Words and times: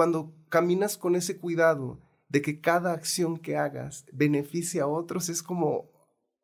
cuando 0.00 0.32
caminas 0.48 0.96
con 0.96 1.14
ese 1.14 1.36
cuidado 1.36 2.00
de 2.30 2.40
que 2.40 2.62
cada 2.62 2.94
acción 2.94 3.36
que 3.36 3.58
hagas 3.58 4.06
beneficie 4.14 4.80
a 4.80 4.86
otros, 4.86 5.28
es 5.28 5.42
como, 5.42 5.90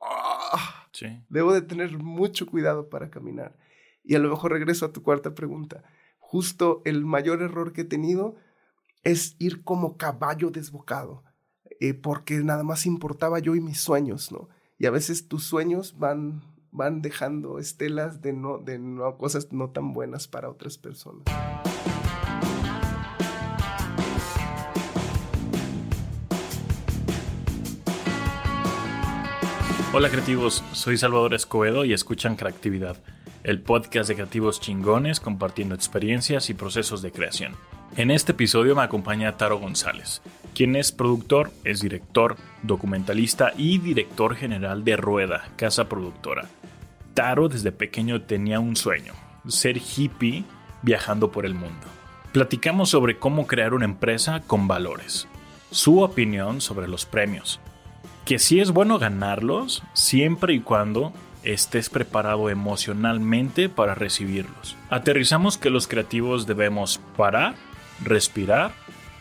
ah, 0.02 0.90
debo 1.30 1.54
de 1.54 1.62
tener 1.62 1.96
mucho 1.96 2.44
cuidado 2.44 2.90
para 2.90 3.08
caminar. 3.08 3.56
Y 4.04 4.14
a 4.14 4.18
lo 4.18 4.28
mejor 4.28 4.52
regreso 4.52 4.84
a 4.84 4.92
tu 4.92 5.02
cuarta 5.02 5.34
pregunta. 5.34 5.84
Justo 6.18 6.82
el 6.84 7.06
mayor 7.06 7.40
error 7.40 7.72
que 7.72 7.80
he 7.80 7.84
tenido 7.86 8.36
es 9.04 9.36
ir 9.38 9.64
como 9.64 9.96
caballo 9.96 10.50
desbocado, 10.50 11.24
eh, 11.80 11.94
porque 11.94 12.34
nada 12.44 12.62
más 12.62 12.84
importaba 12.84 13.38
yo 13.38 13.54
y 13.54 13.62
mis 13.62 13.80
sueños, 13.80 14.30
¿no? 14.30 14.50
Y 14.76 14.84
a 14.84 14.90
veces 14.90 15.28
tus 15.28 15.44
sueños 15.44 15.98
van, 15.98 16.42
van 16.72 17.00
dejando 17.00 17.58
estelas 17.58 18.20
de, 18.20 18.34
no, 18.34 18.58
de 18.58 18.78
no, 18.78 19.16
cosas 19.16 19.50
no 19.50 19.70
tan 19.70 19.94
buenas 19.94 20.28
para 20.28 20.50
otras 20.50 20.76
personas. 20.76 21.24
Hola 29.98 30.10
creativos, 30.10 30.62
soy 30.72 30.98
Salvador 30.98 31.32
Escobedo 31.32 31.86
y 31.86 31.94
escuchan 31.94 32.36
Creatividad, 32.36 32.98
el 33.44 33.62
podcast 33.62 34.10
de 34.10 34.14
creativos 34.14 34.60
chingones 34.60 35.20
compartiendo 35.20 35.74
experiencias 35.74 36.50
y 36.50 36.54
procesos 36.54 37.00
de 37.00 37.12
creación. 37.12 37.54
En 37.96 38.10
este 38.10 38.32
episodio 38.32 38.76
me 38.76 38.82
acompaña 38.82 39.38
Taro 39.38 39.58
González, 39.58 40.20
quien 40.54 40.76
es 40.76 40.92
productor, 40.92 41.50
es 41.64 41.80
director, 41.80 42.36
documentalista 42.62 43.54
y 43.56 43.78
director 43.78 44.36
general 44.36 44.84
de 44.84 44.98
Rueda, 44.98 45.48
casa 45.56 45.88
productora. 45.88 46.44
Taro 47.14 47.48
desde 47.48 47.72
pequeño 47.72 48.20
tenía 48.20 48.60
un 48.60 48.76
sueño, 48.76 49.14
ser 49.48 49.78
hippie 49.78 50.44
viajando 50.82 51.32
por 51.32 51.46
el 51.46 51.54
mundo. 51.54 51.86
Platicamos 52.32 52.90
sobre 52.90 53.18
cómo 53.18 53.46
crear 53.46 53.72
una 53.72 53.86
empresa 53.86 54.42
con 54.46 54.68
valores, 54.68 55.26
su 55.70 56.02
opinión 56.02 56.60
sobre 56.60 56.86
los 56.86 57.06
premios, 57.06 57.60
que 58.26 58.40
sí 58.40 58.58
es 58.58 58.72
bueno 58.72 58.98
ganarlos 58.98 59.84
siempre 59.92 60.52
y 60.52 60.58
cuando 60.58 61.12
estés 61.44 61.88
preparado 61.88 62.50
emocionalmente 62.50 63.68
para 63.68 63.94
recibirlos. 63.94 64.76
Aterrizamos 64.90 65.56
que 65.56 65.70
los 65.70 65.86
creativos 65.86 66.44
debemos 66.44 67.00
parar, 67.16 67.54
respirar 68.02 68.72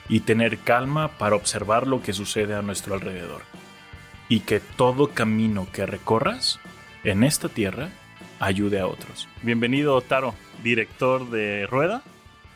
y 0.09 0.21
tener 0.21 0.57
calma 0.57 1.09
para 1.19 1.35
observar 1.35 1.85
lo 1.85 2.01
que 2.01 2.13
sucede 2.13 2.55
a 2.55 2.63
nuestro 2.63 2.95
alrededor. 2.95 3.43
Y 4.27 4.39
que 4.39 4.59
todo 4.59 5.11
camino 5.11 5.67
que 5.71 5.85
recorras 5.85 6.59
en 7.03 7.23
esta 7.23 7.47
tierra 7.47 7.89
ayude 8.39 8.79
a 8.79 8.87
otros. 8.87 9.27
Bienvenido, 9.43 10.01
Taro, 10.01 10.33
director 10.63 11.29
de 11.29 11.67
Rueda, 11.67 12.01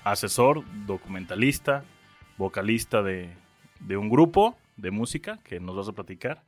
asesor, 0.04 0.64
documentalista, 0.88 1.84
vocalista 2.40 3.04
de, 3.04 3.30
de 3.82 3.98
un 3.98 4.10
grupo 4.10 4.58
de 4.80 4.92
música 4.92 5.40
que 5.44 5.60
nos 5.60 5.76
vas 5.76 5.88
a 5.88 5.94
platicar. 5.94 6.44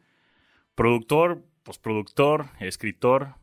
Productor, 0.75 1.43
postproductor, 1.63 2.47
escritor, 2.59 3.35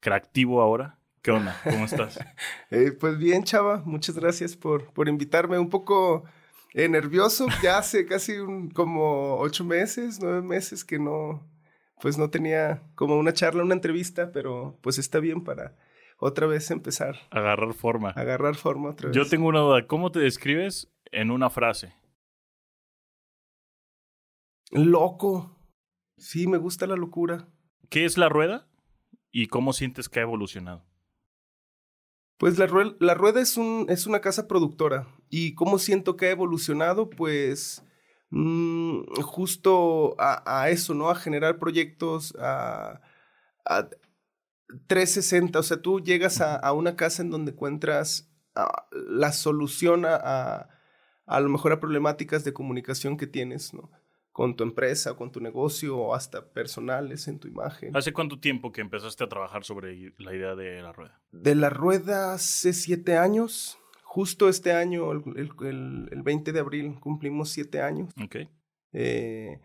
creativo 0.00 0.60
ahora. 0.60 0.98
¿Qué 1.22 1.30
onda? 1.30 1.58
¿Cómo 1.64 1.84
estás? 1.84 2.18
Eh, 2.70 2.92
pues 2.92 3.18
bien, 3.18 3.44
chava, 3.44 3.82
muchas 3.84 4.18
gracias 4.18 4.56
por, 4.56 4.92
por 4.92 5.08
invitarme. 5.08 5.58
Un 5.58 5.70
poco 5.70 6.24
eh, 6.74 6.88
nervioso, 6.88 7.46
ya 7.62 7.78
hace 7.78 8.04
casi 8.04 8.32
un, 8.38 8.68
como 8.68 9.36
ocho 9.38 9.64
meses, 9.64 10.18
nueve 10.20 10.42
meses 10.42 10.84
que 10.84 10.98
no, 10.98 11.48
pues 12.00 12.18
no 12.18 12.30
tenía 12.30 12.82
como 12.96 13.16
una 13.16 13.32
charla, 13.32 13.62
una 13.62 13.74
entrevista, 13.74 14.32
pero 14.32 14.76
pues 14.82 14.98
está 14.98 15.20
bien 15.20 15.44
para 15.44 15.76
otra 16.18 16.46
vez 16.46 16.70
empezar. 16.70 17.16
Agarrar 17.30 17.74
forma. 17.74 18.10
Agarrar 18.10 18.56
forma 18.56 18.90
otra 18.90 19.08
vez. 19.08 19.16
Yo 19.16 19.26
tengo 19.26 19.46
una 19.46 19.60
duda, 19.60 19.86
¿cómo 19.86 20.10
te 20.10 20.18
describes 20.18 20.92
en 21.12 21.30
una 21.30 21.48
frase? 21.48 21.94
Loco. 24.74 25.56
Sí, 26.16 26.48
me 26.48 26.58
gusta 26.58 26.88
la 26.88 26.96
locura. 26.96 27.48
¿Qué 27.90 28.04
es 28.04 28.18
la 28.18 28.28
rueda 28.28 28.68
y 29.30 29.46
cómo 29.46 29.72
sientes 29.72 30.08
que 30.08 30.18
ha 30.18 30.22
evolucionado? 30.22 30.84
Pues 32.38 32.58
la, 32.58 32.66
rueda 32.66 33.40
es, 33.40 33.56
un, 33.56 33.86
es 33.88 34.08
una 34.08 34.20
casa 34.20 34.48
productora 34.48 35.06
y 35.30 35.54
cómo 35.54 35.78
siento 35.78 36.16
que 36.16 36.26
ha 36.26 36.30
evolucionado, 36.32 37.08
pues 37.08 37.84
mm, 38.30 39.04
justo 39.22 40.16
a, 40.18 40.68
eso, 40.70 40.92
¿no? 40.92 41.08
A 41.08 41.14
generar 41.14 41.60
proyectos, 41.60 42.34
a, 42.40 43.00
360, 44.88 45.60
o 45.60 45.62
sea, 45.62 45.80
tú 45.80 46.00
llegas 46.00 46.40
a, 46.40 46.72
una 46.72 46.96
casa 46.96 47.22
en 47.22 47.30
donde 47.30 47.52
encuentras 47.52 48.28
ah, 48.56 48.88
la 48.90 49.32
solución 49.32 50.04
a, 50.04 50.68
a 51.26 51.40
lo 51.40 51.48
mejor 51.48 51.72
a 51.72 51.80
problemáticas 51.80 52.42
de 52.42 52.52
comunicación 52.52 53.16
que 53.16 53.28
tienes, 53.28 53.72
¿no? 53.72 53.88
Con 54.34 54.56
tu 54.56 54.64
empresa, 54.64 55.14
con 55.14 55.30
tu 55.30 55.40
negocio 55.40 55.96
o 55.96 56.12
hasta 56.12 56.44
personales 56.48 57.28
en 57.28 57.38
tu 57.38 57.46
imagen. 57.46 57.96
¿Hace 57.96 58.12
cuánto 58.12 58.40
tiempo 58.40 58.72
que 58.72 58.80
empezaste 58.80 59.22
a 59.22 59.28
trabajar 59.28 59.62
sobre 59.62 60.12
la 60.18 60.34
idea 60.34 60.56
de 60.56 60.82
la 60.82 60.92
rueda? 60.92 61.22
De 61.30 61.54
la 61.54 61.70
rueda 61.70 62.34
hace 62.34 62.72
siete 62.72 63.16
años. 63.16 63.78
Justo 64.02 64.48
este 64.48 64.72
año, 64.72 65.12
el, 65.12 65.22
el, 66.10 66.22
20 66.24 66.50
de 66.50 66.58
abril, 66.58 66.98
cumplimos 66.98 67.50
siete 67.50 67.80
años. 67.80 68.12
Ok. 68.20 68.38
Eh, 68.92 69.60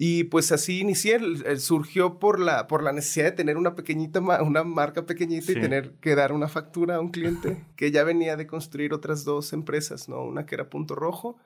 y 0.00 0.24
pues 0.24 0.50
así 0.50 0.80
inicié, 0.80 1.20
surgió 1.58 2.18
por 2.18 2.40
la, 2.40 2.66
por 2.66 2.82
la 2.82 2.92
necesidad 2.92 3.26
de 3.26 3.32
tener 3.32 3.56
una 3.56 3.76
pequeñita, 3.76 4.20
una 4.42 4.64
marca 4.64 5.06
pequeñita 5.06 5.52
y 5.52 5.60
tener 5.60 5.94
que 6.00 6.16
dar 6.16 6.32
una 6.32 6.48
factura 6.48 6.96
a 6.96 7.00
un 7.00 7.10
cliente 7.10 7.64
que 7.76 7.92
ya 7.92 8.02
venía 8.02 8.36
de 8.36 8.48
construir 8.48 8.92
otras 8.92 9.24
dos 9.24 9.52
empresas, 9.52 10.08
¿no? 10.08 10.22
Una 10.22 10.46
que 10.46 10.56
era 10.56 10.68
Punto 10.68 10.96
Rojo, 10.96 11.36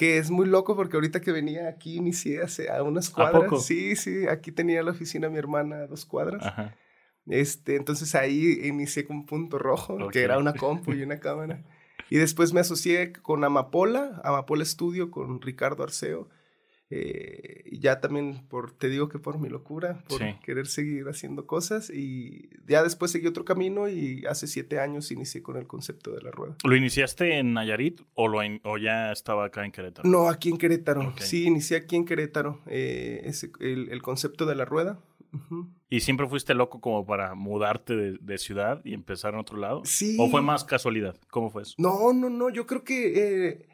que 0.00 0.16
es 0.16 0.30
muy 0.30 0.46
loco 0.46 0.76
porque 0.76 0.96
ahorita 0.96 1.20
que 1.20 1.30
venía 1.30 1.68
aquí 1.68 1.96
inicié 1.96 2.40
hace 2.40 2.70
a 2.70 2.82
unas 2.82 3.10
cuadras. 3.10 3.66
Sí, 3.66 3.96
sí, 3.96 4.26
aquí 4.28 4.50
tenía 4.50 4.82
la 4.82 4.92
oficina 4.92 5.28
mi 5.28 5.36
hermana 5.36 5.80
a 5.80 5.86
dos 5.88 6.06
cuadras. 6.06 6.42
Este, 7.26 7.76
entonces 7.76 8.14
ahí 8.14 8.60
inicié 8.62 9.04
con 9.04 9.26
Punto 9.26 9.58
Rojo, 9.58 10.08
que 10.08 10.22
era 10.22 10.38
una 10.38 10.54
compu 10.54 10.94
y 10.94 11.02
una 11.02 11.20
cámara. 11.20 11.62
Y 12.08 12.16
después 12.16 12.54
me 12.54 12.60
asocié 12.60 13.12
con 13.12 13.44
Amapola, 13.44 14.22
Amapola 14.24 14.64
Studio, 14.64 15.10
con 15.10 15.42
Ricardo 15.42 15.82
Arceo 15.82 16.30
eh, 16.92 17.62
y 17.66 17.78
ya 17.78 18.00
también 18.00 18.42
por, 18.48 18.72
te 18.72 18.88
digo 18.88 19.08
que 19.08 19.20
por 19.20 19.38
mi 19.38 19.48
locura, 19.48 20.02
por 20.08 20.20
querer 20.40 20.66
seguir 20.66 21.06
haciendo 21.08 21.46
cosas 21.46 21.88
y 21.88 22.50
ya 22.66 22.82
después 22.82 23.12
seguí 23.12 23.28
otro 23.28 23.44
camino 23.44 23.88
y 23.88 24.26
hace 24.26 24.48
siete 24.48 24.80
años 24.80 25.12
inicié 25.12 25.40
con 25.40 25.56
el 25.56 25.68
concepto 25.68 26.10
de 26.10 26.20
la 26.20 26.32
rueda. 26.32 26.56
¿Lo 26.64 26.74
iniciaste 26.74 27.38
en 27.38 27.54
Nayarit 27.54 28.00
o, 28.14 28.26
lo 28.26 28.40
o 28.64 28.78
ya 28.78 29.12
estaba 29.12 29.44
acá 29.44 29.64
en 29.64 29.70
Querétaro? 29.70 30.08
No, 30.08 30.28
aquí 30.28 30.48
en 30.48 30.58
Querétaro. 30.58 31.14
Sí, 31.20 31.44
inicié 31.44 31.76
aquí 31.76 31.94
en 31.94 32.04
Querétaro 32.04 32.60
eh, 32.66 33.22
ese, 33.24 33.52
el, 33.60 34.02
concepto 34.02 34.44
de 34.44 34.56
la 34.56 34.64
rueda. 34.64 34.98
¿Y 35.88 36.00
siempre 36.00 36.26
fuiste 36.26 36.54
loco 36.54 36.80
como 36.80 37.06
para 37.06 37.36
mudarte 37.36 38.18
de, 38.20 38.38
ciudad 38.38 38.80
y 38.84 38.94
empezar 38.94 39.34
en 39.34 39.40
otro 39.40 39.58
lado? 39.58 39.82
Sí. 39.84 40.16
¿O 40.18 40.28
fue 40.28 40.42
más 40.42 40.64
casualidad? 40.64 41.16
¿Cómo 41.30 41.50
fue 41.50 41.62
eso? 41.62 41.74
No, 41.78 42.12
no, 42.12 42.28
no. 42.28 42.50
Yo 42.50 42.66
creo 42.66 42.82
que 42.82 43.46
eh, 43.48 43.68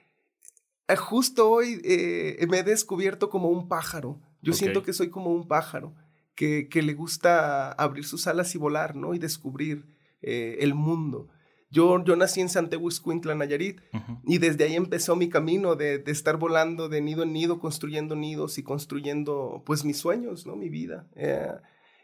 justo 0.95 1.51
hoy 1.51 1.81
eh, 1.83 2.47
me 2.49 2.59
he 2.59 2.63
descubierto 2.63 3.29
como 3.29 3.49
un 3.49 3.67
pájaro. 3.67 4.21
Yo 4.43 4.53
siento 4.53 4.85
que 4.85 4.93
soy 4.93 5.11
como 5.11 5.33
un 5.33 5.49
pájaro 5.49 5.95
que, 6.37 6.69
que, 6.69 6.83
le 6.83 6.95
gusta 6.95 7.73
abrir 7.73 8.05
sus 8.05 8.29
alas 8.29 8.55
y 8.55 8.59
volar, 8.59 8.95
¿no? 8.95 9.15
Y 9.15 9.19
descubrir 9.19 9.87
eh, 10.23 10.59
el 10.61 10.75
mundo. 10.75 11.29
Yo, 11.69 12.05
yo 12.05 12.15
nací 12.15 12.41
en 12.41 12.49
Santiago 12.49 12.89
Nayarit, 13.35 13.81
y 14.25 14.39
desde 14.39 14.65
ahí 14.65 14.77
empezó 14.77 15.17
mi 15.17 15.29
camino 15.29 15.75
de, 15.75 15.99
de, 15.99 16.13
estar 16.13 16.37
volando 16.37 16.89
de 16.89 17.01
nido 17.01 17.25
en 17.25 17.33
nido, 17.33 17.59
construyendo 17.59 18.15
nidos 18.15 18.57
y 18.59 18.63
construyendo, 18.63 19.63
pues, 19.67 19.85
mis 19.85 19.99
sueños, 19.99 20.47
¿no? 20.47 20.55
Mi 20.55 20.69
vida. 20.69 21.09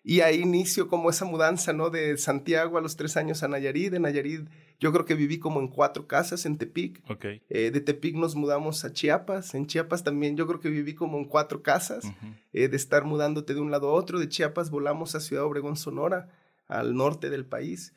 Y 0.04 0.20
ahí 0.20 0.40
inicio 0.40 0.88
como 0.88 1.10
esa 1.10 1.24
mudanza, 1.24 1.72
¿no? 1.72 1.88
De 1.88 2.16
Santiago 2.18 2.76
a 2.76 2.80
los 2.80 2.96
tres 2.96 3.16
años 3.16 3.42
a 3.42 3.48
Nayarit. 3.48 3.92
De 3.92 4.00
Nayarit 4.00 4.48
yo 4.80 4.92
creo 4.92 5.04
que 5.04 5.14
viví 5.14 5.38
como 5.38 5.60
en 5.60 5.68
cuatro 5.68 6.08
casas 6.08 6.44
en 6.44 6.58
Tepic. 6.58 7.08
Ok. 7.08 7.24
Eh, 7.48 7.70
de 7.70 7.80
Tepic 7.80 8.16
nos 8.16 8.34
mudamos 8.34 8.84
a 8.84 8.92
Chiapas. 8.92 9.54
En 9.54 9.68
Chiapas 9.68 10.02
también 10.02 10.36
yo 10.36 10.48
creo 10.48 10.58
que 10.58 10.70
viví 10.70 10.94
como 10.94 11.18
en 11.18 11.24
cuatro 11.24 11.62
casas. 11.62 12.04
Eh, 12.52 12.66
de 12.66 12.76
estar 12.76 13.04
mudándote 13.04 13.54
de 13.54 13.60
un 13.60 13.70
lado 13.70 13.90
a 13.90 13.92
otro. 13.92 14.18
De 14.18 14.28
Chiapas 14.28 14.70
volamos 14.70 15.14
a 15.14 15.20
Ciudad 15.20 15.44
Obregón, 15.44 15.76
Sonora, 15.76 16.30
al 16.66 16.96
norte 16.96 17.30
del 17.30 17.46
país. 17.46 17.94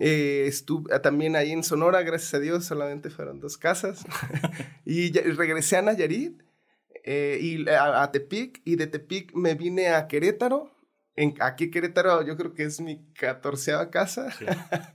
Eh, 0.00 0.46
estuve 0.48 0.92
ah, 0.92 1.02
también 1.02 1.36
ahí 1.36 1.52
en 1.52 1.62
Sonora, 1.62 2.02
gracias 2.02 2.34
a 2.34 2.40
Dios, 2.40 2.64
solamente 2.64 3.10
fueron 3.10 3.38
dos 3.38 3.56
casas. 3.56 4.04
y 4.84 5.12
regresé 5.12 5.76
a 5.76 5.82
Nayarit. 5.82 6.42
y 7.06 7.68
a, 7.68 8.10
Tepic. 8.10 8.60
Y 8.64 8.74
de 8.74 8.88
Tepic 8.88 9.32
me 9.34 9.54
vine 9.54 9.90
a 9.90 10.08
Querétaro 10.08 10.71
en, 11.16 11.34
aquí 11.40 11.70
Querétaro 11.70 12.26
yo 12.26 12.36
creo 12.36 12.54
que 12.54 12.64
es 12.64 12.80
mi 12.80 13.04
catorceava 13.14 13.90
casa. 13.90 14.28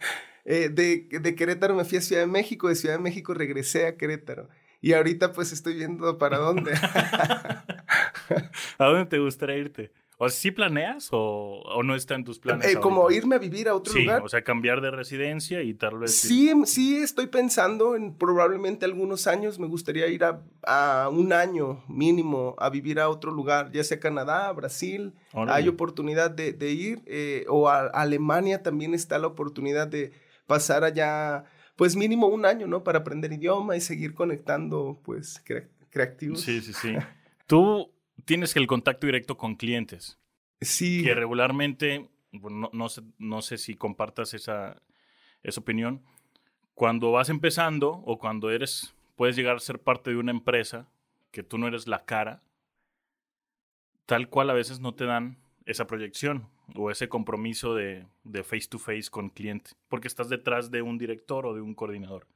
Eh, 0.50 0.70
de, 0.70 1.20
de, 1.20 1.36
Querétaro 1.36 1.76
me 1.76 1.84
fui 1.84 1.98
a 1.98 2.02
Ciudad 2.02 2.22
de 2.22 2.28
México, 2.28 2.70
de 2.70 2.76
Ciudad 2.76 2.96
de 2.96 3.02
México 3.02 3.34
regresé 3.34 3.86
a 3.86 3.98
Querétaro. 3.98 4.48
Y 4.80 4.94
ahorita 4.94 5.34
pues 5.34 5.52
estoy 5.52 5.76
viendo 5.76 6.18
para 6.18 6.38
dónde. 6.38 6.72
¿A 8.78 8.86
dónde 8.86 9.08
te 9.08 9.20
gustaría 9.20 9.58
irte? 9.58 9.92
¿O 10.20 10.30
sí 10.30 10.50
planeas 10.50 11.10
o, 11.12 11.82
no 11.84 11.94
está 11.94 12.16
en 12.16 12.24
tus 12.24 12.40
planes? 12.40 12.68
Eh, 12.68 12.80
como 12.80 13.12
irme 13.12 13.36
a 13.36 13.40
vivir 13.40 13.70
a 13.70 13.76
otro 13.76 13.94
sí, 13.94 14.02
lugar. 14.02 14.24
o 14.24 14.30
sea, 14.30 14.44
cambiar 14.44 14.82
de 14.82 14.90
residencia 14.90 15.62
y 15.62 15.76
tal 15.76 16.00
vez... 16.00 16.16
Sí, 16.16 16.52
sí, 16.66 16.98
estoy 16.98 17.28
pensando 17.28 17.96
en 17.96 18.16
probablemente 18.16 18.86
algunos 18.86 19.28
años. 19.28 19.60
Me 19.60 19.68
gustaría 19.68 20.08
ir 20.08 20.24
a, 20.24 21.10
un 21.10 21.34
año 21.34 21.84
mínimo 21.88 22.56
a 22.58 22.72
vivir 22.72 23.00
a 23.00 23.10
otro 23.10 23.30
lugar, 23.30 23.72
ya 23.72 23.84
sea 23.84 24.00
Canadá, 24.00 24.52
Brasil. 24.54 25.14
Hay 25.34 25.68
oportunidad 25.68 26.32
de, 26.32 26.72
ir. 26.72 27.04
Eh, 27.06 27.46
o 27.48 27.70
a 27.70 27.86
Alemania 27.86 28.64
también 28.64 28.96
está 28.96 29.20
la 29.20 29.28
oportunidad 29.28 29.88
de 29.88 30.14
pasar 30.48 30.84
allá, 30.84 31.44
pues 31.76 31.96
mínimo 31.96 32.26
un 32.26 32.48
año, 32.48 32.66
¿no? 32.66 32.84
Para 32.84 33.00
aprender 33.00 33.34
idioma 33.34 33.78
y 33.78 33.82
seguir 33.82 34.16
conectando, 34.16 35.00
pues, 35.04 35.44
creativos. 35.92 36.42
Sí, 36.42 36.60
sí, 36.62 36.74
sí. 36.74 36.96
Tú 37.46 37.92
tienes 38.28 38.56
el 38.58 38.68
contacto 38.68 39.08
directo 39.08 39.38
con 39.38 39.56
clientes. 39.56 40.20
Sí. 40.62 41.04
Que 41.04 41.16
regularmente, 41.16 42.10
no, 42.32 42.70
no, 42.72 42.90
sé, 42.90 43.02
no 43.18 43.42
sé 43.42 43.58
si 43.58 43.76
compartas 43.76 44.34
esa, 44.34 44.84
esa 45.42 45.62
opinión, 45.62 46.04
cuando 46.76 47.12
vas 47.12 47.30
empezando 47.30 47.90
o 48.06 48.20
cuando 48.20 48.52
eres, 48.52 48.94
puedes 49.16 49.36
llegar 49.36 49.56
a 49.56 49.60
ser 49.60 49.80
parte 49.80 50.12
de 50.12 50.18
una 50.18 50.32
empresa, 50.32 50.88
que 51.32 51.42
tú 51.42 51.58
no 51.58 51.68
eres 51.68 51.88
la 51.88 52.06
cara, 52.06 52.44
tal 54.06 54.30
cual 54.30 54.50
a 54.50 54.54
veces 54.54 54.80
no 54.80 54.94
te 54.94 55.06
dan 55.06 55.38
esa 55.66 55.88
proyección 55.88 56.48
o 56.76 56.92
ese 56.92 57.08
compromiso 57.08 57.76
de, 57.76 58.06
de 58.24 58.44
face 58.44 58.68
to 58.70 58.78
face 58.78 59.10
con 59.10 59.30
cliente, 59.30 59.72
porque 59.88 60.08
estás 60.08 60.28
detrás 60.28 60.70
de 60.70 60.82
un 60.82 60.98
director 60.98 61.46
o 61.46 61.54
de 61.54 61.62
un 61.62 61.74
coordinador. 61.76 62.28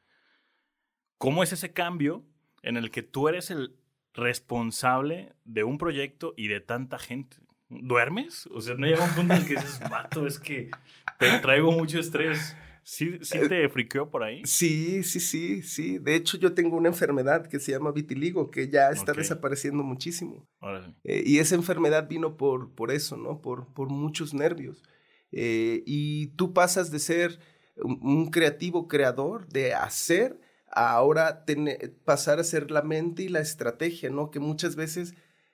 ¿Cómo 1.17 1.43
es 1.43 1.51
ese 1.51 1.73
cambio 1.73 2.23
en 2.61 2.77
el 2.77 2.91
que 2.91 3.03
tú 3.03 3.27
eres 3.27 3.51
el 3.51 3.75
responsable 4.13 5.33
de 5.45 5.63
un 5.63 5.77
proyecto 5.77 6.33
y 6.37 6.47
de 6.47 6.59
tanta 6.59 6.99
gente. 6.99 7.37
¿Duermes? 7.69 8.47
O 8.47 8.59
sea, 8.59 8.75
no 8.75 8.85
llega 8.85 9.03
un 9.03 9.15
punto 9.15 9.33
en 9.33 9.45
que 9.45 9.55
dices, 9.55 9.79
mato, 9.89 10.27
es 10.27 10.39
que 10.39 10.69
te 11.19 11.39
traigo 11.39 11.71
mucho 11.71 11.99
estrés. 11.99 12.55
¿Sí, 12.83 13.19
sí 13.21 13.37
eh, 13.37 13.47
te 13.47 13.69
friqueó 13.69 14.09
por 14.09 14.23
ahí? 14.23 14.41
Sí, 14.43 15.03
sí, 15.03 15.19
sí, 15.19 15.61
sí. 15.61 15.97
De 15.99 16.15
hecho, 16.15 16.37
yo 16.37 16.53
tengo 16.53 16.75
una 16.75 16.89
enfermedad 16.89 17.47
que 17.47 17.59
se 17.59 17.71
llama 17.71 17.91
vitiligo, 17.91 18.49
que 18.49 18.67
ya 18.69 18.89
está 18.89 19.13
desapareciendo 19.13 19.83
muchísimo. 19.83 20.47
Eh, 21.03 21.23
y 21.25 21.37
esa 21.37 21.55
enfermedad 21.55 22.09
vino 22.09 22.37
por, 22.37 22.73
por 22.73 22.91
eso, 22.91 23.17
¿no? 23.17 23.41
Por, 23.41 23.71
por 23.73 23.89
muchos 23.89 24.33
nervios. 24.33 24.83
Eh, 25.31 25.83
y 25.85 26.27
tú 26.35 26.53
pasas 26.53 26.91
de 26.91 26.99
ser 26.99 27.39
un 27.75 28.29
creativo 28.31 28.87
creador, 28.87 29.47
de 29.47 29.73
hacer, 29.73 30.39
ahora 30.71 31.45
pasar 32.05 32.39
a 32.39 32.43
ser 32.43 32.71
la 32.71 32.81
mente 32.81 33.23
y 33.23 33.29
la 33.29 33.39
estrategia, 33.39 34.09
¿no? 34.09 34.31
Que 34.31 34.39
muchas 34.39 34.75
veces 34.75 35.13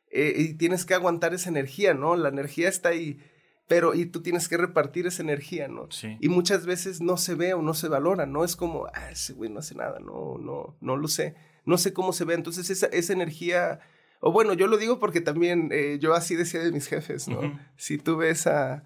eh, 0.10 0.34
y 0.38 0.54
tienes 0.54 0.86
que 0.86 0.94
aguantar 0.94 1.34
esa 1.34 1.50
energía, 1.50 1.94
¿no? 1.94 2.16
La 2.16 2.30
energía 2.30 2.70
está 2.70 2.90
ahí, 2.90 3.20
pero 3.68 3.94
y 3.94 4.06
tú 4.06 4.22
tienes 4.22 4.48
que 4.48 4.58
repartir 4.58 5.06
esa 5.06 5.22
energía, 5.22 5.68
¿no? 5.68 5.92
Sí. 5.92 6.18
Y 6.22 6.30
muchas 6.30 6.66
veces 6.66 7.02
no 7.02 7.18
se 7.18 7.36
ve 7.36 7.54
o 7.54 7.62
no 7.62 7.74
se 7.74 7.90
valora, 7.90 8.26
¿no? 8.26 8.46
Es 8.46 8.56
como, 8.56 8.88
ah, 8.94 9.12
ese 9.12 9.34
güey 9.34 9.50
no 9.50 9.60
hace 9.60 9.76
nada, 9.76 10.00
no, 10.00 10.38
no, 10.38 10.78
no 10.80 10.96
lo 10.96 11.08
sé, 11.08 11.36
no 11.66 11.78
sé 11.78 11.94
cómo 11.94 12.14
se 12.14 12.24
ve. 12.24 12.36
Entonces 12.36 12.70
esa, 12.70 12.88
esa 12.88 13.14
energía, 13.14 13.80
o 14.22 14.32
bueno, 14.32 14.54
yo 14.54 14.68
lo 14.68 14.78
digo 14.78 15.00
porque 15.00 15.20
también 15.20 15.70
eh, 15.72 15.98
yo 16.00 16.14
así 16.14 16.36
decía 16.36 16.62
de 16.62 16.72
mis 16.72 16.88
jefes, 16.88 17.28
¿no? 17.28 17.60
Si 17.76 17.98
tuve 17.98 18.30
esa, 18.30 18.86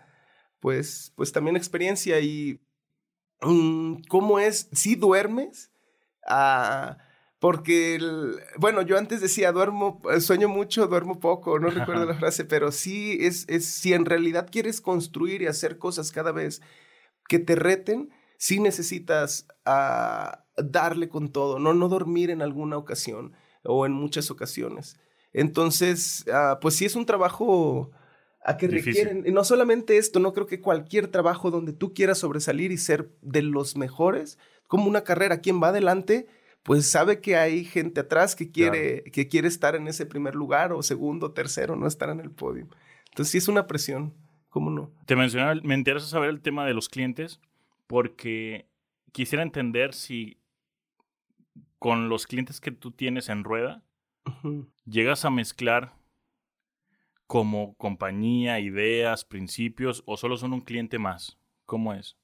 pues, 0.60 1.14
pues 1.16 1.32
también 1.32 1.56
experiencia 1.56 2.20
y 2.20 2.62
mm, 3.42 4.04
cómo 4.10 4.40
es, 4.40 4.70
si 4.72 4.96
duermes, 4.96 5.71
Ah, 6.28 6.98
porque, 7.40 8.00
bueno, 8.58 8.84
yo 8.84 8.98
antes 8.98 9.20
decía, 9.20 9.52
duermo, 9.52 10.02
eh, 10.14 10.22
sueño 10.22 10.48
mucho, 10.48 10.86
duermo 10.88 11.20
poco, 11.20 11.58
no 11.58 11.70
recuerdo 11.70 12.06
la 12.06 12.14
frase, 12.14 12.46
pero 12.46 12.72
sí 12.72 13.18
es, 13.20 13.46
es, 13.50 13.66
si 13.66 13.94
en 13.94 14.06
realidad 14.06 14.48
quieres 14.52 14.80
construir 14.80 15.42
y 15.42 15.48
hacer 15.48 15.80
cosas 15.80 16.12
cada 16.12 16.32
vez 16.32 16.62
que 17.28 17.40
te 17.40 17.56
reten, 17.56 18.12
sí 18.38 18.60
necesitas 18.60 19.48
ah, 19.66 20.46
darle 20.56 21.10
con 21.10 21.32
todo, 21.32 21.58
¿no? 21.58 21.74
No 21.74 21.90
dormir 21.90 22.30
en 22.30 22.42
alguna 22.42 22.78
ocasión 22.78 23.34
o 23.64 23.86
en 23.86 23.92
muchas 23.92 24.30
ocasiones. 24.30 25.00
Entonces, 25.34 26.26
ah, 26.32 26.60
pues 26.62 26.76
sí 26.76 26.86
es 26.86 26.96
un 26.96 27.06
trabajo 27.06 27.92
a 28.44 28.58
que 28.58 28.68
requieren, 28.68 29.24
y 29.26 29.32
no 29.32 29.44
solamente 29.44 29.98
esto, 29.98 30.20
no 30.20 30.34
creo 30.34 30.48
que 30.48 30.62
cualquier 30.62 31.08
trabajo 31.08 31.52
donde 31.52 31.74
tú 31.74 31.94
quieras 31.94 32.18
sobresalir 32.18 32.72
y 32.72 32.78
ser 32.78 33.12
de 33.22 33.44
los 33.44 33.78
mejores, 33.78 34.40
como 34.72 34.88
una 34.88 35.04
carrera, 35.04 35.42
quien 35.42 35.62
va 35.62 35.68
adelante, 35.68 36.28
pues 36.64 36.90
sabe 36.90 37.20
que 37.20 37.36
hay 37.36 37.66
gente 37.66 38.00
atrás 38.00 38.38
que 38.38 38.52
quiere, 38.52 39.04
que 39.12 39.28
quiere 39.28 39.50
estar 39.50 39.76
en 39.76 39.90
ese 39.90 40.06
primer 40.06 40.34
lugar 40.34 40.72
o 40.72 40.82
segundo, 40.82 41.34
tercero, 41.34 41.76
no 41.76 41.88
estar 41.88 42.10
en 42.10 42.22
el 42.22 42.32
podio. 42.32 42.70
Entonces 43.10 43.34
sí 43.34 43.38
es 43.38 43.50
una 43.50 43.68
presión, 43.68 44.14
¿cómo 44.48 44.70
no? 44.70 44.90
Te 45.06 45.18
mencionaba, 45.18 45.56
me 45.62 45.76
interesa 45.76 46.08
saber 46.08 46.30
el 46.30 46.40
tema 46.40 46.66
de 46.66 46.74
los 46.74 46.88
clientes 46.88 47.42
porque 47.86 48.66
quisiera 49.12 49.44
entender 49.44 49.94
si 49.94 50.38
con 51.78 52.08
los 52.08 52.26
clientes 52.26 52.62
que 52.62 52.72
tú 52.72 52.92
tienes 52.92 53.28
en 53.28 53.44
rueda, 53.44 53.84
llegas 54.86 55.26
a 55.26 55.32
mezclar 55.32 55.96
como 57.28 57.74
compañía, 57.74 58.62
ideas, 58.62 59.26
principios 59.26 60.02
o 60.06 60.16
solo 60.16 60.38
son 60.38 60.54
un 60.54 60.62
cliente 60.62 60.98
más. 60.98 61.38
¿Cómo 61.66 61.94
es? 61.94 62.21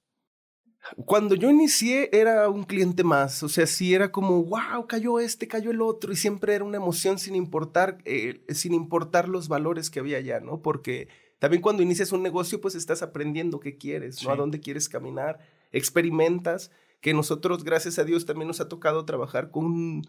Cuando 1.06 1.36
yo 1.36 1.50
inicié 1.50 2.10
era 2.14 2.50
un 2.50 2.64
cliente 2.64 3.04
más, 3.04 3.44
o 3.44 3.50
sea, 3.50 3.68
sí 3.68 3.94
era 3.94 4.12
como, 4.12 4.44
wow, 4.44 4.88
cayó 4.88 5.20
este, 5.20 5.48
cayó 5.48 5.72
el 5.72 5.82
otro, 5.82 6.14
y 6.14 6.16
siempre 6.16 6.56
era 6.56 6.64
una 6.64 6.78
emoción 6.78 7.20
sin 7.20 7.36
importar, 7.36 7.98
eh, 8.06 8.42
sin 8.50 8.74
importar 8.74 9.28
los 9.28 9.48
valores 9.48 9.90
que 9.90 10.00
había 10.00 10.20
ya, 10.22 10.40
¿no? 10.40 10.62
Porque 10.62 11.10
también 11.40 11.62
cuando 11.62 11.84
inicias 11.84 12.12
un 12.12 12.24
negocio, 12.24 12.62
pues 12.62 12.76
estás 12.76 13.02
aprendiendo 13.02 13.60
qué 13.60 13.78
quieres, 13.78 14.24
¿no? 14.24 14.32
A 14.32 14.36
dónde 14.36 14.60
quieres 14.60 14.88
caminar, 14.88 15.40
experimentas, 15.72 16.72
que 17.02 17.14
nosotros, 17.14 17.64
gracias 17.64 18.00
a 18.00 18.04
Dios, 18.04 18.26
también 18.26 18.48
nos 18.48 18.62
ha 18.62 18.70
tocado 18.70 19.06
trabajar 19.06 19.52
con 19.52 19.66
un, 19.66 20.08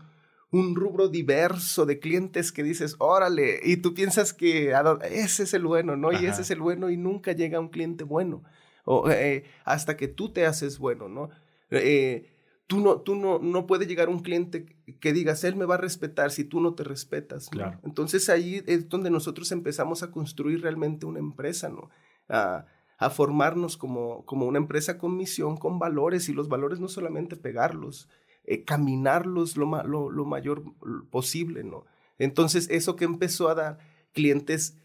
un 0.51 0.75
rubro 0.75 1.09
diverso 1.09 1.87
de 1.87 1.99
clientes 1.99 2.53
que 2.53 2.63
dices, 2.63 2.95
órale, 2.99 3.61
y 3.63 3.79
tú 3.79 3.95
piensas 3.95 4.33
que 4.33 4.73
ese 5.11 5.43
es 5.43 5.55
el 5.55 5.65
bueno, 5.65 5.97
¿no? 5.97 6.13
Y 6.13 6.25
ese 6.25 6.43
es 6.43 6.51
el 6.51 6.61
bueno 6.61 6.89
y 6.89 6.97
nunca 6.97 7.33
llega 7.33 7.61
un 7.61 7.69
cliente 7.69 8.05
bueno 8.05 8.43
o, 8.91 9.11
eh, 9.11 9.45
hasta 9.67 9.99
que 9.99 10.09
tú 10.09 10.31
te 10.31 10.47
haces 10.47 10.79
bueno, 10.79 11.11
¿no? 11.11 11.29
Eh, 11.71 12.33
tú 12.67 12.81
no, 12.81 13.03
tú 13.03 13.17
no, 13.17 13.39
no 13.39 13.67
puede 13.67 13.87
llegar 13.87 14.09
un 14.09 14.21
cliente 14.21 14.65
que 14.99 15.13
digas, 15.13 15.45
él 15.45 15.57
me 15.57 15.67
va 15.67 15.75
a 15.75 15.79
respetar 15.79 16.31
si 16.31 16.45
tú 16.45 16.63
no 16.63 16.73
te 16.73 16.85
respetas. 16.85 17.51
Claro. 17.51 17.79
Entonces 17.85 18.31
ahí 18.31 18.63
es 18.67 18.89
donde 18.89 19.11
nosotros 19.11 19.53
empezamos 19.53 20.03
a 20.03 20.11
construir 20.11 20.63
realmente 20.63 21.05
una 21.05 21.19
empresa, 21.19 21.69
¿no? 21.69 21.91
A, 22.31 22.65
a 22.97 23.11
formarnos 23.11 23.77
como, 23.77 24.25
como 24.25 24.47
una 24.47 24.57
empresa 24.57 24.97
con 24.97 25.19
misión, 25.19 25.59
con 25.59 25.79
valores, 25.79 26.31
y 26.31 26.33
los 26.33 26.49
valores 26.49 26.81
no 26.81 26.89
solamente 26.89 27.37
pegarlos, 27.37 28.09
eh, 28.45 28.65
caminarlos 28.65 29.59
lo, 29.59 29.67
lo, 29.85 30.11
lo, 30.11 30.25
mayor 30.25 30.65
posible, 31.11 31.63
¿no? 31.63 31.85
Entonces 32.19 32.71
eso 32.71 32.97
que 32.97 33.05
empezó 33.05 33.51
a 33.51 33.55
dar 33.55 33.79
clientes 34.15 34.79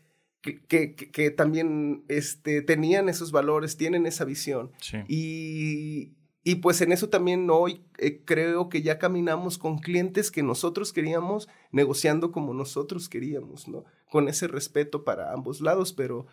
que, 0.44 0.96
que, 0.96 1.32
también 1.32 2.04
este, 2.10 2.62
tenían 2.62 3.08
esos 3.08 3.32
valores, 3.32 3.78
tienen 3.78 4.06
esa 4.06 4.26
visión. 4.26 4.72
Y, 5.08 6.12
y, 6.44 6.56
pues 6.56 6.82
en 6.82 6.92
eso 6.92 7.08
también 7.10 7.50
hoy 7.50 7.86
eh, 7.98 8.22
creo 8.26 8.68
que 8.68 8.82
ya 8.82 9.00
caminamos 9.00 9.58
con 9.58 9.80
clientes 9.80 10.32
que 10.32 10.44
nosotros 10.44 10.92
queríamos, 10.92 11.48
negociando 11.72 12.34
como 12.34 12.54
nosotros 12.54 13.08
queríamos, 13.08 13.70
¿no? 13.70 13.86
Con 14.12 14.28
ese 14.28 14.48
respeto 14.48 15.06
para 15.06 15.32
ambos 15.32 15.62
lados, 15.62 15.94
pero 15.94 16.28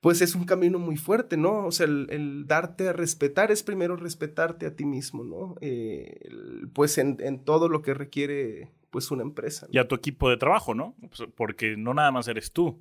pues 0.00 0.20
es 0.20 0.36
un 0.36 0.44
camino 0.44 0.78
muy 0.78 0.96
fuerte, 0.96 1.36
¿no? 1.36 1.66
O 1.66 1.72
sea, 1.72 1.86
el, 1.86 2.44
darte 2.46 2.88
a 2.88 2.92
respetar 2.92 3.50
es 3.50 3.64
primero 3.64 3.96
respetarte 3.96 4.66
a 4.66 4.76
ti 4.76 4.84
mismo, 4.84 5.24
¿no? 5.24 5.56
Eh, 5.60 6.28
pues 6.72 6.96
en, 6.98 7.16
en, 7.20 7.44
todo 7.44 7.68
lo 7.68 7.82
que 7.82 7.94
requiere 7.94 8.70
pues 8.90 9.10
una 9.10 9.22
empresa. 9.22 9.66
Y 9.70 9.78
a 9.78 9.88
tu 9.88 9.96
equipo 9.96 10.30
de 10.30 10.36
trabajo, 10.36 10.74
¿no? 10.74 10.94
Pues, 11.00 11.28
porque 11.34 11.76
no 11.76 11.92
nada 11.94 12.12
más 12.12 12.28
eres 12.28 12.52
tú 12.52 12.80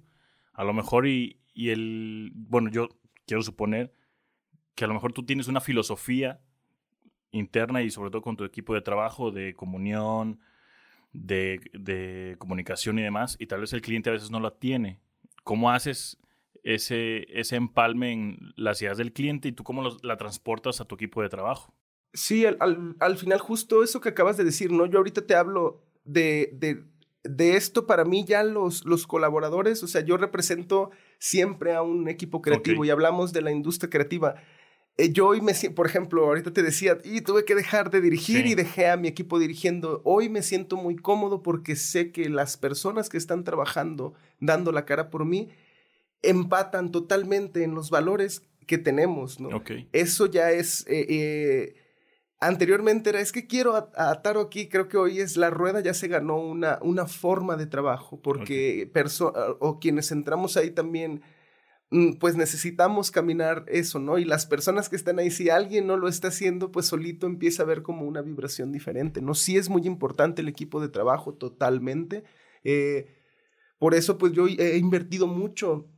a 0.53 0.63
lo 0.63 0.73
mejor 0.73 1.07
y, 1.07 1.39
el, 1.55 2.31
bueno, 2.33 2.69
yo 2.69 2.89
quiero 3.25 3.41
suponer 3.41 3.93
que 4.75 4.85
a 4.85 4.87
lo 4.87 4.93
mejor 4.93 5.13
tú 5.13 5.23
tienes 5.23 5.47
una 5.47 5.61
filosofía 5.61 6.41
interna 7.31 7.81
y 7.81 7.89
sobre 7.89 8.09
todo 8.09 8.21
con 8.21 8.35
tu 8.35 8.43
equipo 8.43 8.73
de 8.73 8.81
trabajo, 8.81 9.31
de 9.31 9.53
comunión, 9.53 10.39
de, 11.13 12.35
comunicación 12.39 12.99
y 12.99 13.03
demás, 13.03 13.35
y 13.39 13.47
tal 13.47 13.61
vez 13.61 13.73
el 13.73 13.81
cliente 13.81 14.09
a 14.09 14.13
veces 14.13 14.31
no 14.31 14.39
la 14.39 14.51
tiene. 14.51 14.99
¿Cómo 15.43 15.71
haces 15.71 16.19
ese, 16.63 17.25
ese 17.39 17.55
empalme 17.55 18.11
en 18.11 18.53
las 18.55 18.81
ideas 18.81 18.97
del 18.97 19.13
cliente 19.13 19.47
y 19.47 19.51
tú 19.51 19.63
cómo 19.63 19.97
la 20.03 20.17
transportas 20.17 20.81
a 20.81 20.85
tu 20.85 20.95
equipo 20.95 21.21
de 21.21 21.29
trabajo? 21.29 21.73
Sí, 22.13 22.45
al, 22.45 22.57
al, 22.59 22.95
al, 22.99 23.17
final 23.17 23.39
justo 23.39 23.83
eso 23.83 24.01
que 24.01 24.09
acabas 24.09 24.35
de 24.35 24.43
decir, 24.43 24.71
¿no? 24.71 24.85
Yo 24.85 24.97
ahorita 24.97 25.25
te 25.25 25.33
hablo 25.33 25.85
de, 26.03 26.49
de 26.53 26.83
de 27.23 27.55
esto 27.55 27.85
para 27.85 28.05
mí 28.05 28.25
ya 28.25 28.43
los, 28.43 28.85
los 28.85 29.05
colaboradores, 29.07 29.83
o 29.83 29.87
sea, 29.87 30.01
yo 30.01 30.17
represento 30.17 30.91
siempre 31.19 31.73
a 31.73 31.81
un 31.81 32.07
equipo 32.09 32.41
creativo 32.41 32.83
y 32.83 32.89
hablamos 32.89 33.31
de 33.33 33.41
la 33.41 33.51
industria 33.51 33.89
creativa. 33.89 34.35
Eh, 34.97 35.11
yo 35.11 35.27
hoy 35.27 35.41
me 35.41 35.53
siento, 35.53 35.75
por 35.75 35.85
ejemplo, 35.85 36.25
ahorita 36.25 36.51
te 36.51 36.63
decía, 36.63 36.97
y 37.03 37.21
tuve 37.21 37.45
que 37.45 37.55
dejar 37.55 37.91
de 37.91 38.01
dirigir 38.01 38.45
y 38.45 38.55
dejé 38.55 38.89
a 38.89 38.97
mi 38.97 39.07
equipo 39.07 39.39
dirigiendo. 39.39 40.01
Hoy 40.03 40.29
me 40.29 40.41
siento 40.41 40.77
muy 40.77 40.95
cómodo 40.95 41.43
porque 41.43 41.75
sé 41.75 42.11
que 42.11 42.29
las 42.29 42.57
personas 42.57 43.07
que 43.07 43.17
están 43.17 43.43
trabajando, 43.43 44.13
dando 44.39 44.71
la 44.71 44.85
cara 44.85 45.09
por 45.09 45.25
mí, 45.25 45.49
empatan 46.23 46.91
totalmente 46.91 47.63
en 47.63 47.73
los 47.73 47.89
valores 47.89 48.43
que 48.67 48.77
tenemos, 48.77 49.39
¿no? 49.39 49.63
Eso 49.91 50.25
ya 50.25 50.51
es... 50.51 50.85
Eh, 50.87 51.05
eh, 51.09 51.75
anteriormente 52.41 53.11
era, 53.11 53.21
es 53.21 53.31
que 53.31 53.47
quiero 53.47 53.75
atar 53.95 54.37
aquí, 54.37 54.67
creo 54.67 54.89
que 54.89 54.97
hoy 54.97 55.19
es 55.19 55.37
la 55.37 55.49
rueda, 55.49 55.79
ya 55.79 55.93
se 55.93 56.09
ganó 56.09 56.37
una, 56.37 56.79
una 56.81 57.07
forma 57.07 57.55
de 57.55 57.67
trabajo, 57.67 58.21
porque 58.21 58.91
o 59.59 59.79
quienes 59.79 60.11
entramos 60.11 60.57
ahí 60.57 60.71
también 60.71 61.21
Mm, 61.93 62.13
pues 62.13 62.37
necesitamos 62.37 63.11
caminar 63.11 63.65
eso, 63.67 63.99
¿no? 63.99 64.17
Y 64.17 64.23
las 64.23 64.45
personas 64.45 64.87
que 64.87 64.95
están 64.95 65.19
ahí, 65.19 65.29
si 65.29 65.49
alguien 65.49 65.87
no 65.87 65.97
lo 65.97 66.07
está 66.07 66.29
haciendo, 66.29 66.71
pues 66.71 66.85
solito 66.85 67.27
empieza 67.27 67.63
a 67.63 67.65
ver 67.65 67.81
como 67.83 68.05
una 68.05 68.21
vibración 68.21 68.71
diferente, 68.71 69.21
¿no? 69.21 69.33
Sí 69.35 69.57
es 69.57 69.69
muy 69.69 69.85
importante 69.85 70.41
el 70.41 70.47
equipo 70.47 70.79
de 70.79 70.87
trabajo, 70.87 71.33
totalmente. 71.33 72.23
Eh, 72.63 73.07
por 73.77 73.93
eso, 73.93 74.17
pues 74.17 74.31
yo 74.31 74.47
he 74.47 74.77
invertido 74.77 75.27
mucho 75.27 75.89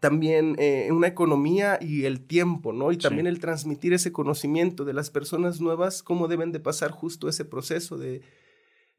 también 0.00 0.56
eh, 0.58 0.88
una 0.92 1.06
economía 1.06 1.78
y 1.80 2.04
el 2.04 2.20
tiempo, 2.20 2.72
¿no? 2.72 2.92
Y 2.92 2.98
también 2.98 3.26
el 3.26 3.40
transmitir 3.40 3.92
ese 3.92 4.12
conocimiento 4.12 4.84
de 4.84 4.92
las 4.92 5.10
personas 5.10 5.60
nuevas, 5.60 6.02
cómo 6.02 6.28
deben 6.28 6.52
de 6.52 6.60
pasar 6.60 6.90
justo 6.90 7.28
ese 7.28 7.44
proceso 7.44 7.96
de 7.96 8.22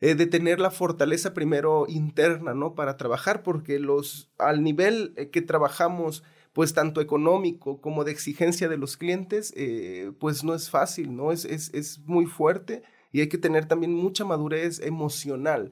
eh, 0.02 0.16
de 0.16 0.28
tener 0.28 0.62
la 0.62 0.72
fortaleza 0.72 1.34
primero 1.34 1.86
interna, 1.90 2.54
¿no? 2.54 2.74
Para 2.74 2.96
trabajar, 2.96 3.44
porque 3.44 3.80
los, 3.80 4.30
al 4.38 4.64
nivel 4.64 5.14
eh, 5.18 5.30
que 5.30 5.42
trabajamos, 5.42 6.24
pues 6.54 6.74
tanto 6.74 7.02
económico 7.02 7.82
como 7.82 8.06
de 8.06 8.14
exigencia 8.14 8.70
de 8.70 8.78
los 8.78 8.96
clientes, 8.96 9.54
eh, 9.58 10.14
pues 10.18 10.46
no 10.46 10.56
es 10.56 10.70
fácil, 10.70 11.18
¿no? 11.18 11.34
Es, 11.34 11.44
es, 11.44 11.74
es, 11.74 12.00
muy 12.06 12.28
fuerte 12.28 12.82
y 13.12 13.20
hay 13.20 13.28
que 13.28 13.38
tener 13.38 13.66
también 13.66 13.94
mucha 13.94 14.24
madurez 14.24 14.80
emocional, 14.80 15.72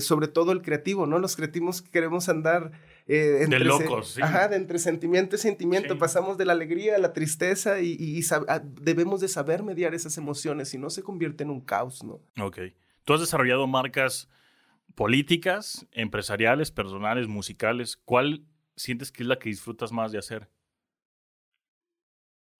sobre 0.00 0.28
todo 0.28 0.52
el 0.52 0.62
creativo, 0.62 1.06
¿no? 1.06 1.18
Los 1.18 1.36
creativos 1.36 1.82
queremos 1.82 2.28
andar... 2.28 2.72
entre 3.08 3.60
de 3.60 3.64
locos, 3.64 4.12
sí. 4.14 4.22
Ajá, 4.22 4.48
de 4.48 4.56
entre 4.56 4.78
sentimiento 4.78 5.36
y 5.36 5.38
sentimiento. 5.38 5.98
Pasamos 5.98 6.36
de 6.36 6.44
la 6.44 6.52
alegría 6.52 6.96
a 6.96 6.98
la 6.98 7.12
tristeza 7.12 7.80
y, 7.80 7.96
y, 7.98 8.20
debemos 8.80 9.20
de 9.20 9.28
saber 9.28 9.62
mediar 9.62 9.94
esas 9.94 10.18
emociones, 10.18 10.68
si 10.68 10.78
no 10.78 10.90
se 10.90 11.02
convierte 11.02 11.44
en 11.44 11.50
un 11.50 11.60
caos, 11.60 12.04
¿no? 12.04 12.20
Ok. 12.40 12.58
Tú 13.04 13.14
has 13.14 13.20
desarrollado 13.20 13.66
marcas 13.66 14.28
políticas, 14.94 15.86
empresariales, 15.92 16.70
personales, 16.70 17.28
musicales. 17.28 17.96
¿Cuál 17.96 18.44
sientes 18.76 19.10
que 19.10 19.22
es 19.22 19.28
la 19.28 19.38
que 19.38 19.48
disfrutas 19.48 19.92
más 19.92 20.12
de 20.12 20.18
hacer? 20.18 20.50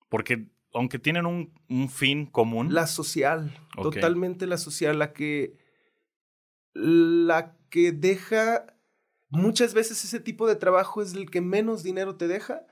Porque 0.08 0.48
aunque 0.74 0.98
tienen 0.98 1.26
un, 1.26 1.88
fin 1.88 2.26
común. 2.26 2.72
La 2.72 2.86
social, 2.86 3.52
totalmente 3.74 4.46
la 4.46 4.58
social, 4.58 4.98
la 4.98 5.12
que, 5.12 5.56
la 6.74 7.56
que 7.70 7.92
deja, 7.92 8.66
muchas 9.30 9.74
veces 9.74 10.04
ese 10.04 10.20
tipo 10.20 10.46
de 10.46 10.56
trabajo 10.56 11.02
es 11.02 11.14
el 11.14 11.30
que 11.30 11.40
menos 11.40 11.82
dinero 11.82 12.16
te 12.16 12.28
deja, 12.28 12.66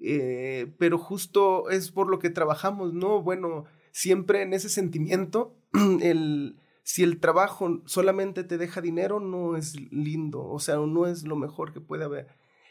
eh, 0.00 0.72
pero 0.78 0.98
justo 0.98 1.70
es 1.70 1.90
por 1.90 2.10
lo 2.10 2.18
que 2.18 2.30
trabajamos, 2.30 2.92
¿no? 2.92 3.22
Bueno, 3.22 3.64
siempre 3.92 4.42
en 4.42 4.52
ese 4.52 4.68
sentimiento, 4.68 5.54
el, 6.02 6.56
si 6.82 7.02
el 7.02 7.20
trabajo 7.20 7.82
solamente 7.86 8.44
te 8.44 8.58
deja 8.58 8.80
dinero, 8.80 9.20
no 9.20 9.56
es 9.56 9.76
lindo, 9.92 10.44
o 10.44 10.58
sea, 10.58 10.76
no 10.76 11.06
es 11.06 11.24
lo 11.24 11.36
mejor 11.36 11.72
que 11.72 11.80
puede 11.80 12.04
haber. 12.04 12.28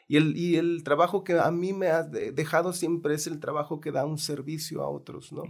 Y 0.08 0.18
el, 0.18 0.36
y 0.36 0.58
el 0.58 0.84
trabajo 0.84 1.24
que 1.24 1.40
a 1.40 1.50
mí 1.52 1.72
me 1.72 1.88
ha 1.88 2.04
dejado 2.04 2.74
siempre 2.74 3.16
es 3.16 3.28
el 3.28 3.40
trabajo 3.40 3.80
que 3.80 3.94
da 3.94 4.06
un 4.06 4.18
servicio 4.18 4.82
a 4.82 4.90
otros, 4.90 5.32
¿no? 5.32 5.44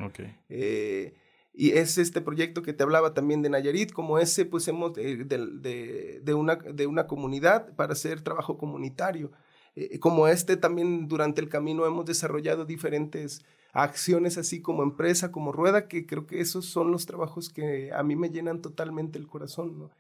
Eh, 0.50 1.16
y 1.54 1.72
es 1.72 1.98
este 1.98 2.22
proyecto 2.22 2.62
que 2.62 2.74
te 2.74 2.84
hablaba 2.84 3.14
también 3.14 3.42
de 3.42 3.50
Nayarit, 3.50 3.92
como 3.92 4.20
ese, 4.20 4.46
pues 4.46 4.68
hemos 4.68 4.94
de, 4.94 5.26
de, 5.26 6.34
una, 6.34 6.56
de 6.56 6.88
una 6.88 7.08
comunidad 7.08 7.76
para 7.76 7.94
hacer 7.94 8.22
trabajo 8.22 8.58
comunitario. 8.58 9.32
Eh, 9.76 10.00
como 10.00 10.28
este 10.28 10.58
también 10.58 11.08
durante 11.08 11.42
el 11.42 11.50
camino 11.50 11.86
hemos 11.86 12.06
desarrollado 12.06 12.66
diferentes 12.66 13.42
acciones 13.74 14.38
así 14.38 14.62
como 14.62 14.84
empresa, 14.84 15.32
como 15.32 15.52
rueda, 15.52 15.88
que 15.88 16.06
creo 16.06 16.28
que 16.28 16.42
esos 16.42 16.66
son 16.66 16.92
los 16.92 17.06
trabajos 17.06 17.50
que 17.50 17.92
a 17.94 18.04
mí 18.04 18.16
me 18.16 18.30
llenan 18.30 18.62
totalmente 18.62 19.18
el 19.18 19.28
corazón, 19.28 19.80
¿no? 19.80 19.92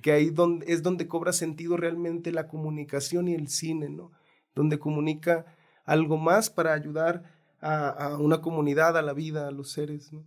Que 0.00 0.12
ahí 0.12 0.30
donde, 0.30 0.66
es 0.72 0.82
donde 0.82 1.06
cobra 1.06 1.32
sentido 1.32 1.76
realmente 1.76 2.32
la 2.32 2.48
comunicación 2.48 3.28
y 3.28 3.34
el 3.34 3.48
cine, 3.48 3.88
¿no? 3.88 4.10
Donde 4.54 4.78
comunica 4.78 5.46
algo 5.84 6.16
más 6.16 6.50
para 6.50 6.72
ayudar 6.72 7.22
a, 7.60 8.16
una 8.18 8.40
comunidad, 8.40 8.96
a 8.96 9.02
la 9.02 9.12
vida, 9.12 9.46
a 9.46 9.52
los 9.52 9.70
seres, 9.70 10.12
¿no? 10.12 10.24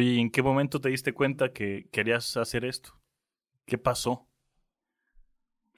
¿Y 0.00 0.20
en 0.20 0.30
qué 0.30 0.42
momento 0.42 0.80
te 0.80 0.88
diste 0.88 1.12
cuenta 1.12 1.52
que 1.52 1.88
querías 1.90 2.36
hacer 2.36 2.64
esto? 2.64 2.98
¿Qué 3.64 3.78
pasó? 3.78 4.26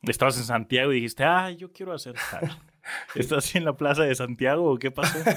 Estabas 0.02 0.36
en 0.38 0.44
Santiago 0.44 0.92
y 0.92 0.96
dijiste, 0.96 1.24
ah, 1.24 1.50
yo 1.50 1.72
quiero 1.72 1.92
hacer 1.92 2.14
¿Estás 3.14 3.54
en 3.54 3.64
la 3.64 3.76
plaza 3.76 4.02
de 4.02 4.14
Santiago 4.14 4.72
o 4.72 4.78
qué 4.78 4.90
pasó? 4.90 5.18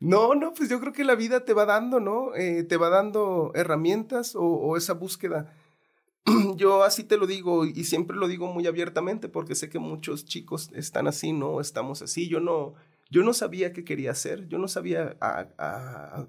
No, 0.00 0.36
no, 0.36 0.54
pues 0.54 0.68
yo 0.68 0.78
creo 0.78 0.92
que 0.92 1.02
la 1.02 1.16
vida 1.16 1.44
te 1.44 1.54
va 1.54 1.64
dando, 1.64 1.98
¿no? 1.98 2.34
Eh, 2.36 2.62
te 2.62 2.76
va 2.76 2.88
dando 2.88 3.50
herramientas 3.54 4.34
o, 4.36 4.76
esa 4.76 4.92
búsqueda. 4.94 5.52
yo 6.56 6.84
así 6.84 7.02
te 7.02 7.16
lo 7.16 7.26
digo 7.26 7.64
y 7.64 7.82
siempre 7.82 8.16
lo 8.16 8.28
digo 8.28 8.46
muy 8.46 8.66
abiertamente 8.68 9.28
porque 9.28 9.56
sé 9.56 9.68
que 9.68 9.80
muchos 9.80 10.24
chicos 10.24 10.70
están 10.74 11.08
así, 11.08 11.32
¿no? 11.32 11.60
Estamos 11.60 12.00
así. 12.00 12.28
Yo 12.28 12.38
no, 12.38 12.74
yo 13.10 13.22
no 13.22 13.32
sabía 13.32 13.72
qué 13.72 13.84
quería 13.84 14.10
hacer. 14.10 14.48
Yo 14.48 14.58
no 14.58 14.68
sabía, 14.68 15.16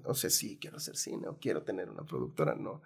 o 0.04 0.14
sea, 0.14 0.30
sí, 0.30 0.58
quiero 0.60 0.78
hacer 0.78 0.96
cine 0.96 1.28
o 1.28 1.38
quiero 1.38 1.62
tener 1.62 1.90
una 1.90 2.04
productora, 2.04 2.54
no 2.54 2.82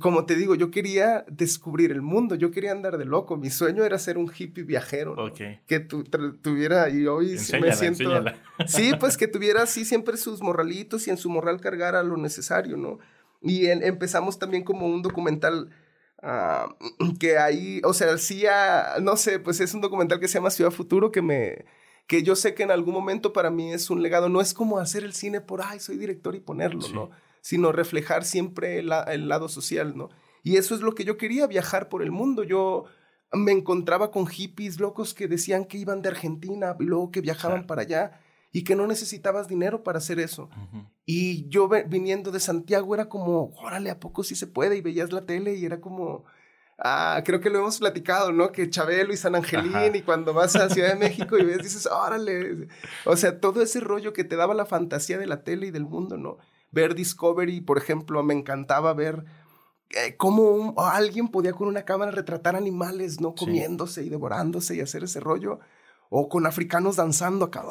como 0.00 0.26
te 0.26 0.34
digo, 0.34 0.54
yo 0.54 0.70
quería 0.70 1.24
descubrir 1.28 1.92
el 1.92 2.02
mundo, 2.02 2.34
yo 2.34 2.50
quería 2.50 2.72
andar 2.72 2.98
de 2.98 3.04
loco. 3.04 3.36
Mi 3.36 3.50
sueño 3.50 3.84
era 3.84 3.98
ser 3.98 4.18
un 4.18 4.30
hippie 4.36 4.64
viajero. 4.64 5.32
Que 5.66 5.80
tuviera, 5.80 6.88
y 6.88 7.06
hoy 7.06 7.36
me 7.60 7.72
siento. 7.72 8.24
Sí, 8.66 8.92
pues 8.98 9.16
que 9.16 9.28
tuviera 9.28 9.62
así 9.62 9.84
siempre 9.84 10.16
sus 10.16 10.40
morralitos 10.40 11.06
y 11.06 11.10
en 11.10 11.18
su 11.18 11.28
morral 11.28 11.60
cargara 11.60 12.02
lo 12.02 12.16
necesario, 12.16 12.76
¿no? 12.76 12.98
Y 13.42 13.66
empezamos 13.66 14.38
también 14.38 14.64
como 14.64 14.86
un 14.86 15.02
documental. 15.02 15.70
Ah, 16.28 16.74
que 17.20 17.38
ahí, 17.38 17.80
o 17.84 17.94
sea, 17.94 18.18
sí, 18.18 18.42
no 19.00 19.16
sé, 19.16 19.38
pues 19.38 19.60
es 19.60 19.72
un 19.74 19.80
documental 19.80 20.18
que 20.18 20.26
se 20.26 20.34
llama 20.34 20.50
Ciudad 20.50 20.72
Futuro 20.72 21.12
que 21.12 21.22
me, 21.22 21.64
que 22.08 22.24
yo 22.24 22.34
sé 22.34 22.52
que 22.52 22.64
en 22.64 22.72
algún 22.72 22.94
momento 22.94 23.32
para 23.32 23.48
mí 23.48 23.72
es 23.72 23.90
un 23.90 24.02
legado, 24.02 24.28
no 24.28 24.40
es 24.40 24.52
como 24.52 24.78
hacer 24.78 25.04
el 25.04 25.12
cine 25.12 25.40
por, 25.40 25.62
ay, 25.62 25.78
soy 25.78 25.96
director 25.96 26.34
y 26.34 26.40
ponerlo, 26.40 26.88
¿no? 26.88 27.10
sino 27.42 27.70
reflejar 27.70 28.24
siempre 28.24 28.80
el, 28.80 28.88
lado 29.28 29.48
social, 29.48 29.96
¿no? 29.96 30.08
Y 30.42 30.56
eso 30.56 30.74
es 30.74 30.80
lo 30.80 30.96
que 30.96 31.04
yo 31.04 31.16
quería, 31.16 31.46
viajar 31.46 31.88
por 31.88 32.02
el 32.02 32.10
mundo. 32.10 32.42
Yo 32.42 32.86
me 33.32 33.52
encontraba 33.52 34.10
con 34.10 34.26
hippies 34.26 34.80
locos 34.80 35.14
que 35.14 35.28
decían 35.28 35.64
que 35.64 35.78
iban 35.78 36.02
de 36.02 36.08
Argentina 36.08 36.74
y 36.80 36.82
luego 36.82 37.12
que 37.12 37.20
viajaban 37.20 37.68
para 37.68 37.82
allá 37.82 38.20
y 38.56 38.64
que 38.64 38.74
no 38.74 38.86
necesitabas 38.86 39.48
dinero 39.48 39.82
para 39.82 39.98
hacer 39.98 40.18
eso. 40.18 40.48
Y 41.04 41.46
yo 41.50 41.68
viniendo 41.68 42.30
de 42.30 42.40
Santiago 42.40 42.94
era 42.94 43.06
como, 43.06 43.52
órale, 43.58 43.90
¿a 43.90 44.00
poco 44.00 44.24
sí 44.24 44.34
se 44.34 44.46
puede? 44.46 44.78
Y 44.78 44.80
veías 44.80 45.12
la 45.12 45.26
tele 45.26 45.56
y 45.56 45.66
era 45.66 45.78
como, 45.78 46.24
ah, 46.78 47.20
creo 47.22 47.38
que 47.38 47.50
lo 47.50 47.58
hemos 47.58 47.78
platicado, 47.78 48.32
¿no? 48.32 48.52
Que 48.52 48.70
Chabelo 48.70 49.12
y 49.12 49.18
San 49.18 49.34
Angelín 49.34 49.94
y 49.94 50.00
cuando 50.00 50.32
vas 50.32 50.56
a 50.56 50.70
Ciudad 50.70 50.94
de 50.94 50.98
México 50.98 51.36
y 51.36 51.44
ves, 51.44 51.58
dices, 51.58 51.86
órale. 51.92 52.68
O 53.04 53.14
sea, 53.18 53.40
todo 53.40 53.60
ese 53.60 53.80
rollo 53.80 54.14
que 54.14 54.24
te 54.24 54.36
daba 54.36 54.54
la 54.54 54.64
fantasía 54.64 55.18
de 55.18 55.26
la 55.26 55.44
tele 55.44 55.66
y 55.66 55.70
del 55.70 55.84
mundo, 55.84 56.16
¿no? 56.16 56.38
ver 56.72 56.94
Discovery, 56.94 57.60
por 57.60 57.76
ejemplo, 57.76 58.22
me 58.22 58.32
encantaba 58.32 58.94
ver 58.94 59.26
eh, 59.90 60.16
cómo 60.16 60.72
alguien 60.78 61.28
podía 61.28 61.52
con 61.52 61.68
una 61.68 61.84
cámara 61.84 62.10
retratar 62.10 62.56
animales, 62.56 63.20
¿no? 63.20 63.34
Comiéndose 63.34 64.02
y 64.02 64.08
devorándose 64.08 64.76
y 64.76 64.80
hacer 64.80 65.04
ese 65.04 65.20
rollo. 65.20 65.60
O 66.10 66.28
con 66.28 66.46
africanos 66.46 66.96
danzando 66.96 67.46
acá. 67.46 67.64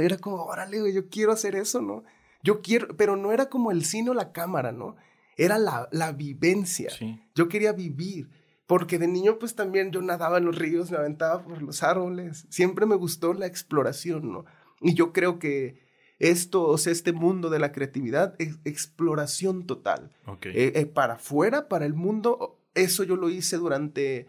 era 0.00 0.18
como, 0.18 0.44
órale, 0.44 0.92
yo 0.92 1.08
quiero 1.08 1.32
hacer 1.32 1.56
eso, 1.56 1.80
¿no? 1.80 2.04
Yo 2.42 2.60
quiero, 2.60 2.96
pero 2.96 3.16
no 3.16 3.32
era 3.32 3.48
como 3.48 3.70
el 3.70 3.84
cine 3.84 4.10
o 4.10 4.14
la 4.14 4.32
cámara, 4.32 4.72
¿no? 4.72 4.96
Era 5.36 5.58
la, 5.58 5.88
la 5.90 6.12
vivencia. 6.12 6.90
Yo 7.34 7.48
quería 7.48 7.72
vivir. 7.72 8.30
Porque 8.66 8.98
de 8.98 9.06
niño, 9.06 9.38
pues 9.38 9.54
también 9.54 9.90
yo 9.90 10.00
nadaba 10.00 10.38
en 10.38 10.46
los 10.46 10.56
ríos, 10.56 10.90
me 10.90 10.96
aventaba 10.96 11.44
por 11.44 11.60
los 11.60 11.82
árboles. 11.82 12.46
Siempre 12.48 12.86
me 12.86 12.94
gustó 12.94 13.34
la 13.34 13.46
exploración, 13.46 14.32
¿no? 14.32 14.46
Y 14.80 14.94
yo 14.94 15.12
creo 15.12 15.38
que 15.38 15.82
esto, 16.18 16.62
o 16.66 16.78
sea, 16.78 16.92
este 16.92 17.12
mundo 17.12 17.50
de 17.50 17.58
la 17.58 17.72
creatividad 17.72 18.34
es 18.38 18.58
exploración 18.64 19.66
total. 19.66 20.12
Eh, 20.42 20.72
eh, 20.76 20.86
para 20.86 21.14
afuera, 21.14 21.68
para 21.68 21.84
el 21.84 21.94
mundo, 21.94 22.58
eso 22.74 23.04
yo 23.04 23.16
lo 23.16 23.28
hice 23.28 23.56
durante 23.56 24.26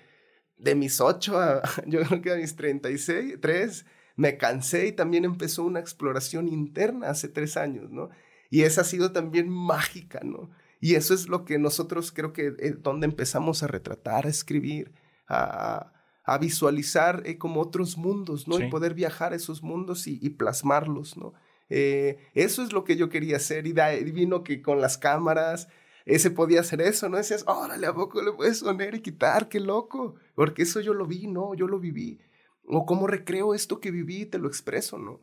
de 0.58 0.76
mis 0.76 1.02
ocho 1.02 1.40
a, 1.40 1.62
yo 1.88 2.02
creo 2.02 2.22
que 2.22 2.32
a 2.32 2.36
mis 2.36 2.56
36, 2.56 3.38
tres, 3.42 3.86
me 4.16 4.38
cansé 4.38 4.88
y 4.88 4.92
también 4.92 5.26
empezó 5.26 5.64
una 5.64 5.80
exploración 5.80 6.48
interna 6.48 7.10
hace 7.10 7.28
tres 7.28 7.58
años, 7.58 7.92
¿no? 7.92 8.10
Y 8.50 8.62
esa 8.62 8.82
ha 8.82 8.86
sido 8.86 9.12
también 9.12 9.50
mágica, 9.50 10.22
¿no? 10.24 10.50
Y 10.80 10.96
eso 10.96 11.14
es 11.14 11.28
lo 11.28 11.46
que 11.46 11.58
nosotros 11.58 12.12
creo 12.12 12.32
que 12.32 12.48
es 12.48 12.54
eh, 12.60 12.78
donde 12.80 13.06
empezamos 13.06 13.64
a 13.64 13.68
retratar, 13.68 14.26
a 14.26 14.30
escribir, 14.30 14.94
a, 15.28 15.92
a 16.24 16.38
visualizar 16.38 17.24
como 17.38 17.62
otros 17.62 17.98
mundos, 17.98 18.48
¿no? 18.48 18.60
Y 18.60 18.70
poder 18.70 18.94
viajar 18.94 19.34
a 19.34 19.36
esos 19.36 19.64
mundos 19.64 20.08
y, 20.08 20.20
y 20.22 20.32
plasmarlos, 20.32 21.18
¿no? 21.18 21.34
Eh, 21.70 22.18
eso 22.34 22.64
es 22.64 22.74
lo 22.74 22.84
que 22.84 22.96
yo 22.96 23.10
quería 23.10 23.38
hacer 23.38 23.66
y, 23.68 23.74
vino 24.12 24.44
que 24.44 24.62
con 24.62 24.82
las 24.82 24.98
cámaras 24.98 25.68
ese 26.06 26.30
podía 26.30 26.60
hacer 26.62 26.82
eso, 26.82 27.10
¿no? 27.10 27.18
Decías, 27.18 27.44
órale, 27.48 27.88
¿a 27.88 27.94
poco 27.94 28.22
le 28.22 28.32
puedes 28.34 28.62
poner 28.62 28.96
y 28.96 29.02
quitar? 29.02 29.50
¡Qué 29.50 29.60
loco! 29.60 30.16
Porque 30.36 30.64
eso 30.64 30.82
yo 30.82 30.94
lo 30.94 31.06
vi, 31.06 31.28
¿no? 31.28 31.54
Yo 31.56 31.68
lo 31.68 31.80
viví. 31.80 32.20
O 32.66 32.86
cómo 32.86 33.08
recreo 33.08 33.54
esto 33.54 33.80
que 33.80 33.92
viví 33.92 34.22
y 34.22 34.26
te 34.26 34.38
lo 34.38 34.48
expreso, 34.48 34.98
¿no? 34.98 35.20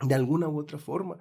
De 0.00 0.14
alguna 0.14 0.48
u 0.48 0.58
otra 0.58 0.78
forma. 0.78 1.18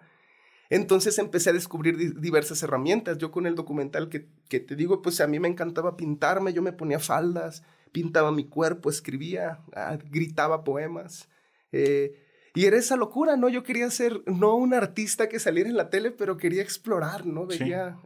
Entonces 0.69 1.17
empecé 1.17 1.49
a 1.49 1.53
descubrir 1.53 2.19
diversas 2.19 2.63
herramientas. 2.63 3.17
Yo 3.17 3.31
con 3.31 3.45
el 3.45 3.55
documental 3.55 4.09
que, 4.09 4.27
que, 4.47 4.59
te 4.59 4.75
digo, 4.75 5.01
pues 5.01 5.19
a 5.21 5.27
mí 5.27 5.39
me 5.39 5.47
encantaba 5.47 5.97
pintarme, 5.97 6.53
yo 6.53 6.61
me 6.61 6.71
ponía 6.71 6.99
faldas, 6.99 7.63
pintaba 7.91 8.31
mi 8.31 8.45
cuerpo, 8.45 8.89
escribía, 8.89 9.59
ah, 9.73 9.97
gritaba 10.09 10.63
poemas. 10.63 11.29
Eh, 11.71 12.15
y 12.53 12.65
era 12.65 12.77
esa 12.77 12.97
locura, 12.97 13.37
¿no? 13.37 13.47
Yo 13.47 13.63
quería 13.63 13.89
ser, 13.89 14.23
no 14.25 14.55
un 14.55 14.73
artista 14.73 15.29
que 15.29 15.39
saliera 15.39 15.69
en 15.69 15.77
la 15.77 15.89
tele, 15.89 16.11
pero 16.11 16.37
quería 16.37 16.61
explorar, 16.61 17.25
¿no? 17.25 17.45
Veía 17.45 17.97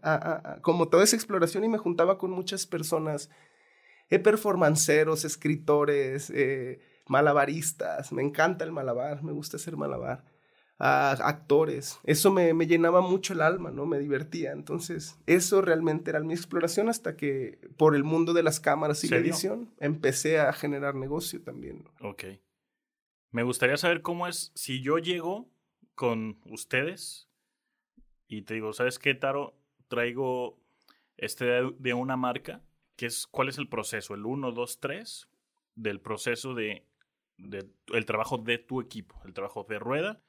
como 0.61 0.87
toda 0.87 1.03
esa 1.03 1.15
exploración 1.15 1.63
y 1.63 1.69
me 1.69 1.79
juntaba 1.79 2.17
con 2.17 2.31
muchas 2.31 2.67
personas, 2.67 3.29
eh, 4.09 4.19
performanceros, 4.19 5.25
escritores, 5.25 6.29
eh, 6.29 6.79
malabaristas. 7.07 8.11
Me 8.11 8.23
encanta 8.23 8.63
el 8.63 8.71
malabar, 8.71 9.23
me 9.23 9.31
gusta 9.31 9.57
hacer 9.57 9.77
malabar 9.77 10.23
a 10.77 11.11
actores. 11.11 11.99
Eso 12.03 12.31
me, 12.31 12.53
llenaba 12.65 13.01
mucho 13.01 13.33
el 13.33 13.41
alma, 13.41 13.71
¿no? 13.71 13.85
Me 13.85 13.99
divertía. 13.99 14.51
Entonces, 14.51 15.17
eso 15.25 15.61
realmente 15.61 16.11
era 16.11 16.19
mi 16.19 16.33
exploración 16.33 16.89
hasta 16.89 17.15
que 17.15 17.59
por 17.77 17.95
el 17.95 18.03
mundo 18.03 18.33
de 18.33 18.43
las 18.43 18.59
cámaras 18.59 19.03
y 19.03 19.07
la 19.07 19.17
edición 19.17 19.73
empecé 19.79 20.39
a 20.39 20.51
generar 20.53 20.95
negocio 20.95 21.41
también. 21.41 21.87
Ok. 22.01 22.25
Me 23.31 23.43
gustaría 23.43 23.77
saber 23.77 24.01
cómo 24.01 24.27
es, 24.27 24.51
si 24.55 24.81
yo 24.81 24.97
llego 24.97 25.49
con 25.93 26.39
ustedes 26.45 27.29
y 28.27 28.43
te 28.43 28.55
digo, 28.55 28.73
¿sabes 28.73 28.99
qué, 28.99 29.13
Taro? 29.13 29.57
Traigo 29.87 30.57
este 31.17 31.45
de 31.45 31.93
una 31.93 32.17
marca, 32.17 32.61
que 32.95 33.07
es, 33.07 33.27
¿cuál 33.27 33.49
es 33.49 33.57
el 33.57 33.67
proceso? 33.67 34.13
El 34.13 34.25
1, 34.25 34.51
2, 34.51 34.79
3 34.79 35.27
del 35.75 35.99
proceso 35.99 36.53
de, 36.53 36.85
de, 37.37 37.67
el 37.93 38.05
trabajo 38.05 38.37
de 38.37 38.57
tu 38.57 38.81
equipo, 38.81 39.21
el 39.25 39.33
trabajo 39.33 39.65
de 39.67 39.79
rueda 39.79 40.21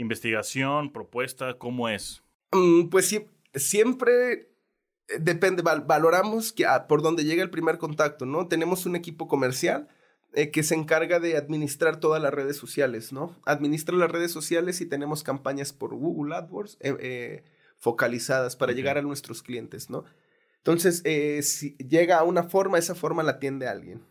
investigación, 0.00 0.92
propuesta, 0.92 1.58
¿cómo 1.58 1.88
es? 1.88 2.22
Mm, 2.52 2.88
pues 2.88 3.06
sí, 3.06 3.26
siempre 3.54 4.32
eh, 4.32 5.18
depende, 5.20 5.62
valoramos 5.62 6.52
que, 6.52 6.66
ah, 6.66 6.86
por 6.88 7.02
donde 7.02 7.24
llega 7.24 7.42
el 7.42 7.50
primer 7.50 7.78
contacto, 7.78 8.26
¿no? 8.26 8.48
Tenemos 8.48 8.86
un 8.86 8.96
equipo 8.96 9.28
comercial 9.28 9.88
eh, 10.32 10.50
que 10.50 10.62
se 10.62 10.74
encarga 10.74 11.20
de 11.20 11.36
administrar 11.36 12.00
todas 12.00 12.22
las 12.22 12.32
redes 12.32 12.56
sociales, 12.56 13.12
¿no? 13.12 13.36
Administra 13.44 13.96
las 13.96 14.10
redes 14.10 14.32
sociales 14.32 14.80
y 14.80 14.86
tenemos 14.86 15.22
campañas 15.22 15.72
por 15.72 15.94
Google 15.94 16.34
AdWords 16.34 16.78
eh, 16.80 17.44
focalizadas 17.76 18.56
para 18.56 18.72
llegar 18.72 18.98
a 18.98 19.02
nuestros 19.02 19.42
clientes, 19.42 19.90
¿no? 19.90 20.04
Entonces, 20.60 21.02
si 21.46 21.76
llega 21.76 22.18
a 22.18 22.24
una 22.24 22.44
forma, 22.44 22.78
esa 22.78 22.94
forma 22.94 23.22
la 23.22 23.32
atiende 23.32 23.66
alguien. 23.66 24.02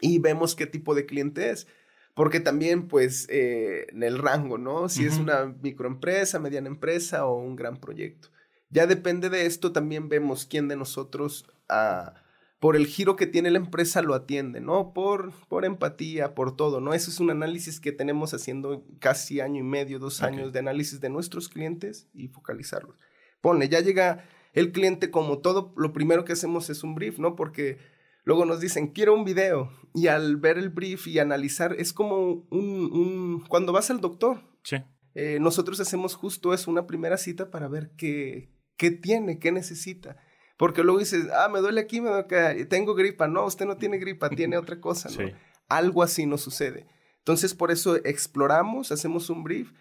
Y 0.00 0.18
vemos 0.18 0.54
qué 0.54 0.66
tipo 0.66 0.94
de 0.94 1.06
cliente 1.06 1.50
es 1.50 1.66
porque 2.14 2.40
también, 2.40 2.88
pues, 2.88 3.26
eh, 3.30 3.86
en 3.90 4.02
el 4.02 4.18
rango, 4.18 4.58
¿no? 4.58 4.88
Si 4.88 5.06
es 5.06 5.16
una 5.16 5.46
microempresa, 5.62 6.38
mediana 6.38 6.68
empresa 6.68 7.26
o 7.26 7.38
un 7.38 7.56
gran 7.56 7.78
proyecto. 7.78 8.28
Ya 8.68 8.86
depende 8.86 9.30
de 9.30 9.46
esto, 9.46 9.72
también 9.72 10.08
vemos 10.08 10.46
quién 10.46 10.68
de 10.68 10.76
nosotros, 10.76 11.46
ah, 11.68 12.14
por 12.58 12.76
el 12.76 12.86
giro 12.86 13.16
que 13.16 13.26
tiene 13.26 13.50
la 13.50 13.58
empresa, 13.58 14.02
lo 14.02 14.14
atiende, 14.14 14.60
¿no? 14.60 14.92
Por, 14.92 15.32
por 15.48 15.64
empatía, 15.64 16.34
por 16.34 16.54
todo, 16.54 16.80
¿no? 16.80 16.94
Eso 16.94 17.10
es 17.10 17.18
un 17.18 17.30
análisis 17.30 17.80
que 17.80 17.92
tenemos 17.92 18.34
haciendo 18.34 18.84
casi 18.98 19.40
año 19.40 19.60
y 19.60 19.64
medio, 19.64 19.98
dos 19.98 20.22
años 20.22 20.52
de 20.52 20.58
análisis 20.58 21.00
de 21.00 21.08
nuestros 21.08 21.48
clientes 21.48 22.08
y 22.14 22.28
focalizarlos. 22.28 22.96
Ponle, 23.40 23.68
ya 23.68 23.80
llega 23.80 24.24
el 24.52 24.72
cliente 24.72 25.10
como 25.10 25.38
todo, 25.38 25.72
lo 25.76 25.92
primero 25.92 26.24
que 26.24 26.32
hacemos 26.32 26.70
es 26.70 26.82
un 26.84 26.94
brief, 26.94 27.18
¿no? 27.18 27.36
Porque 27.36 27.78
Luego 28.24 28.44
nos 28.44 28.60
dicen, 28.60 28.88
quiero 28.88 29.14
un 29.14 29.24
video. 29.24 29.72
Y 29.94 30.06
al 30.06 30.36
ver 30.36 30.58
el 30.58 30.70
brief 30.70 31.06
y 31.06 31.18
analizar, 31.18 31.74
es 31.78 31.92
como 31.92 32.46
un, 32.50 33.44
cuando 33.48 33.72
vas 33.72 33.90
al 33.90 34.00
doctor. 34.00 34.42
Sí. 34.62 34.76
Eh, 35.14 35.38
nosotros 35.40 35.80
hacemos 35.80 36.14
justo 36.14 36.54
eso, 36.54 36.70
una 36.70 36.86
primera 36.86 37.18
cita 37.18 37.50
para 37.50 37.68
ver 37.68 37.90
qué, 37.96 38.50
qué 38.76 38.90
tiene, 38.90 39.38
qué 39.38 39.52
necesita. 39.52 40.16
Porque 40.56 40.82
luego 40.82 41.00
dices, 41.00 41.26
ah, 41.34 41.48
me 41.48 41.60
duele 41.60 41.80
aquí, 41.80 42.00
me 42.00 42.08
duele 42.08 42.24
acá, 42.24 42.54
tengo 42.68 42.94
gripa. 42.94 43.26
No, 43.26 43.44
usted 43.44 43.66
no 43.66 43.76
tiene 43.76 43.98
gripa, 43.98 44.30
tiene 44.36 44.56
otra 44.56 44.80
cosa. 44.80 45.10
¿no? 45.10 45.30
Algo 45.68 46.02
así 46.02 46.24
no 46.24 46.38
sucede. 46.38 46.86
Entonces, 47.18 47.54
por 47.54 47.70
eso 47.70 47.96
exploramos, 47.96 48.92
hacemos 48.92 49.30
un 49.30 49.42
brief. 49.42 49.72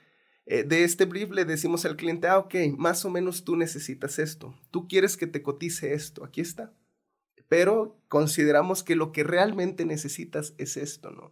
Eh, 0.45 0.63
de 0.63 0.83
este 0.83 1.05
brief 1.05 1.31
le 1.31 1.45
decimos 1.45 1.85
al 1.85 1.95
cliente, 1.95 2.27
ah, 2.27 2.39
ok, 2.39 2.55
más 2.77 3.05
o 3.05 3.09
menos 3.09 3.43
tú 3.43 3.55
necesitas 3.55 4.19
esto. 4.19 4.55
Tú 4.71 4.87
quieres 4.87 5.17
que 5.17 5.27
te 5.27 5.41
cotice 5.41 5.93
esto. 5.93 6.23
Aquí 6.23 6.41
está 6.41 6.73
pero 7.51 7.97
consideramos 8.07 8.81
que 8.81 8.95
lo 8.95 9.11
que 9.11 9.25
realmente 9.25 9.83
necesitas 9.83 10.53
es 10.57 10.77
esto, 10.77 11.11
¿no? 11.11 11.31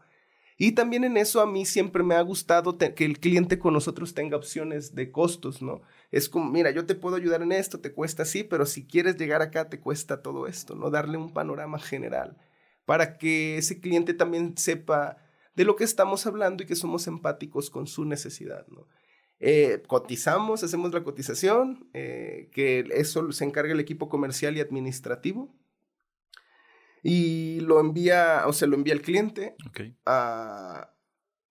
Y 0.57 0.73
también 0.73 1.05
en 1.05 1.15
eso 1.15 1.39
a 1.39 1.45
mí 1.45 1.65
siempre 1.65 2.03
me 2.03 2.15
ha 2.15 2.21
gustado 2.21 2.77
que 2.77 3.05
el 3.05 3.21
cliente 3.21 3.57
con 3.57 3.73
nosotros 3.73 4.13
tenga 4.13 4.35
opciones 4.35 4.93
de 4.93 5.13
costos, 5.13 5.61
¿no? 5.61 5.81
Es 6.11 6.27
como, 6.27 6.51
mira, 6.51 6.71
yo 6.71 6.85
te 6.85 6.95
puedo 6.95 7.15
ayudar 7.15 7.41
en 7.41 7.53
esto, 7.53 7.79
te 7.79 7.93
cuesta 7.93 8.23
así, 8.23 8.43
pero 8.43 8.65
si 8.65 8.85
quieres 8.85 9.15
llegar 9.15 9.41
acá 9.41 9.69
te 9.69 9.79
cuesta 9.79 10.21
todo 10.21 10.45
esto, 10.45 10.75
¿no? 10.75 10.89
Darle 10.89 11.17
un 11.17 11.31
panorama 11.31 11.79
general 11.79 12.35
para 12.83 13.17
que 13.17 13.57
ese 13.57 13.79
cliente 13.79 14.13
también 14.13 14.57
sepa 14.57 15.19
de 15.55 15.63
lo 15.63 15.77
que 15.77 15.85
estamos 15.85 16.27
hablando 16.27 16.63
y 16.63 16.65
que 16.65 16.75
somos 16.75 17.07
empáticos 17.07 17.69
con 17.69 17.87
su 17.87 18.03
necesidad, 18.03 18.67
¿no? 18.67 18.89
Eh, 19.39 19.81
cotizamos, 19.87 20.63
hacemos 20.63 20.93
la 20.93 21.03
cotización, 21.03 21.89
eh, 21.93 22.49
que 22.51 22.85
eso 22.91 23.31
se 23.31 23.45
encarga 23.45 23.71
el 23.71 23.79
equipo 23.79 24.09
comercial 24.09 24.57
y 24.57 24.59
administrativo 24.59 25.55
y 27.01 27.61
lo 27.61 27.79
envía, 27.79 28.43
o 28.45 28.53
se 28.53 28.67
lo 28.67 28.75
envía 28.75 28.93
al 28.93 29.01
cliente. 29.01 29.55
Okay. 29.69 29.95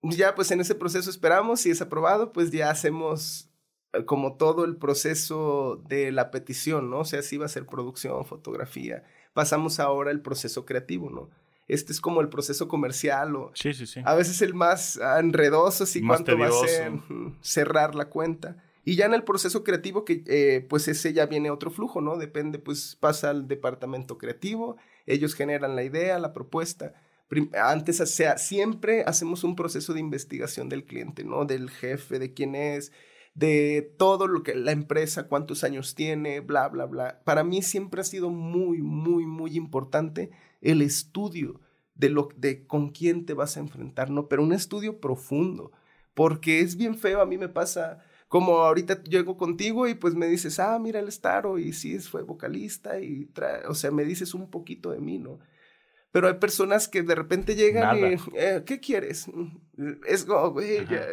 ya 0.03 0.35
pues 0.35 0.51
en 0.51 0.61
ese 0.61 0.75
proceso 0.75 1.09
esperamos, 1.09 1.61
si 1.61 1.71
es 1.71 1.81
aprobado, 1.81 2.31
pues 2.31 2.51
ya 2.51 2.69
hacemos 2.69 3.49
eh, 3.93 4.05
como 4.05 4.37
todo 4.37 4.65
el 4.65 4.77
proceso 4.77 5.83
de 5.87 6.11
la 6.11 6.31
petición, 6.31 6.89
¿no? 6.89 6.99
O 6.99 7.05
sea, 7.05 7.21
si 7.21 7.37
va 7.37 7.45
a 7.45 7.49
ser 7.49 7.65
producción, 7.65 8.25
fotografía. 8.25 9.03
Pasamos 9.33 9.79
ahora 9.79 10.11
al 10.11 10.21
proceso 10.21 10.65
creativo, 10.65 11.09
¿no? 11.09 11.29
Este 11.69 11.93
es 11.93 12.01
como 12.01 12.19
el 12.19 12.29
proceso 12.29 12.67
comercial 12.67 13.35
o 13.35 13.51
sí, 13.53 13.73
sí, 13.73 13.85
sí. 13.85 14.01
a 14.03 14.15
veces 14.15 14.41
el 14.41 14.55
más 14.55 14.99
enredoso, 15.19 15.85
si 15.85 16.01
cuánto 16.05 16.37
va 16.37 16.47
a 16.47 16.51
ser 16.51 16.91
cerrar 17.41 17.95
la 17.95 18.09
cuenta. 18.09 18.57
Y 18.83 18.95
ya 18.95 19.05
en 19.05 19.13
el 19.13 19.23
proceso 19.23 19.63
creativo, 19.63 20.03
que 20.03 20.23
eh, 20.25 20.65
pues 20.67 20.87
ese 20.87 21.13
ya 21.13 21.27
viene 21.27 21.51
otro 21.51 21.69
flujo, 21.69 22.01
¿no? 22.01 22.17
Depende, 22.17 22.57
pues 22.57 22.97
pasa 22.99 23.29
al 23.29 23.47
departamento 23.47 24.17
creativo, 24.17 24.77
ellos 25.05 25.35
generan 25.35 25.75
la 25.75 25.83
idea, 25.83 26.17
la 26.17 26.33
propuesta. 26.33 26.93
Antes, 27.53 27.97
sea, 27.97 28.39
siempre 28.39 29.03
hacemos 29.05 29.43
un 29.43 29.55
proceso 29.55 29.93
de 29.93 29.99
investigación 29.99 30.69
del 30.69 30.85
cliente, 30.85 31.23
¿no? 31.23 31.45
Del 31.45 31.69
jefe, 31.69 32.17
de 32.17 32.33
quién 32.33 32.55
es, 32.55 32.91
de 33.35 33.93
todo 33.99 34.27
lo 34.27 34.41
que 34.41 34.55
la 34.55 34.71
empresa, 34.71 35.27
cuántos 35.27 35.63
años 35.63 35.93
tiene, 35.93 36.39
bla, 36.39 36.67
bla, 36.67 36.85
bla. 36.85 37.21
Para 37.25 37.43
mí 37.43 37.61
siempre 37.61 38.01
ha 38.01 38.05
sido 38.05 38.31
muy, 38.31 38.81
muy, 38.81 39.27
muy 39.27 39.55
importante 39.55 40.31
el 40.61 40.81
estudio 40.81 41.61
de, 41.95 42.09
lo, 42.09 42.29
de 42.35 42.65
con 42.65 42.89
quién 42.89 43.25
te 43.25 43.33
vas 43.33 43.57
a 43.57 43.59
enfrentar, 43.59 44.09
¿no? 44.09 44.27
Pero 44.27 44.43
un 44.43 44.53
estudio 44.53 44.99
profundo, 44.99 45.71
porque 46.13 46.61
es 46.61 46.75
bien 46.75 46.97
feo, 46.97 47.21
a 47.21 47.25
mí 47.25 47.37
me 47.37 47.49
pasa 47.49 47.99
como 48.29 48.59
ahorita 48.59 49.03
llego 49.03 49.37
contigo 49.37 49.87
y 49.87 49.95
pues 49.95 50.13
me 50.15 50.27
dices, 50.27 50.59
ah, 50.59 50.77
mira 50.79 50.99
el 50.99 51.11
Staro 51.11 51.57
y 51.57 51.73
sí, 51.73 51.97
fue 51.99 52.21
vocalista 52.21 52.99
y, 53.01 53.29
o 53.67 53.73
sea, 53.73 53.91
me 53.91 54.05
dices 54.05 54.33
un 54.33 54.49
poquito 54.49 54.91
de 54.91 54.99
mí, 54.99 55.17
¿no? 55.17 55.39
Pero 56.11 56.27
hay 56.27 56.35
personas 56.35 56.87
que 56.87 57.03
de 57.03 57.15
repente 57.15 57.55
llegan 57.55 57.97
y, 57.97 58.17
eh, 58.35 58.63
¿qué 58.65 58.79
quieres? 58.79 59.29
Es, 60.07 60.27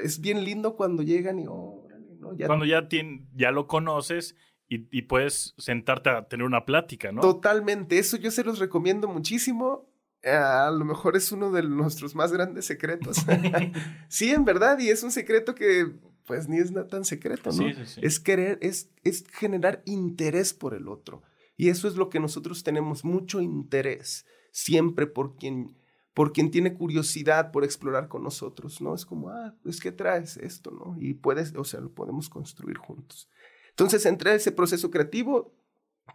es 0.02 0.20
bien 0.20 0.44
lindo 0.44 0.76
cuando 0.76 1.02
llegan 1.02 1.38
y, 1.38 1.46
oh, 1.48 1.86
¿no? 2.18 2.36
cuando 2.46 2.64
ya, 2.64 2.86
ya 3.34 3.50
lo 3.50 3.66
conoces 3.66 4.36
y, 4.68 4.86
y, 4.90 5.02
puedes 5.02 5.54
sentarte 5.58 6.10
a 6.10 6.26
tener 6.26 6.44
una 6.44 6.64
plática, 6.64 7.12
¿no? 7.12 7.20
Totalmente, 7.20 7.98
eso 7.98 8.16
yo 8.16 8.30
se 8.30 8.44
los 8.44 8.58
recomiendo 8.58 9.08
muchísimo. 9.08 9.88
A 10.24 10.70
lo 10.70 10.84
mejor 10.84 11.16
es 11.16 11.30
uno 11.30 11.52
de 11.52 11.62
nuestros 11.62 12.16
más 12.16 12.32
grandes 12.32 12.64
secretos. 12.64 13.18
sí, 14.08 14.32
en 14.32 14.44
verdad, 14.44 14.78
y 14.80 14.88
es 14.88 15.02
un 15.04 15.12
secreto 15.12 15.54
que 15.54 15.92
pues 16.26 16.48
ni 16.48 16.58
es 16.58 16.72
nada 16.72 16.88
tan 16.88 17.04
secreto, 17.04 17.50
¿no? 17.52 17.64
Es 18.02 18.20
querer, 18.20 18.58
es, 18.60 18.90
es 19.04 19.24
generar 19.32 19.82
interés 19.86 20.52
por 20.52 20.74
el 20.74 20.88
otro. 20.88 21.22
Y 21.56 21.68
eso 21.68 21.88
es 21.88 21.96
lo 21.96 22.10
que 22.10 22.20
nosotros 22.20 22.62
tenemos, 22.62 23.04
mucho 23.04 23.40
interés 23.40 24.26
siempre 24.50 25.06
por 25.06 25.36
quien, 25.36 25.76
por 26.12 26.32
quien 26.32 26.50
tiene 26.50 26.74
curiosidad 26.74 27.52
por 27.52 27.64
explorar 27.64 28.08
con 28.08 28.22
nosotros, 28.22 28.80
¿no? 28.80 28.94
Es 28.94 29.06
como, 29.06 29.30
ah, 29.30 29.54
es 29.64 29.80
que 29.80 29.92
traes 29.92 30.36
esto, 30.36 30.70
¿no? 30.70 30.96
Y 30.98 31.14
puedes, 31.14 31.54
o 31.56 31.64
sea, 31.64 31.80
lo 31.80 31.92
podemos 31.92 32.28
construir 32.28 32.76
juntos. 32.76 33.30
Entonces, 33.76 34.06
entre 34.06 34.34
ese 34.34 34.52
proceso 34.52 34.90
creativo, 34.90 35.52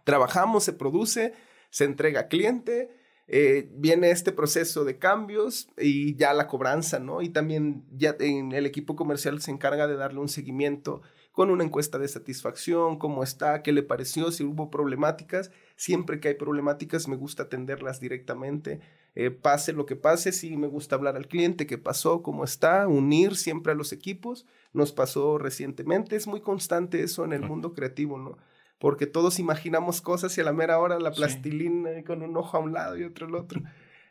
trabajamos, 0.02 0.64
se 0.64 0.72
produce, 0.72 1.32
se 1.70 1.84
entrega 1.84 2.22
a 2.22 2.26
cliente, 2.26 2.90
eh, 3.34 3.70
viene 3.72 4.10
este 4.10 4.30
proceso 4.30 4.84
de 4.84 4.98
cambios 4.98 5.66
y 5.78 6.14
ya 6.16 6.34
la 6.34 6.46
cobranza, 6.46 6.98
¿no? 6.98 7.22
Y 7.22 7.30
también 7.30 7.82
ya 7.96 8.14
en 8.20 8.52
el 8.52 8.66
equipo 8.66 8.94
comercial 8.94 9.40
se 9.40 9.50
encarga 9.50 9.86
de 9.86 9.96
darle 9.96 10.20
un 10.20 10.28
seguimiento 10.28 11.00
con 11.32 11.48
una 11.48 11.64
encuesta 11.64 11.98
de 11.98 12.08
satisfacción, 12.08 12.98
cómo 12.98 13.22
está, 13.22 13.62
qué 13.62 13.72
le 13.72 13.82
pareció, 13.82 14.30
si 14.32 14.44
hubo 14.44 14.70
problemáticas. 14.70 15.50
Siempre 15.76 16.20
que 16.20 16.28
hay 16.28 16.34
problemáticas 16.34 17.08
me 17.08 17.16
gusta 17.16 17.44
atenderlas 17.44 18.00
directamente. 18.00 18.80
Eh, 19.14 19.30
pase 19.30 19.72
lo 19.72 19.86
que 19.86 19.96
pase, 19.96 20.30
sí 20.32 20.58
me 20.58 20.66
gusta 20.66 20.96
hablar 20.96 21.16
al 21.16 21.26
cliente, 21.26 21.66
qué 21.66 21.78
pasó, 21.78 22.22
cómo 22.22 22.44
está, 22.44 22.86
unir 22.86 23.36
siempre 23.36 23.72
a 23.72 23.74
los 23.74 23.94
equipos. 23.94 24.44
Nos 24.74 24.92
pasó 24.92 25.38
recientemente, 25.38 26.16
es 26.16 26.26
muy 26.26 26.42
constante 26.42 27.02
eso 27.02 27.24
en 27.24 27.32
el 27.32 27.40
mundo 27.40 27.72
creativo, 27.72 28.18
¿no? 28.18 28.36
Porque 28.82 29.06
todos 29.06 29.38
imaginamos 29.38 30.00
cosas 30.00 30.36
y 30.36 30.40
a 30.40 30.44
la 30.44 30.52
mera 30.52 30.80
hora 30.80 30.98
la 30.98 31.12
plastilina 31.12 32.02
con 32.04 32.20
un 32.20 32.36
ojo 32.36 32.56
a 32.56 32.60
un 32.60 32.72
lado 32.72 32.98
y 32.98 33.04
otro 33.04 33.28
al 33.28 33.36
otro. 33.36 33.62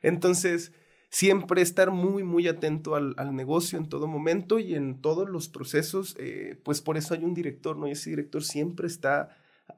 Entonces, 0.02 0.72
siempre 1.10 1.62
estar 1.62 1.92
muy, 1.92 2.24
muy 2.24 2.48
atento 2.48 2.96
al, 2.96 3.36
negocio 3.36 3.78
en 3.78 3.90
todo 3.90 4.08
momento 4.08 4.60
y 4.60 4.76
en 4.76 5.02
todos 5.02 5.28
los 5.28 5.50
procesos, 5.50 6.16
eh, 6.18 6.58
pues 6.64 6.80
por 6.80 6.96
eso 6.96 7.14
hay 7.14 7.26
un 7.26 7.34
director, 7.34 7.76
¿no? 7.76 7.90
Y 7.90 7.92
ese 7.92 8.12
director 8.12 8.46
siempre 8.46 8.88
está 8.88 9.38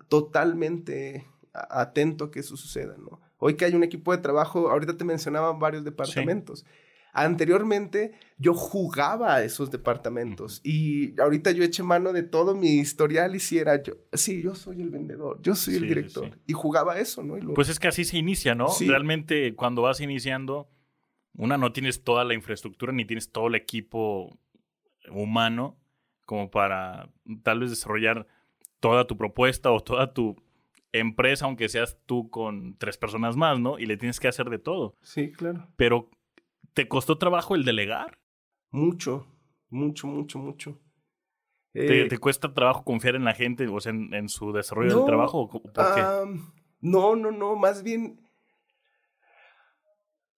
totalmente 0.09 1.25
atento 1.53 2.25
a 2.25 2.31
que 2.31 2.41
eso 2.41 2.55
suceda, 2.55 2.95
¿no? 2.99 3.19
Hoy 3.39 3.55
que 3.55 3.65
hay 3.65 3.73
un 3.73 3.83
equipo 3.83 4.11
de 4.11 4.19
trabajo, 4.19 4.69
ahorita 4.69 4.95
te 4.95 5.05
mencionaba 5.05 5.53
varios 5.53 5.83
departamentos. 5.83 6.67
Anteriormente 7.15 8.13
yo 8.37 8.55
jugaba 8.55 9.35
a 9.35 9.43
esos 9.43 9.69
departamentos 9.69 10.61
y 10.63 11.19
ahorita 11.21 11.51
yo 11.51 11.63
eché 11.63 11.83
mano 11.83 12.11
de 12.11 12.23
todo 12.23 12.55
mi 12.55 12.79
historial 12.79 13.35
y 13.35 13.39
si 13.39 13.59
era 13.59 13.81
yo, 13.81 13.93
sí, 14.13 14.41
yo 14.41 14.55
soy 14.55 14.81
el 14.81 14.89
vendedor, 14.89 15.39
yo 15.41 15.53
soy 15.53 15.75
el 15.75 15.87
director 15.87 16.39
y 16.47 16.53
jugaba 16.53 16.99
eso, 16.99 17.21
¿no? 17.23 17.37
Pues 17.53 17.69
es 17.69 17.79
que 17.79 17.87
así 17.87 18.03
se 18.03 18.17
inicia, 18.17 18.55
¿no? 18.55 18.67
Realmente 18.79 19.53
cuando 19.55 19.83
vas 19.83 20.01
iniciando, 20.01 20.67
una, 21.35 21.57
no 21.57 21.71
tienes 21.71 22.03
toda 22.03 22.23
la 22.23 22.33
infraestructura 22.33 22.91
ni 22.91 23.05
tienes 23.05 23.31
todo 23.31 23.47
el 23.47 23.55
equipo 23.55 24.35
humano 25.11 25.77
como 26.25 26.49
para 26.49 27.09
tal 27.43 27.59
vez 27.59 27.69
desarrollar 27.69 28.27
toda 28.79 29.05
tu 29.05 29.17
propuesta 29.17 29.71
o 29.71 29.81
toda 29.81 30.13
tu 30.13 30.35
empresa, 30.91 31.45
aunque 31.45 31.69
seas 31.69 31.97
tú 32.05 32.29
con 32.29 32.75
tres 32.77 32.97
personas 32.97 33.35
más, 33.35 33.59
¿no? 33.59 33.79
Y 33.79 33.85
le 33.85 33.97
tienes 33.97 34.19
que 34.19 34.27
hacer 34.27 34.49
de 34.49 34.59
todo. 34.59 34.95
Sí, 35.01 35.31
claro. 35.31 35.67
Pero, 35.75 36.09
¿te 36.73 36.87
costó 36.87 37.17
trabajo 37.17 37.55
el 37.55 37.65
delegar? 37.65 38.19
Mucho, 38.71 39.27
mucho, 39.69 40.07
mucho, 40.07 40.39
mucho. 40.39 40.79
¿Te, 41.73 42.03
eh, 42.03 42.17
cuesta 42.19 42.53
trabajo 42.53 42.83
confiar 42.83 43.15
en 43.15 43.25
la 43.25 43.33
gente, 43.33 43.67
o 43.67 43.79
sea, 43.79 43.91
en, 43.91 44.29
su 44.29 44.51
desarrollo 44.51 44.97
del 44.97 45.05
trabajo? 45.05 45.49
¿Por 45.49 45.61
qué? 45.71 46.01
no, 46.81 47.15
no, 47.15 47.31
no, 47.31 47.55
más 47.55 47.81
bien 47.81 48.23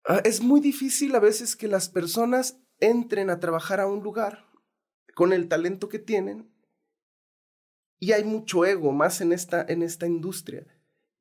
Ah, 0.07 0.21
es 0.23 0.43
muy 0.43 0.61
difícil 0.61 1.15
a 1.15 1.19
veces 1.21 1.57
que 1.57 1.67
las 1.67 1.89
personas 1.89 2.61
entren 2.79 3.31
a 3.31 3.41
trabajar 3.41 3.81
a 3.81 3.87
un 3.87 4.03
lugar 4.03 4.45
con 5.15 5.33
el 5.33 5.49
talento 5.49 5.89
que 5.89 5.99
tienen 5.99 6.53
y 7.99 8.13
hay 8.13 8.25
mucho 8.25 8.67
ego 8.67 8.93
más 8.93 9.23
en 9.23 9.33
esta, 9.33 9.65
en 9.67 9.83
esta 9.83 10.07
industria. 10.07 10.67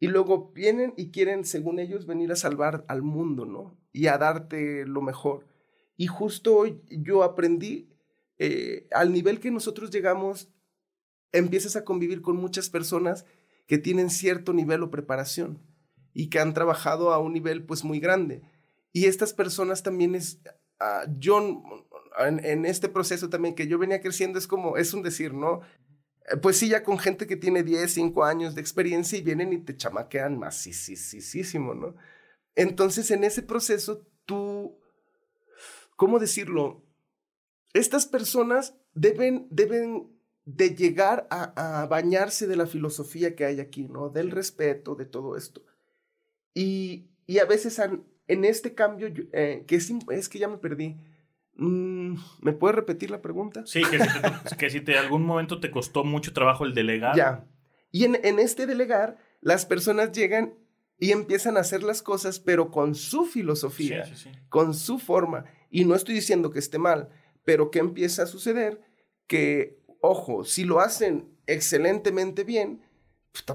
Y 0.04 0.08
luego 0.08 0.52
vienen 0.52 0.94
y 0.98 1.12
quieren, 1.12 1.46
según 1.46 1.80
ellos, 1.80 2.06
venir 2.06 2.30
a 2.34 2.36
salvar 2.36 2.84
al 2.90 3.04
mundo, 3.04 3.46
¿no? 3.46 3.80
Y 3.94 4.08
a 4.08 4.18
darte 4.18 4.86
lo 4.86 5.02
mejor. 5.02 5.48
Y 5.96 6.08
justo 6.08 6.58
hoy 6.58 6.82
yo 6.90 7.24
aprendí, 7.24 7.90
eh, 8.38 8.90
al 8.92 9.14
nivel 9.14 9.40
que 9.40 9.50
nosotros 9.50 9.92
llegamos, 9.92 10.52
empiezas 11.32 11.78
a 11.78 11.86
convivir 11.86 12.22
con 12.22 12.36
muchas 12.36 12.70
personas 12.70 13.26
que 13.66 13.78
tienen 13.78 14.10
cierto 14.10 14.52
nivel 14.52 14.84
o 14.84 14.92
preparación 14.92 15.66
y 16.14 16.30
que 16.30 16.42
han 16.42 16.54
trabajado 16.54 17.14
a 17.14 17.20
un 17.20 17.32
nivel 17.32 17.64
pues 17.66 17.86
muy 17.86 18.02
grande. 18.02 18.42
Y 18.92 19.06
estas 19.06 19.34
personas 19.34 19.84
también 19.84 20.16
es, 20.16 20.42
uh, 20.82 21.10
yo 21.18 21.64
en, 22.20 22.66
este 22.66 22.90
proceso 22.90 23.30
también 23.30 23.56
que 23.56 23.68
yo 23.68 23.80
venía 23.80 24.02
creciendo 24.02 24.38
es 24.38 24.48
como, 24.48 24.76
es 24.76 24.94
un 24.94 25.02
decir, 25.02 25.34
¿no? 25.34 25.62
Eh, 26.32 26.38
pues 26.38 26.58
sí, 26.58 26.70
ya 26.70 26.84
con 26.84 26.98
gente 26.98 27.28
que 27.28 27.36
tiene 27.36 27.64
10, 27.64 27.92
5 27.92 28.24
años 28.24 28.56
de 28.56 28.62
experiencia 28.62 29.18
y 29.18 29.22
vienen 29.22 29.54
y 29.54 29.60
te 29.60 29.76
chamaquean 29.76 30.38
más, 30.38 30.68
¿no? 31.76 31.96
Entonces 32.56 33.10
en 33.12 33.24
ese 33.24 33.42
proceso 33.42 34.06
tú, 34.26 34.78
¿cómo 35.96 36.20
decirlo? 36.20 36.84
Estas 37.74 38.06
personas 38.06 38.76
deben, 38.94 39.48
deben 39.50 40.12
de 40.46 40.76
llegar 40.76 41.28
a, 41.32 41.82
a, 41.82 41.88
bañarse 41.88 42.48
de 42.48 42.56
la 42.56 42.68
filosofía 42.68 43.36
que 43.36 43.46
hay 43.46 43.60
aquí, 43.60 43.88
¿no? 43.88 44.10
Del 44.10 44.30
respeto, 44.30 44.96
de 44.96 45.06
todo 45.06 45.38
esto. 45.38 45.64
Y, 46.54 47.10
y 47.26 47.40
a 47.40 47.46
veces 47.46 47.80
en 48.28 48.46
este 48.46 48.74
cambio, 48.74 49.12
eh, 49.32 49.64
que 49.68 49.76
es, 49.76 50.30
que 50.30 50.40
ya 50.40 50.48
me 50.48 50.58
perdí. 50.58 50.98
Mm, 51.56 52.16
¿Me 52.42 52.54
puedes 52.54 52.76
repetir 52.76 53.12
la 53.12 53.22
pregunta? 53.22 53.64
Sí, 53.66 53.82
que 53.90 54.00
si, 54.00 54.08
te, 54.08 54.58
que 54.58 54.70
si 54.70 54.82
te 54.82 54.98
algún 54.98 55.24
momento 55.26 55.60
te 55.60 55.72
costó 55.72 56.04
mucho 56.04 56.34
trabajo 56.34 56.66
el 56.66 56.74
delegar. 56.74 57.16
Ya. 57.16 57.46
Y 57.92 58.06
en, 58.06 58.18
en 58.24 58.40
este 58.40 58.66
delegar, 58.66 59.18
las 59.42 59.66
personas 59.66 60.12
llegan 60.12 60.56
y 60.98 61.12
empiezan 61.12 61.58
a 61.58 61.62
hacer 61.62 61.84
las 61.84 62.02
cosas, 62.02 62.40
pero 62.40 62.72
con 62.72 62.96
su 62.96 63.26
filosofía, 63.26 64.06
con 64.50 64.74
su 64.74 65.00
forma. 65.00 65.46
Y 65.70 65.86
no 65.86 65.96
estoy 65.96 66.16
diciendo 66.16 66.50
que 66.50 66.60
esté 66.60 66.78
mal, 66.80 67.10
pero 67.44 67.72
¿qué 67.72 67.80
empieza 67.80 68.24
a 68.24 68.28
suceder? 68.28 68.82
Que, 69.28 69.84
ojo, 70.02 70.46
si 70.46 70.64
lo 70.64 70.80
hacen 70.80 71.30
excelentemente 71.46 72.44
bien, 72.44 72.82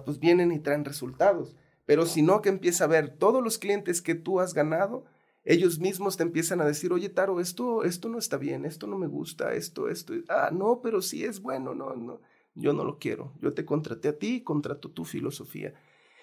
pues 0.04 0.18
vienen 0.18 0.52
y 0.52 0.58
traen 0.58 0.84
resultados. 0.84 1.56
Pero 1.86 2.04
si 2.04 2.20
no, 2.20 2.42
que 2.42 2.50
empieza 2.50 2.84
a 2.84 2.88
ver 2.88 3.16
todos 3.16 3.42
los 3.42 3.56
clientes 3.56 4.02
que 4.02 4.14
tú 4.14 4.40
has 4.40 4.52
ganado, 4.52 5.06
ellos 5.48 5.78
mismos 5.78 6.18
te 6.18 6.24
empiezan 6.24 6.60
a 6.60 6.66
decir, 6.66 6.92
oye, 6.92 7.08
Taro, 7.08 7.40
esto, 7.40 7.82
esto 7.82 8.10
no 8.10 8.18
está 8.18 8.36
bien, 8.36 8.66
esto 8.66 8.86
no 8.86 8.98
me 8.98 9.06
gusta, 9.06 9.54
esto, 9.54 9.88
esto, 9.88 10.12
ah, 10.28 10.50
no, 10.52 10.80
pero 10.82 11.00
sí 11.00 11.24
es 11.24 11.40
bueno, 11.40 11.74
no, 11.74 11.96
no, 11.96 12.20
yo 12.54 12.74
no 12.74 12.84
lo 12.84 12.98
quiero, 12.98 13.32
yo 13.40 13.54
te 13.54 13.64
contraté 13.64 14.08
a 14.08 14.18
ti 14.18 14.42
contrato 14.42 14.90
tu 14.90 15.06
filosofía. 15.06 15.72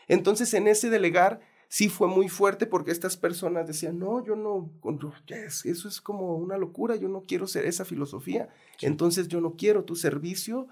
Entonces, 0.07 0.53
en 0.53 0.67
ese 0.67 0.91
delegar, 0.91 1.39
sí 1.69 1.89
fue 1.89 2.07
muy 2.07 2.29
fuerte 2.29 2.67
porque 2.67 2.91
estas 2.91 3.17
personas 3.17 3.65
decían, 3.65 3.97
no, 3.97 4.23
yo 4.23 4.35
no, 4.35 4.71
eso 5.63 5.87
es 5.87 6.01
como 6.01 6.35
una 6.35 6.59
locura, 6.59 6.95
yo 6.95 7.09
no 7.09 7.23
quiero 7.23 7.47
ser 7.47 7.65
esa 7.65 7.83
filosofía, 7.83 8.49
entonces 8.79 9.27
yo 9.27 9.41
no 9.41 9.55
quiero 9.55 9.85
tu 9.85 9.95
servicio 9.95 10.67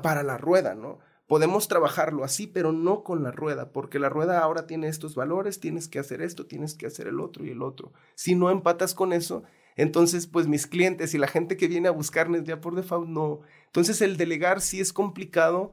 para 0.00 0.22
la 0.22 0.38
rueda, 0.38 0.76
¿no? 0.76 1.00
Podemos 1.30 1.68
trabajarlo 1.68 2.24
así, 2.24 2.48
pero 2.48 2.72
no 2.72 3.04
con 3.04 3.22
la 3.22 3.30
rueda, 3.30 3.70
porque 3.70 4.00
la 4.00 4.08
rueda 4.08 4.40
ahora 4.40 4.66
tiene 4.66 4.88
estos 4.88 5.14
valores, 5.14 5.60
tienes 5.60 5.86
que 5.86 6.00
hacer 6.00 6.22
esto, 6.22 6.46
tienes 6.46 6.74
que 6.74 6.86
hacer 6.86 7.06
el 7.06 7.20
otro 7.20 7.46
y 7.46 7.50
el 7.50 7.62
otro. 7.62 7.92
Si 8.16 8.34
no 8.34 8.50
empatas 8.50 8.96
con 8.96 9.12
eso, 9.12 9.44
entonces 9.76 10.26
pues 10.26 10.48
mis 10.48 10.66
clientes 10.66 11.14
y 11.14 11.18
la 11.18 11.28
gente 11.28 11.56
que 11.56 11.68
viene 11.68 11.86
a 11.86 11.92
buscarles 11.92 12.42
ya 12.42 12.60
por 12.60 12.74
default 12.74 13.08
no. 13.08 13.42
Entonces 13.66 14.02
el 14.02 14.16
delegar 14.16 14.60
sí 14.60 14.80
es 14.80 14.92
complicado 14.92 15.72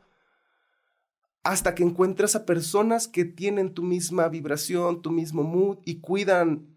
hasta 1.41 1.73
que 1.73 1.81
encuentras 1.81 2.35
a 2.35 2.45
personas 2.45 3.07
que 3.07 3.25
tienen 3.25 3.73
tu 3.73 3.81
misma 3.81 4.29
vibración, 4.29 5.01
tu 5.01 5.09
mismo 5.09 5.41
mood 5.41 5.79
y 5.85 6.01
cuidan. 6.01 6.67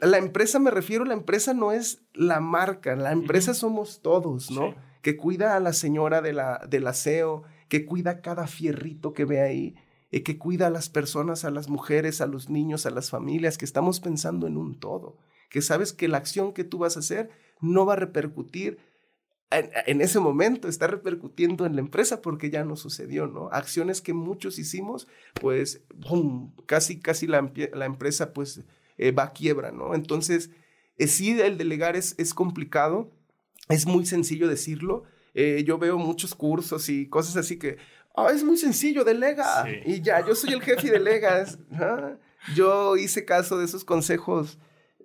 La 0.00 0.18
empresa, 0.18 0.58
me 0.58 0.72
refiero, 0.72 1.04
la 1.04 1.14
empresa 1.14 1.54
no 1.54 1.70
es 1.70 2.02
la 2.14 2.40
marca, 2.40 2.96
la 2.96 3.12
empresa 3.12 3.54
somos 3.54 4.02
todos, 4.02 4.50
¿no? 4.50 4.74
Que 5.02 5.16
cuida 5.16 5.54
a 5.54 5.60
la 5.60 5.72
señora 5.72 6.20
de 6.20 6.32
la, 6.32 6.66
del 6.68 6.88
aseo, 6.88 7.44
que 7.72 7.86
cuida 7.86 8.20
cada 8.20 8.46
fierrito 8.46 9.14
que 9.14 9.24
ve 9.24 9.40
ahí, 9.40 9.76
y 10.10 10.20
que 10.20 10.36
cuida 10.36 10.66
a 10.66 10.70
las 10.70 10.90
personas, 10.90 11.46
a 11.46 11.50
las 11.50 11.70
mujeres, 11.70 12.20
a 12.20 12.26
los 12.26 12.50
niños, 12.50 12.84
a 12.84 12.90
las 12.90 13.08
familias, 13.08 13.56
que 13.56 13.64
estamos 13.64 13.98
pensando 13.98 14.46
en 14.46 14.58
un 14.58 14.78
todo, 14.78 15.16
que 15.48 15.62
sabes 15.62 15.94
que 15.94 16.06
la 16.06 16.18
acción 16.18 16.52
que 16.52 16.64
tú 16.64 16.76
vas 16.76 16.98
a 16.98 17.00
hacer 17.00 17.30
no 17.62 17.86
va 17.86 17.94
a 17.94 17.96
repercutir 17.96 18.76
en, 19.50 20.02
ese 20.02 20.20
momento, 20.20 20.68
está 20.68 20.86
repercutiendo 20.86 21.64
en 21.64 21.74
la 21.74 21.80
empresa 21.80 22.20
porque 22.20 22.50
ya 22.50 22.62
no 22.62 22.76
sucedió, 22.76 23.26
¿no? 23.26 23.48
Acciones 23.52 24.02
que 24.02 24.12
muchos 24.12 24.58
hicimos, 24.58 25.08
pues, 25.40 25.80
casi, 26.66 27.00
casi 27.00 27.26
la, 27.26 27.38
empresa, 27.38 28.34
pues, 28.34 28.60
eh, 28.98 29.12
va 29.12 29.22
a 29.22 29.32
quiebra, 29.32 29.72
¿no? 29.72 29.94
Entonces, 29.94 30.50
eh, 30.98 31.06
sí, 31.06 31.40
el 31.40 31.56
delegar 31.56 31.96
es 31.96 32.34
complicado, 32.34 33.10
es 33.70 33.86
muy 33.86 34.04
sencillo 34.04 34.46
decirlo, 34.46 35.04
eh, 35.34 35.62
yo 35.66 35.78
veo 35.78 35.98
muchos 35.98 36.34
cursos 36.34 36.88
y 36.88 37.08
cosas 37.08 37.36
así 37.36 37.58
que, 37.58 37.78
oh, 38.14 38.28
es 38.28 38.44
muy 38.44 38.56
sencillo, 38.56 39.04
delega. 39.04 39.66
Y 39.84 40.00
ya, 40.00 40.24
yo 40.26 40.34
soy 40.34 40.52
el 40.52 40.62
jefe 40.62 40.88
y 40.88 40.90
delegas. 40.90 41.58
Yo 42.54 42.96
hice 42.96 43.24
caso 43.24 43.58
de 43.58 43.64
esos 43.64 43.84
consejos 43.84 44.58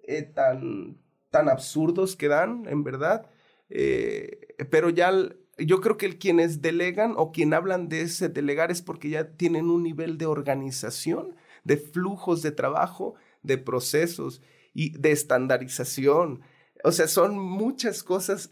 eh, 0.03 0.23
tan, 0.23 0.97
tan 1.29 1.49
absurdos 1.49 2.15
que 2.15 2.27
dan, 2.27 2.65
en 2.67 2.83
verdad. 2.83 3.29
Eh, 3.69 4.55
pero 4.69 4.89
ya 4.89 5.11
yo 5.57 5.81
creo 5.81 5.97
que 5.97 6.17
quienes 6.17 6.61
delegan 6.61 7.13
o 7.17 7.31
quien 7.31 7.53
hablan 7.53 7.89
de 7.89 8.01
ese 8.01 8.29
delegar 8.29 8.71
es 8.71 8.81
porque 8.81 9.09
ya 9.09 9.31
tienen 9.35 9.69
un 9.69 9.83
nivel 9.83 10.17
de 10.17 10.25
organización, 10.25 11.35
de 11.63 11.77
flujos 11.77 12.41
de 12.41 12.51
trabajo, 12.51 13.15
de 13.43 13.57
procesos 13.57 14.41
y 14.73 14.97
de 14.97 15.11
estandarización. 15.11 16.41
O 16.83 16.91
sea, 16.91 17.07
son 17.07 17.37
muchas 17.37 18.03
cosas 18.03 18.49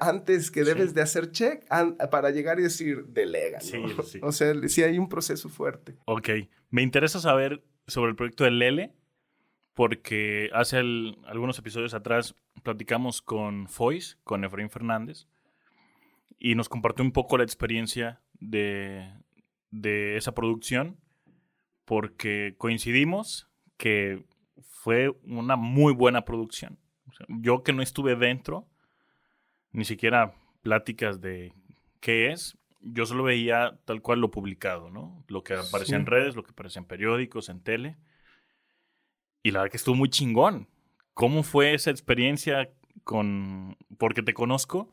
antes 0.00 0.50
que 0.50 0.62
debes 0.62 0.94
de 0.94 1.02
hacer 1.02 1.30
check 1.32 1.64
para 2.10 2.30
llegar 2.30 2.60
y 2.60 2.64
decir 2.64 3.06
delega. 3.06 3.58
¿no? 3.58 4.02
Sí, 4.02 4.18
O 4.22 4.32
sea, 4.32 4.54
sí 4.68 4.82
hay 4.82 4.98
un 4.98 5.08
proceso 5.08 5.48
fuerte. 5.48 5.96
Ok. 6.04 6.28
Me 6.70 6.82
interesa 6.82 7.20
saber 7.20 7.64
sobre 7.86 8.10
el 8.10 8.16
proyecto 8.16 8.44
de 8.44 8.50
Lele, 8.50 8.94
porque 9.74 10.50
hace 10.52 10.78
algunos 10.78 11.58
episodios 11.58 11.94
atrás 11.94 12.34
platicamos 12.62 13.22
con 13.22 13.68
Foyce, 13.68 14.16
con 14.24 14.44
Efraín 14.44 14.70
Fernández, 14.70 15.26
y 16.38 16.54
nos 16.54 16.68
compartió 16.68 17.04
un 17.04 17.12
poco 17.12 17.38
la 17.38 17.44
experiencia 17.44 18.20
de, 18.40 19.12
de 19.70 20.16
esa 20.16 20.32
producción 20.34 20.98
porque 21.84 22.54
coincidimos 22.58 23.48
que 23.76 24.24
fue 24.62 25.10
una 25.24 25.56
muy 25.56 25.92
buena 25.92 26.24
producción. 26.24 26.78
Yo 27.28 27.62
que 27.62 27.72
no 27.72 27.82
estuve 27.82 28.16
dentro, 28.16 28.66
ni 29.72 29.84
siquiera 29.84 30.34
pláticas 30.62 31.20
de 31.20 31.52
qué 32.00 32.30
es, 32.30 32.58
yo 32.82 33.06
solo 33.06 33.22
veía 33.22 33.78
tal 33.84 34.02
cual 34.02 34.20
lo 34.20 34.30
publicado, 34.30 34.90
¿no? 34.90 35.24
Lo 35.28 35.44
que 35.44 35.54
aparecía 35.54 35.96
en 35.96 36.06
redes, 36.06 36.34
lo 36.34 36.42
que 36.42 36.50
aparecía 36.50 36.80
en 36.80 36.86
periódicos, 36.86 37.48
en 37.48 37.62
tele. 37.62 37.96
Y 39.42 39.52
la 39.52 39.60
verdad 39.60 39.70
que 39.70 39.76
estuvo 39.76 39.94
muy 39.94 40.08
chingón. 40.08 40.68
¿Cómo 41.14 41.42
fue 41.42 41.74
esa 41.74 41.90
experiencia 41.90 42.70
con... 43.04 43.76
porque 43.98 44.22
te 44.22 44.34
conozco 44.34 44.92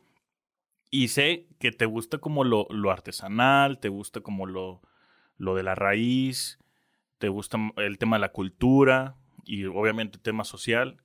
y 0.90 1.08
sé 1.08 1.46
que 1.58 1.72
te 1.72 1.86
gusta 1.86 2.18
como 2.18 2.44
lo, 2.44 2.66
lo 2.70 2.90
artesanal, 2.90 3.78
te 3.78 3.88
gusta 3.88 4.20
como 4.20 4.46
lo, 4.46 4.82
lo 5.36 5.54
de 5.54 5.62
la 5.62 5.74
raíz, 5.74 6.58
te 7.18 7.28
gusta 7.28 7.58
el 7.76 7.98
tema 7.98 8.16
de 8.16 8.20
la 8.20 8.32
cultura 8.32 9.16
y 9.44 9.64
obviamente 9.64 10.16
el 10.16 10.22
tema 10.22 10.44
social. 10.44 11.02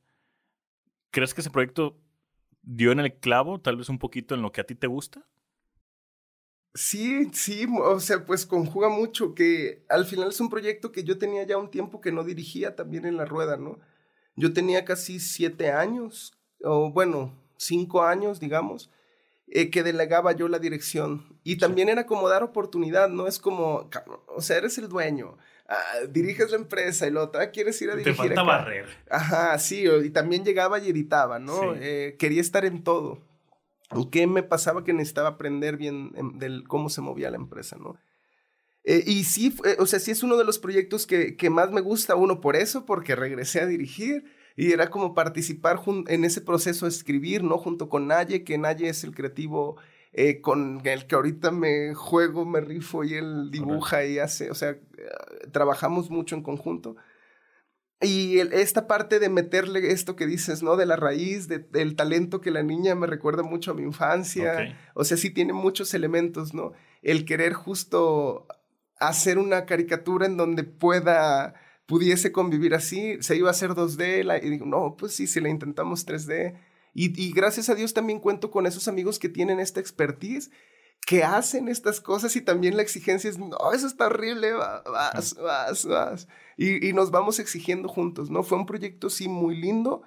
¿Crees 1.15 1.33
que 1.33 1.39
ese 1.39 1.49
proyecto 1.49 1.95
dio 2.61 2.91
en 2.91 2.99
el 2.99 3.17
clavo, 3.17 3.61
tal 3.61 3.77
vez 3.77 3.87
un 3.87 3.99
poquito 3.99 4.35
en 4.35 4.41
lo 4.41 4.51
que 4.51 4.59
a 4.59 4.65
ti 4.65 4.75
te 4.75 4.87
gusta? 4.87 5.25
Sí, 6.73 7.29
sí, 7.31 7.65
o 7.73 8.01
sea, 8.01 8.25
pues 8.25 8.45
conjuga 8.45 8.89
mucho 8.89 9.33
que 9.33 9.85
al 9.87 10.05
final 10.05 10.27
es 10.27 10.41
un 10.41 10.49
proyecto 10.49 10.91
que 10.91 11.05
yo 11.05 11.17
tenía 11.17 11.43
ya 11.43 11.57
un 11.57 11.71
tiempo 11.71 12.01
que 12.01 12.11
no 12.11 12.25
dirigía 12.25 12.75
también 12.75 13.05
en 13.05 13.15
la 13.15 13.23
rueda, 13.23 13.55
¿no? 13.55 13.79
Yo 14.35 14.51
tenía 14.51 14.83
casi 14.83 15.21
siete 15.21 15.71
años, 15.71 16.33
o 16.61 16.91
bueno, 16.91 17.31
cinco 17.55 18.03
años, 18.03 18.41
digamos, 18.41 18.89
eh, 19.47 19.69
que 19.69 19.83
delegaba 19.83 20.33
yo 20.33 20.49
la 20.49 20.59
dirección. 20.59 21.39
Y 21.45 21.59
también 21.59 21.87
era 21.87 22.05
como 22.05 22.27
dar 22.27 22.43
oportunidad, 22.43 23.07
¿no? 23.07 23.25
Es 23.25 23.39
como, 23.39 23.89
o 24.35 24.41
sea, 24.41 24.57
eres 24.57 24.77
el 24.79 24.89
dueño, 24.89 25.37
ah, 25.67 25.99
diriges 26.09 26.51
la 26.51 26.57
empresa 26.57 27.07
y 27.07 27.11
la 27.11 27.23
otra 27.23 27.51
quieres 27.51 27.81
ir 27.81 27.89
a 27.89 27.95
dirigir. 27.95 28.15
Te 28.15 28.27
falta 28.27 28.43
barrer. 28.43 28.85
Ajá, 29.09 29.57
sí, 29.59 29.85
y 30.03 30.09
también 30.09 30.43
llegaba 30.43 30.79
y 30.79 30.89
editaba, 30.89 31.39
¿no? 31.39 31.75
Eh, 31.75 32.15
quería 32.19 32.41
estar 32.41 32.65
en 32.65 32.83
todo. 32.83 33.21
¿Y 33.95 34.09
qué 34.09 34.27
me 34.27 34.43
pasaba 34.43 34.83
que 34.83 34.93
necesitaba 34.93 35.29
aprender 35.29 35.77
bien 35.77 36.11
em, 36.15 36.37
del 36.37 36.67
cómo 36.67 36.89
se 36.89 37.01
movía 37.01 37.29
la 37.29 37.37
empresa, 37.37 37.77
¿no? 37.79 37.97
Eh, 38.83 39.03
y 39.05 39.23
sí, 39.23 39.55
o 39.79 39.85
sea, 39.85 39.99
sí 39.99 40.11
es 40.11 40.21
uno 40.21 40.37
de 40.37 40.45
los 40.45 40.59
proyectos 40.59 41.07
que, 41.07 41.35
que, 41.35 41.49
más 41.49 41.71
me 41.71 41.81
gusta, 41.81 42.15
uno 42.15 42.39
por 42.39 42.55
eso, 42.55 42.85
porque 42.85 43.15
regresé 43.15 43.61
a 43.61 43.65
dirigir 43.65 44.25
y 44.55 44.71
era 44.71 44.89
como 44.89 45.13
participar 45.13 45.81
en 46.07 46.23
ese 46.23 46.41
proceso 46.41 46.85
de 46.85 46.91
escribir, 46.91 47.43
¿no? 47.43 47.57
Junto 47.57 47.89
con 47.89 48.07
Naye, 48.07 48.43
que 48.43 48.57
Naye 48.57 48.89
es 48.89 49.03
el 49.03 49.13
creativo 49.13 49.77
eh, 50.17 50.39
con 50.39 50.79
el 50.85 51.07
que 51.07 51.15
ahorita 51.15 51.51
me 51.51 51.93
juego, 51.93 52.45
me 52.45 52.61
rifo 52.61 53.03
y 53.03 53.15
él 53.15 53.51
dibuja 53.51 54.05
y 54.05 54.17
hace, 54.17 54.49
o 54.49 54.55
sea, 54.55 54.69
eh, 54.69 54.79
trabajamos 55.51 56.09
mucho 56.09 56.37
en 56.37 56.41
conjunto. 56.41 56.95
Y 57.99 58.39
esta 58.39 58.87
parte 58.87 59.19
de 59.19 59.27
meterle 59.27 59.91
esto 59.91 60.15
que 60.15 60.25
dices, 60.25 60.63
¿no? 60.63 60.77
De 60.77 60.85
la 60.85 60.95
raíz, 60.95 61.49
del 61.49 61.97
talento 61.97 62.39
que 62.39 62.51
la 62.51 62.63
niña 62.63 62.95
me 62.95 63.07
recuerda 63.07 63.43
mucho 63.43 63.71
a 63.71 63.73
mi 63.73 63.83
infancia. 63.83 64.77
O 64.93 65.03
sea, 65.03 65.17
sí 65.17 65.31
tiene 65.31 65.51
muchos 65.51 65.93
elementos, 65.93 66.53
¿no? 66.53 66.71
El 67.01 67.25
querer 67.25 67.51
justo 67.51 68.47
hacer 68.99 69.37
una 69.37 69.65
caricatura 69.65 70.27
en 70.27 70.37
donde 70.37 70.63
pueda, 70.63 71.55
pudiese 71.87 72.31
convivir 72.31 72.73
así. 72.73 73.17
Se 73.21 73.35
iba 73.35 73.49
a 73.49 73.51
hacer 73.51 73.71
2D 73.71 74.43
y 74.43 74.49
digo, 74.49 74.65
no, 74.65 74.95
pues 74.97 75.13
sí, 75.13 75.27
si 75.27 75.41
la 75.41 75.49
intentamos 75.49 76.05
3D. 76.07 76.57
Y, 76.95 77.21
y 77.21 77.31
gracias 77.31 77.69
a 77.69 77.75
Dios 77.75 77.93
también 77.93 78.19
cuento 78.19 78.49
con 78.49 78.65
esos 78.65 78.87
amigos 78.87 79.19
que 79.19 79.29
tienen 79.29 79.59
esta 79.59 79.79
expertise 79.79 80.49
que 81.05 81.23
hacen 81.23 81.67
estas 81.67 82.01
cosas 82.01 82.35
y 82.35 82.41
también 82.41 82.75
la 82.75 82.81
exigencia 82.81 83.29
es, 83.29 83.37
no, 83.37 83.55
eso 83.73 83.85
está 83.85 84.07
horrible, 84.07 84.53
vas, 84.53 85.35
vas, 85.35 85.85
vas. 85.85 86.27
Y, 86.57 86.87
y, 86.87 86.93
nos 86.93 87.11
vamos 87.11 87.37
exigiendo 87.37 87.87
juntos, 87.87 88.31
¿no? 88.31 88.41
Fue 88.41 88.57
un 88.57 88.65
proyecto, 88.65 89.11
sí, 89.11 89.27
muy 89.27 89.55
lindo. 89.55 90.01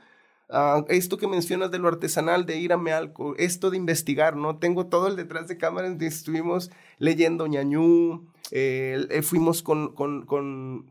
Uh, 0.48 0.84
esto 0.88 1.18
que 1.18 1.28
mencionas 1.28 1.70
de 1.70 1.78
lo 1.78 1.88
artesanal, 1.88 2.46
de 2.46 2.56
ir 2.56 2.72
a 2.72 2.78
Mealco, 2.78 3.36
esto 3.36 3.70
de 3.70 3.76
investigar, 3.76 4.34
¿no? 4.34 4.58
Tengo 4.58 4.86
todo 4.86 5.06
el 5.06 5.14
detrás 5.14 5.46
de 5.46 5.58
cámaras, 5.58 6.00
estuvimos 6.00 6.70
leyendo 6.98 7.46
ñañú, 7.46 8.26
eh, 8.50 9.06
eh, 9.10 9.22
fuimos 9.22 9.62
con, 9.62 9.94
con, 9.94 10.24
con, 10.24 10.90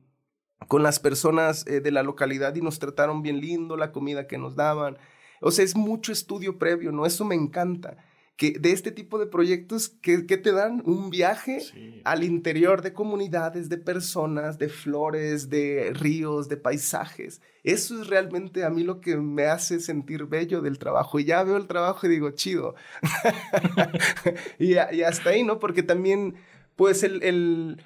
con, 0.67 0.83
las 0.83 0.99
personas 0.99 1.65
eh, 1.65 1.81
de 1.81 1.91
la 1.91 2.03
localidad 2.03 2.55
y 2.55 2.62
nos 2.62 2.77
trataron 2.77 3.23
bien 3.23 3.41
lindo, 3.41 3.77
la 3.77 3.91
comida 3.91 4.27
que 4.27 4.38
nos 4.38 4.55
daban. 4.55 4.97
O 5.41 5.52
sea, 5.52 5.65
es 5.65 5.76
mucho 5.76 6.12
estudio 6.12 6.58
previo, 6.58 6.91
¿no? 6.91 7.06
Eso 7.06 7.26
me 7.26 7.36
encanta 7.36 7.97
que 8.38 8.52
de 8.52 8.71
este 8.71 8.91
tipo 8.91 9.17
de 9.17 9.26
proyectos 9.26 9.89
que, 9.89 10.19
te 10.19 10.52
dan 10.52 10.84
un 10.86 11.10
viaje 11.10 11.60
al 12.06 12.23
interior 12.23 12.84
de 12.84 12.93
comunidades, 12.93 13.67
de 13.67 13.80
personas, 13.80 14.60
de 14.60 14.69
flores, 14.69 15.50
de 15.50 15.91
ríos, 15.95 16.47
de 16.47 16.58
paisajes. 16.58 17.41
Eso 17.63 18.00
es 18.00 18.08
realmente 18.08 18.63
a 18.63 18.69
mí 18.69 18.84
lo 18.84 19.02
que 19.02 19.17
me 19.17 19.45
hace 19.45 19.80
sentir 19.80 20.26
bello 20.26 20.62
del 20.62 20.78
trabajo. 20.78 21.19
Y 21.19 21.26
ya 21.26 21.43
veo 21.43 21.58
el 21.58 21.65
trabajo 21.65 22.06
y 22.06 22.12
digo, 22.12 22.30
chido. 22.30 22.76
y, 24.60 24.76
hasta 24.76 25.32
ahí, 25.32 25.43
¿no? 25.43 25.58
Porque 25.58 25.82
también, 25.82 26.36
pues, 26.76 27.02
el, 27.02 27.23
el, 27.23 27.84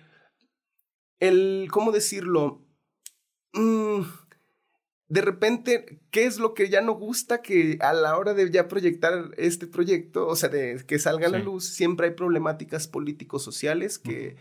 el 1.21 1.69
¿cómo 1.71 1.93
decirlo? 1.93 2.67
Mm, 3.53 4.01
de 5.11 5.19
repente, 5.19 5.99
¿qué 6.09 6.23
es 6.23 6.37
lo 6.37 6.53
que 6.53 6.69
ya 6.69 6.79
no 6.79 6.93
gusta 6.93 7.41
que 7.41 7.77
a 7.81 7.91
la 7.91 8.17
hora 8.17 8.33
de 8.33 8.49
ya 8.49 8.69
proyectar 8.69 9.31
este 9.35 9.67
proyecto, 9.67 10.25
o 10.25 10.37
sea, 10.37 10.47
de 10.47 10.81
que 10.87 10.99
salga 10.99 11.27
a 11.27 11.31
la 11.31 11.39
luz, 11.39 11.65
siempre 11.65 12.07
hay 12.07 12.13
problemáticas 12.13 12.87
políticos 12.87 13.43
sociales 13.43 13.99
que, 13.99 14.37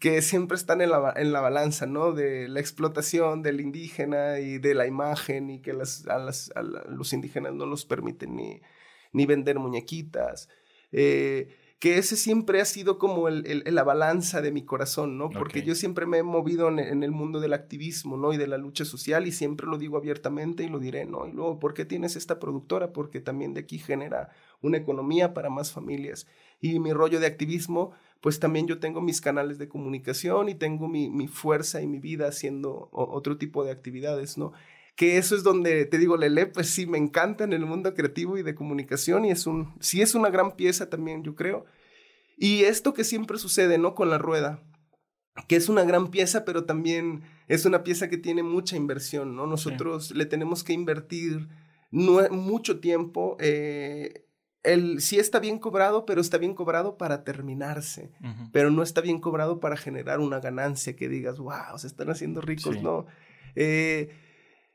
que 0.00 0.20
siempre 0.20 0.56
están 0.56 0.80
en 0.80 0.90
la, 0.90 1.14
en 1.14 1.30
la, 1.30 1.40
balanza, 1.40 1.86
¿no? 1.86 2.14
De 2.14 2.48
la 2.48 2.58
explotación 2.58 3.42
del 3.42 3.60
indígena 3.60 4.40
y 4.40 4.58
de 4.58 4.74
la 4.74 4.88
imagen 4.88 5.50
y 5.50 5.62
que 5.62 5.72
las, 5.72 6.04
a, 6.08 6.18
las, 6.18 6.50
a 6.56 6.62
los 6.62 7.12
indígenas 7.12 7.54
no 7.54 7.64
los 7.64 7.84
permiten 7.84 8.34
ni, 8.34 8.60
ni 9.12 9.24
vender 9.24 9.60
muñequitas. 9.60 10.48
Eh, 10.90 11.46
que 11.78 11.98
ese 11.98 12.16
siempre 12.16 12.60
ha 12.60 12.64
sido 12.64 12.98
como 12.98 13.28
el, 13.28 13.62
la 13.64 13.84
balanza 13.84 14.42
de 14.42 14.50
mi 14.50 14.64
corazón, 14.64 15.16
¿no? 15.16 15.30
Porque 15.30 15.62
yo 15.62 15.76
siempre 15.76 16.06
me 16.06 16.18
he 16.18 16.22
movido 16.24 16.68
en, 16.68 17.02
el 17.04 17.10
mundo 17.12 17.38
del 17.38 17.52
activismo, 17.52 18.16
¿no? 18.16 18.32
Y 18.32 18.36
de 18.36 18.48
la 18.48 18.58
lucha 18.58 18.84
social 18.84 19.28
y 19.28 19.32
siempre 19.32 19.68
lo 19.68 19.78
digo 19.78 19.96
abiertamente 19.96 20.64
y 20.64 20.68
lo 20.68 20.80
diré, 20.80 21.04
¿no? 21.04 21.28
Y 21.28 21.32
luego, 21.32 21.60
¿por 21.60 21.74
qué 21.74 21.84
tienes 21.84 22.16
esta 22.16 22.40
productora? 22.40 22.92
Porque 22.92 23.20
también 23.20 23.54
de 23.54 23.60
aquí 23.60 23.78
genera 23.78 24.30
una 24.60 24.78
economía 24.78 25.34
para 25.34 25.50
más 25.50 25.70
familias. 25.70 26.26
Y 26.60 26.80
mi 26.80 26.92
rollo 26.92 27.20
de 27.20 27.28
activismo, 27.28 27.92
pues 28.20 28.40
también 28.40 28.66
yo 28.66 28.80
tengo 28.80 29.00
mis 29.00 29.20
canales 29.20 29.58
de 29.58 29.68
comunicación 29.68 30.48
y 30.48 30.56
tengo 30.56 30.88
mi, 30.88 31.10
mi 31.10 31.28
fuerza 31.28 31.80
y 31.80 31.86
mi 31.86 32.00
vida 32.00 32.26
haciendo 32.26 32.88
otro 32.90 33.38
tipo 33.38 33.62
de 33.64 33.70
actividades, 33.70 34.36
¿no? 34.36 34.52
Que 34.98 35.16
eso 35.16 35.36
es 35.36 35.44
donde 35.44 35.84
te 35.86 35.96
digo, 35.96 36.16
Lele, 36.16 36.46
pues 36.46 36.70
sí, 36.70 36.84
me 36.84 36.98
encanta 36.98 37.44
en 37.44 37.52
el 37.52 37.64
mundo 37.64 37.94
creativo 37.94 38.36
y 38.36 38.42
de 38.42 38.56
comunicación 38.56 39.24
y 39.24 39.30
es 39.30 39.46
un, 39.46 39.72
sí 39.78 40.02
es 40.02 40.16
una 40.16 40.28
gran 40.28 40.56
pieza 40.56 40.90
también, 40.90 41.22
yo 41.22 41.36
creo. 41.36 41.66
Y 42.36 42.64
esto 42.64 42.94
que 42.94 43.04
siempre 43.04 43.38
sucede, 43.38 43.78
¿no? 43.78 43.94
Con 43.94 44.10
la 44.10 44.18
rueda, 44.18 44.60
que 45.46 45.54
es 45.54 45.68
una 45.68 45.84
gran 45.84 46.10
pieza, 46.10 46.44
pero 46.44 46.64
también 46.64 47.22
es 47.46 47.64
una 47.64 47.84
pieza 47.84 48.08
que 48.08 48.16
tiene 48.16 48.42
mucha 48.42 48.74
inversión, 48.74 49.36
¿no? 49.36 49.46
Nosotros 49.46 50.10
le 50.10 50.26
tenemos 50.26 50.64
que 50.64 50.72
invertir 50.72 51.46
mucho 51.92 52.80
tiempo. 52.80 53.36
Eh, 53.38 54.26
el, 54.64 55.00
sí 55.00 55.20
está 55.20 55.38
bien 55.38 55.60
cobrado, 55.60 56.06
pero 56.06 56.20
está 56.20 56.38
bien 56.38 56.54
cobrado 56.54 56.98
para 56.98 57.22
terminarse, 57.22 58.10
pero 58.50 58.72
no 58.72 58.82
está 58.82 59.00
bien 59.00 59.20
cobrado 59.20 59.60
para 59.60 59.76
generar 59.76 60.18
una 60.18 60.40
ganancia 60.40 60.96
que 60.96 61.08
digas, 61.08 61.38
wow, 61.38 61.78
se 61.78 61.86
están 61.86 62.10
haciendo 62.10 62.40
ricos, 62.40 62.82
¿no? 62.82 63.06
Eh, 63.54 64.10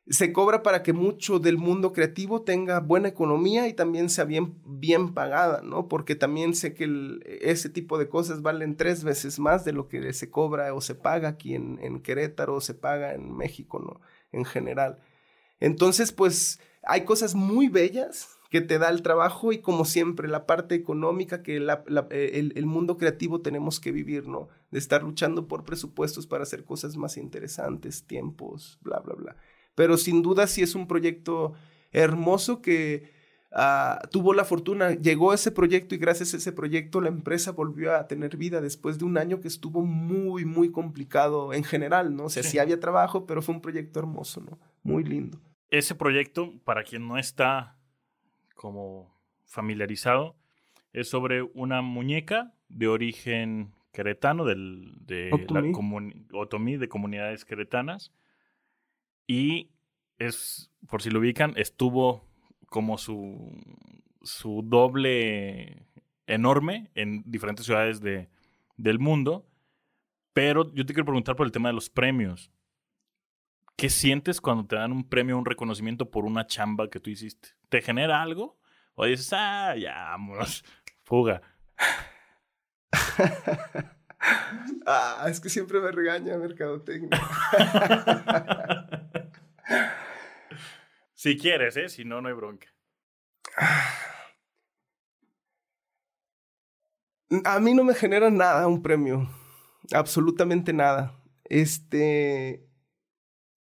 se 0.08 0.34
cobra 0.34 0.64
para 0.64 0.84
que 0.84 0.92
mucho 0.92 1.40
del 1.40 1.58
mundo 1.58 1.94
creativo 1.94 2.42
tenga 2.42 2.82
buena 2.82 3.08
economía 3.08 3.70
y 3.70 3.74
también 3.74 4.10
sea 4.10 4.26
bien, 4.26 4.56
bien 4.66 5.14
pagada, 5.14 5.62
¿no? 5.62 5.88
Porque 5.88 6.16
también 6.16 6.56
sé 6.56 6.74
que 6.74 7.20
ese 7.42 7.70
tipo 7.70 7.98
de 7.98 8.10
cosas 8.10 8.42
valen 8.42 8.76
tres 8.76 9.06
veces 9.06 9.40
más 9.40 9.64
de 9.64 9.72
lo 9.72 9.88
que 9.88 10.12
se 10.12 10.30
cobra 10.30 10.74
o 10.74 10.82
se 10.82 10.96
paga 10.96 11.30
aquí 11.30 11.56
en, 11.56 12.02
Querétaro 12.02 12.56
o 12.56 12.62
se 12.62 12.74
paga 12.74 13.14
en 13.14 13.36
México, 13.36 13.80
¿no? 13.80 14.02
En 14.34 14.44
general. 14.44 15.00
Entonces, 15.62 16.12
pues 16.12 16.60
hay 16.84 17.06
cosas 17.06 17.34
muy 17.34 17.70
bellas 17.70 18.28
que 18.52 18.60
te 18.60 18.80
da 18.80 18.90
el 18.90 19.04
trabajo 19.04 19.54
y 19.54 19.62
como 19.62 19.86
siempre 19.86 20.28
la 20.28 20.46
parte 20.46 20.76
económica 20.76 21.42
que 21.44 21.58
eh, 21.58 22.32
el, 22.34 22.54
el, 22.56 22.66
mundo 22.66 22.98
creativo 22.98 23.42
tenemos 23.42 23.80
que 23.80 23.94
vivir, 23.94 24.28
¿no? 24.28 24.50
De 24.70 24.80
estar 24.80 25.02
luchando 25.02 25.48
por 25.48 25.64
presupuestos 25.64 26.28
para 26.28 26.44
hacer 26.44 26.66
cosas 26.66 26.98
más 26.98 27.16
interesantes, 27.16 28.04
tiempos, 28.06 28.80
bla, 28.82 29.00
bla, 29.00 29.16
bla 29.16 29.38
pero 29.76 29.98
sin 29.98 30.22
duda 30.22 30.48
sí 30.48 30.62
es 30.62 30.76
un 30.76 30.88
proyecto 30.88 31.54
hermoso 31.92 32.62
que 32.62 33.12
ah, 33.52 34.02
tuvo 34.12 34.34
la 34.34 34.46
fortuna, 34.46 34.92
llegó 34.92 35.34
ese 35.34 35.52
proyecto 35.52 35.96
y 35.96 36.00
gracias 36.00 36.34
a 36.34 36.38
ese 36.38 36.52
proyecto 36.52 37.02
la 37.02 37.10
empresa 37.10 37.52
volvió 37.52 37.96
a 37.96 38.08
tener 38.08 38.38
vida 38.38 38.62
después 38.62 38.98
de 38.98 39.06
un 39.06 39.18
año 39.18 39.40
que 39.40 39.48
estuvo 39.48 39.82
muy, 39.82 40.46
muy 40.46 40.72
complicado 40.72 41.54
en 41.54 41.64
general, 41.64 42.16
¿no? 42.16 42.26
O 42.26 42.30
sea, 42.30 42.44
sí, 42.44 42.60
había 42.60 42.80
trabajo, 42.80 43.26
pero 43.26 43.42
fue 43.42 43.56
un 43.56 43.62
proyecto 43.62 44.00
hermoso, 44.00 44.42
¿no? 44.42 44.58
Muy 44.84 45.04
lindo. 45.04 45.40
Ese 45.70 45.96
proyecto, 45.96 46.54
para 46.64 46.84
quien 46.84 47.08
no 47.08 47.18
está 47.18 47.78
como 48.56 49.14
familiarizado, 49.46 50.36
Es 50.94 51.10
sobre 51.10 51.42
una 51.42 51.82
muñeca 51.82 52.54
de 52.70 52.88
origen 52.88 53.74
queretano, 53.92 54.46
del, 54.46 54.94
de 55.06 55.32
Otomí. 55.32 56.14
la 56.32 56.40
Otomí, 56.40 56.78
de 56.78 56.88
comunidades 56.88 57.46
queretanas. 57.46 58.12
Y 59.28 59.70
es, 60.18 60.72
por 60.88 61.02
si 61.02 61.10
lo 61.10 61.20
ubican, 61.20 61.54
estuvo 61.58 62.28
como 62.68 62.98
su, 62.98 63.52
su 64.22 64.62
doble 64.64 65.86
enorme 66.28 66.92
en 66.96 67.24
diferentes 67.26 67.66
ciudades 67.66 68.02
de, 68.02 68.30
del 68.78 69.00
mundo. 69.00 69.48
Pero 70.34 70.74
yo 70.74 70.86
te 70.86 70.94
quiero 70.94 71.06
preguntar 71.06 71.36
por 71.36 71.46
el 71.46 71.52
tema 71.52 71.70
de 71.70 71.74
los 71.74 71.90
premios. 71.90 72.52
¿Qué 73.76 73.90
sientes 73.90 74.40
cuando 74.40 74.66
te 74.66 74.76
dan 74.76 74.92
un 74.92 75.08
premio, 75.08 75.38
un 75.38 75.46
reconocimiento 75.46 76.10
por 76.10 76.26
una 76.26 76.46
chamba 76.46 76.90
que 76.90 77.00
tú 77.00 77.10
hiciste? 77.10 77.50
¿Te 77.70 77.82
genera 77.82 78.22
algo? 78.22 78.60
¿O 78.96 79.06
dices, 79.06 79.32
ah, 79.34 79.76
ya, 79.76 79.94
vámonos, 79.94 80.64
fuga? 81.04 81.42
ah, 84.86 85.26
es 85.28 85.40
que 85.40 85.50
siempre 85.50 85.80
me 85.80 85.92
regaña 85.92 86.38
Mercadotecnia. 86.38 87.20
si 91.24 91.38
quieres, 91.38 91.78
¿eh? 91.78 91.88
Si 91.88 92.04
no, 92.04 92.22
no 92.22 92.28
hay 92.28 92.34
bronca. 92.34 92.68
A 97.46 97.60
mí 97.62 97.74
no 97.74 97.86
me 97.86 97.94
genera 97.94 98.30
nada 98.30 98.68
un 98.68 98.82
premio. 98.82 99.30
Absolutamente 99.94 100.74
nada. 100.74 101.18
Este. 101.46 102.68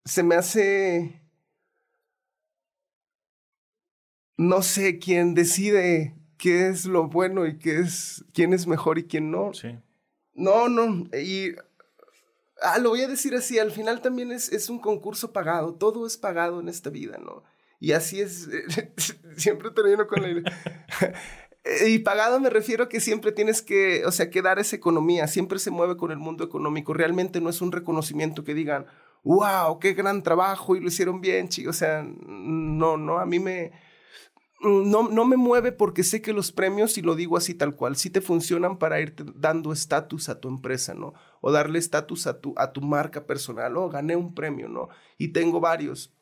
Se 0.03 0.23
me 0.23 0.35
hace. 0.35 1.21
No 4.35 4.61
sé 4.61 4.99
quién 4.99 5.33
decide 5.33 6.17
qué 6.37 6.67
es 6.67 6.83
lo 6.85 7.07
bueno 7.07 7.47
y 7.47 7.57
qué 7.59 7.79
es. 7.79 8.25
quién 8.33 8.51
es 8.51 8.67
mejor 8.67 8.99
y 8.99 9.07
quién 9.07 9.31
no. 9.31 9.53
Sí. 9.53 9.69
No, 10.33 10.67
no. 10.67 11.05
Y. 11.17 11.55
Ah, 12.61 12.79
lo 12.79 12.89
voy 12.89 13.01
a 13.01 13.07
decir 13.07 13.35
así. 13.35 13.59
Al 13.59 13.71
final 13.71 14.01
también 14.01 14.31
es, 14.31 14.51
es 14.51 14.69
un 14.69 14.79
concurso 14.79 15.31
pagado. 15.31 15.75
Todo 15.75 16.07
es 16.07 16.17
pagado 16.17 16.59
en 16.59 16.69
esta 16.69 16.89
vida, 16.89 17.17
¿no? 17.17 17.43
Y 17.79 17.91
así 17.91 18.21
es. 18.21 18.49
Siempre 19.37 19.71
termino 19.71 20.07
con 20.07 20.21
la. 20.21 20.41
Y 21.85 21.99
pagado 21.99 22.39
me 22.39 22.49
refiero 22.49 22.85
a 22.85 22.89
que 22.89 22.99
siempre 22.99 23.31
tienes 23.31 23.61
que, 23.61 24.05
o 24.05 24.11
sea, 24.11 24.29
que 24.29 24.41
dar 24.41 24.57
esa 24.57 24.75
economía, 24.75 25.27
siempre 25.27 25.59
se 25.59 25.71
mueve 25.71 25.97
con 25.97 26.11
el 26.11 26.17
mundo 26.17 26.45
económico, 26.45 26.93
realmente 26.93 27.41
no 27.41 27.49
es 27.49 27.61
un 27.61 27.73
reconocimiento 27.73 28.45
que 28.45 28.53
digan, 28.53 28.85
wow, 29.23 29.77
qué 29.79 29.93
gran 29.93 30.23
trabajo 30.23 30.75
y 30.75 30.79
lo 30.79 30.87
hicieron 30.87 31.19
bien, 31.19 31.49
chicos, 31.49 31.75
o 31.75 31.79
sea, 31.79 32.07
no, 32.25 32.95
no, 32.95 33.19
a 33.19 33.25
mí 33.25 33.39
me, 33.39 33.73
no, 34.61 35.09
no 35.09 35.25
me 35.25 35.35
mueve 35.35 35.71
porque 35.71 36.03
sé 36.03 36.21
que 36.21 36.31
los 36.31 36.51
premios, 36.51 36.97
y 36.97 37.01
lo 37.01 37.15
digo 37.15 37.35
así 37.35 37.53
tal 37.53 37.75
cual, 37.75 37.97
sí 37.97 38.09
te 38.09 38.21
funcionan 38.21 38.77
para 38.77 39.01
irte 39.01 39.25
dando 39.35 39.73
estatus 39.73 40.29
a 40.29 40.39
tu 40.39 40.47
empresa, 40.47 40.93
¿no? 40.93 41.13
O 41.41 41.51
darle 41.51 41.79
estatus 41.79 42.27
a 42.27 42.39
tu, 42.39 42.53
a 42.57 42.71
tu 42.73 42.81
marca 42.81 43.25
personal, 43.25 43.77
oh, 43.77 43.89
gané 43.89 44.15
un 44.15 44.33
premio, 44.33 44.67
¿no? 44.67 44.89
Y 45.17 45.29
tengo 45.29 45.59
varios, 45.59 46.13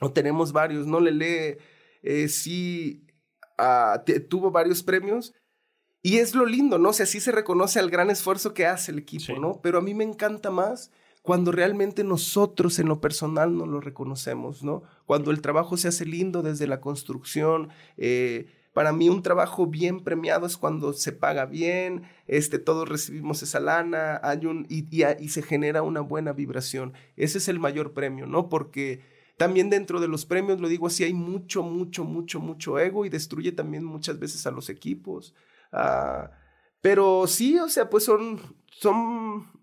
o 0.00 0.12
tenemos 0.12 0.52
varios, 0.52 0.86
¿no? 0.86 1.00
Le 1.00 1.12
lee, 1.12 1.56
eh, 2.02 2.28
sí 2.28 3.06
Uh, 3.58 4.02
te, 4.04 4.20
tuvo 4.20 4.50
varios 4.50 4.82
premios. 4.82 5.34
Y 6.02 6.18
es 6.18 6.34
lo 6.34 6.46
lindo, 6.46 6.78
¿no? 6.78 6.88
O 6.88 6.92
sea, 6.92 7.06
sí 7.06 7.20
se 7.20 7.30
reconoce 7.30 7.78
al 7.78 7.90
gran 7.90 8.10
esfuerzo 8.10 8.54
que 8.54 8.66
hace 8.66 8.90
el 8.90 8.98
equipo, 8.98 9.24
sí. 9.26 9.34
¿no? 9.38 9.60
Pero 9.62 9.78
a 9.78 9.82
mí 9.82 9.94
me 9.94 10.02
encanta 10.02 10.50
más 10.50 10.90
cuando 11.22 11.52
realmente 11.52 12.02
nosotros 12.02 12.80
en 12.80 12.88
lo 12.88 13.00
personal 13.00 13.56
no 13.56 13.66
lo 13.66 13.80
reconocemos, 13.80 14.64
¿no? 14.64 14.82
Cuando 15.06 15.30
el 15.30 15.40
trabajo 15.40 15.76
se 15.76 15.86
hace 15.86 16.04
lindo 16.04 16.42
desde 16.42 16.66
la 16.66 16.80
construcción. 16.80 17.68
Eh, 17.96 18.46
para 18.72 18.92
mí 18.92 19.08
un 19.08 19.22
trabajo 19.22 19.66
bien 19.66 20.00
premiado 20.02 20.46
es 20.46 20.56
cuando 20.56 20.92
se 20.92 21.12
paga 21.12 21.44
bien, 21.44 22.04
este, 22.26 22.58
todos 22.58 22.88
recibimos 22.88 23.42
esa 23.42 23.60
lana, 23.60 24.20
hay 24.22 24.46
un, 24.46 24.66
y, 24.68 24.86
y, 25.04 25.28
se 25.28 25.42
genera 25.42 25.82
una 25.82 26.00
buena 26.00 26.32
vibración. 26.32 26.94
Ese 27.16 27.38
es 27.38 27.48
el 27.48 27.58
mayor 27.58 27.92
premio, 27.92 28.26
¿no? 28.26 28.48
Porque 28.48 29.02
también 29.36 29.70
dentro 29.70 30.00
de 30.00 30.08
los 30.08 30.24
premios, 30.24 30.60
lo 30.60 30.68
digo 30.68 30.86
así, 30.86 31.04
hay 31.04 31.14
mucho, 31.14 31.62
mucho, 31.62 32.04
mucho, 32.04 32.40
mucho 32.40 32.78
ego 32.78 33.04
y 33.04 33.10
destruye 33.10 33.52
también 33.52 33.84
muchas 33.84 34.18
veces 34.18 34.46
a 34.46 34.50
los 34.50 34.70
equipos. 34.70 35.34
Uh, 35.72 36.28
pero 36.80 37.26
sí, 37.26 37.58
o 37.58 37.68
sea, 37.68 37.90
pues 37.90 38.04
son, 38.04 38.40
son... 38.70 39.61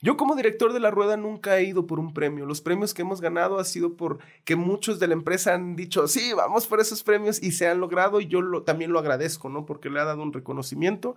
Yo 0.00 0.16
como 0.16 0.36
director 0.36 0.72
de 0.72 0.78
la 0.78 0.92
rueda 0.92 1.16
nunca 1.16 1.58
he 1.58 1.64
ido 1.64 1.86
por 1.86 1.98
un 1.98 2.14
premio. 2.14 2.46
Los 2.46 2.60
premios 2.60 2.94
que 2.94 3.02
hemos 3.02 3.20
ganado 3.20 3.58
ha 3.58 3.64
sido 3.64 3.96
por 3.96 4.18
que 4.44 4.54
muchos 4.54 5.00
de 5.00 5.08
la 5.08 5.14
empresa 5.14 5.54
han 5.54 5.74
dicho, 5.74 6.06
sí, 6.06 6.32
vamos 6.36 6.68
por 6.68 6.78
esos 6.80 7.02
premios 7.02 7.42
y 7.42 7.50
se 7.50 7.66
han 7.66 7.80
logrado 7.80 8.20
y 8.20 8.28
yo 8.28 8.40
lo, 8.40 8.62
también 8.62 8.92
lo 8.92 9.00
agradezco, 9.00 9.48
¿no? 9.48 9.66
Porque 9.66 9.90
le 9.90 9.98
ha 9.98 10.04
dado 10.04 10.22
un 10.22 10.32
reconocimiento. 10.32 11.16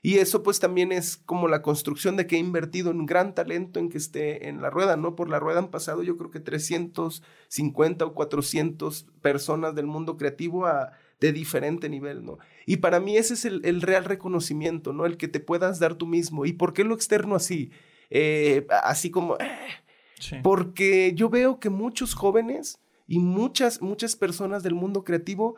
Y 0.00 0.18
eso 0.18 0.42
pues 0.42 0.58
también 0.58 0.92
es 0.92 1.16
como 1.16 1.46
la 1.46 1.62
construcción 1.62 2.16
de 2.16 2.26
que 2.26 2.36
he 2.36 2.38
invertido 2.38 2.90
en 2.90 3.06
gran 3.06 3.34
talento 3.34 3.78
en 3.78 3.88
que 3.88 3.98
esté 3.98 4.48
en 4.48 4.62
la 4.62 4.70
rueda, 4.70 4.96
¿no? 4.96 5.14
Por 5.14 5.28
la 5.28 5.38
rueda 5.38 5.60
han 5.60 5.70
pasado 5.70 6.02
yo 6.02 6.16
creo 6.16 6.30
que 6.30 6.40
350 6.40 8.04
o 8.04 8.14
400 8.14 9.06
personas 9.20 9.74
del 9.76 9.86
mundo 9.86 10.16
creativo 10.16 10.66
a, 10.66 10.92
de 11.20 11.32
diferente 11.32 11.88
nivel, 11.88 12.24
¿no? 12.24 12.38
Y 12.66 12.78
para 12.78 12.98
mí 12.98 13.16
ese 13.16 13.34
es 13.34 13.44
el, 13.44 13.60
el, 13.64 13.80
real 13.82 14.04
reconocimiento, 14.04 14.92
¿no? 14.92 15.06
El 15.06 15.16
que 15.18 15.28
te 15.28 15.38
puedas 15.38 15.78
dar 15.78 15.94
tú 15.94 16.06
mismo. 16.06 16.46
¿Y 16.46 16.54
por 16.54 16.72
qué 16.72 16.82
lo 16.82 16.94
externo 16.94 17.36
así? 17.36 17.70
Eh, 18.14 18.66
así 18.84 19.10
como... 19.10 19.36
Eh, 19.36 19.50
sí. 20.20 20.36
Porque 20.42 21.12
yo 21.14 21.30
veo 21.30 21.58
que 21.58 21.70
muchos 21.70 22.14
jóvenes 22.14 22.78
y 23.06 23.18
muchas, 23.18 23.80
muchas 23.80 24.16
personas 24.16 24.62
del 24.62 24.74
mundo 24.74 25.02
creativo 25.02 25.56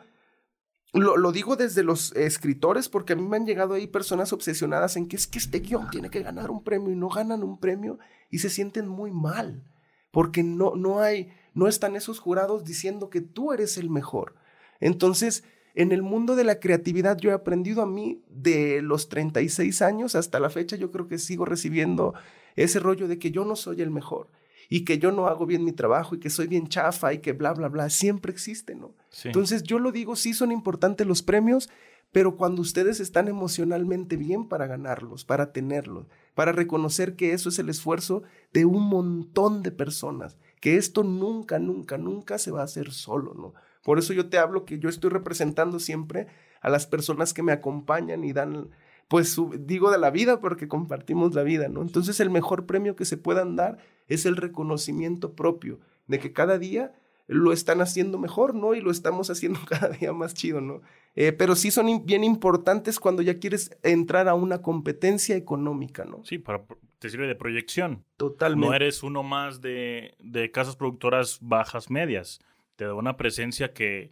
lo, 0.93 1.17
lo, 1.17 1.33
digo 1.33 1.57
desde 1.57 1.83
los 1.83 2.13
escritores, 2.15 2.87
porque 2.87 3.13
a 3.13 3.15
mí 3.17 3.23
me 3.23 3.35
han 3.35 3.45
llegado 3.45 3.73
ahí 3.73 3.85
personas 3.85 4.31
obsesionadas 4.31 4.95
en 4.95 5.09
que 5.09 5.17
es 5.17 5.27
que 5.27 5.39
este 5.39 5.59
guion 5.59 5.89
tiene 5.89 6.09
que 6.09 6.23
ganar 6.23 6.49
un 6.49 6.63
premio 6.63 6.91
y 6.93 6.95
no 6.95 7.09
ganan 7.09 7.43
un 7.43 7.59
premio 7.59 7.99
y 8.29 8.39
se 8.39 8.49
sienten 8.49 8.87
muy 8.87 9.11
mal, 9.11 9.69
porque 10.11 10.41
no, 10.41 10.75
no 10.75 11.01
hay, 11.01 11.33
no 11.53 11.67
están 11.67 11.97
esos 11.97 12.19
jurados 12.19 12.63
diciendo 12.63 13.09
que 13.09 13.19
tú 13.19 13.51
eres 13.51 13.77
el 13.77 13.89
mejor. 13.89 14.35
Entonces, 14.79 15.43
en 15.73 15.91
el 15.91 16.01
mundo 16.01 16.37
de 16.37 16.45
la 16.45 16.61
creatividad 16.61 17.17
yo 17.17 17.31
he 17.31 17.33
aprendido 17.33 17.81
a 17.81 17.85
mí 17.85 18.23
de 18.29 18.81
los 18.81 19.09
36 19.09 19.81
años 19.81 20.15
hasta 20.15 20.39
la 20.39 20.49
fecha, 20.49 20.77
yo 20.77 20.91
creo 20.91 21.07
que 21.07 21.17
sigo 21.17 21.43
recibiendo 21.43 22.13
ese 22.55 22.79
rollo 22.79 23.07
de 23.07 23.19
que 23.19 23.31
yo 23.31 23.45
no 23.45 23.55
soy 23.55 23.81
el 23.81 23.91
mejor 23.91 24.29
y 24.69 24.83
que 24.85 24.97
yo 24.97 25.11
no 25.11 25.27
hago 25.27 25.45
bien 25.45 25.63
mi 25.63 25.71
trabajo 25.71 26.15
y 26.15 26.19
que 26.19 26.29
soy 26.29 26.47
bien 26.47 26.67
chafa 26.67 27.13
y 27.13 27.19
que 27.19 27.33
bla, 27.33 27.53
bla, 27.53 27.69
bla, 27.69 27.89
siempre 27.89 28.31
existe, 28.31 28.75
¿no? 28.75 28.93
Sí. 29.09 29.29
Entonces 29.29 29.63
yo 29.63 29.79
lo 29.79 29.91
digo, 29.91 30.15
sí 30.15 30.33
son 30.33 30.51
importantes 30.51 31.05
los 31.05 31.21
premios, 31.21 31.69
pero 32.11 32.37
cuando 32.37 32.61
ustedes 32.61 32.99
están 32.99 33.27
emocionalmente 33.27 34.15
bien 34.17 34.47
para 34.47 34.67
ganarlos, 34.67 35.25
para 35.25 35.51
tenerlos, 35.51 36.07
para 36.33 36.51
reconocer 36.51 37.15
que 37.15 37.33
eso 37.33 37.49
es 37.49 37.59
el 37.59 37.69
esfuerzo 37.69 38.23
de 38.53 38.65
un 38.65 38.87
montón 38.87 39.63
de 39.63 39.71
personas, 39.71 40.37
que 40.61 40.77
esto 40.77 41.03
nunca, 41.03 41.59
nunca, 41.59 41.97
nunca 41.97 42.37
se 42.37 42.51
va 42.51 42.61
a 42.61 42.65
hacer 42.65 42.91
solo, 42.91 43.33
¿no? 43.33 43.53
Por 43.83 43.99
eso 43.99 44.13
yo 44.13 44.29
te 44.29 44.39
hablo 44.39 44.65
que 44.65 44.79
yo 44.79 44.89
estoy 44.89 45.11
representando 45.11 45.79
siempre 45.79 46.27
a 46.61 46.69
las 46.69 46.87
personas 46.87 47.33
que 47.33 47.43
me 47.43 47.51
acompañan 47.51 48.23
y 48.23 48.33
dan 48.33 48.69
pues 49.07 49.37
digo 49.59 49.91
de 49.91 49.97
la 49.97 50.09
vida 50.09 50.39
porque 50.39 50.67
compartimos 50.67 51.33
la 51.35 51.43
vida, 51.43 51.67
¿no? 51.67 51.81
Entonces 51.81 52.19
el 52.19 52.29
mejor 52.29 52.65
premio 52.65 52.95
que 52.95 53.05
se 53.05 53.17
puedan 53.17 53.55
dar 53.55 53.77
es 54.07 54.25
el 54.25 54.35
reconocimiento 54.35 55.33
propio 55.33 55.79
de 56.07 56.19
que 56.19 56.33
cada 56.33 56.57
día 56.57 56.93
lo 57.27 57.51
están 57.51 57.81
haciendo 57.81 58.19
mejor, 58.19 58.53
¿no? 58.53 58.75
Y 58.75 58.81
lo 58.81 58.91
estamos 58.91 59.29
haciendo 59.29 59.59
cada 59.69 59.89
día 59.89 60.13
más 60.13 60.33
chido, 60.33 60.61
¿no? 60.61 60.81
Eh, 61.15 61.31
pero 61.31 61.55
sí 61.55 61.71
son 61.71 62.05
bien 62.05 62.23
importantes 62.23 62.99
cuando 62.99 63.21
ya 63.21 63.39
quieres 63.39 63.75
entrar 63.83 64.27
a 64.27 64.33
una 64.33 64.61
competencia 64.61 65.35
económica, 65.35 66.05
¿no? 66.05 66.23
Sí, 66.25 66.37
para, 66.37 66.63
te 66.99 67.09
sirve 67.09 67.27
de 67.27 67.35
proyección. 67.35 68.03
Totalmente. 68.17 68.67
No 68.67 68.73
eres 68.73 69.01
uno 69.01 69.23
más 69.23 69.61
de, 69.61 70.15
de 70.19 70.51
casas 70.51 70.75
productoras 70.75 71.39
bajas 71.41 71.89
medias. 71.89 72.41
Te 72.75 72.85
da 72.85 72.93
una 72.93 73.17
presencia 73.17 73.73
que 73.73 74.11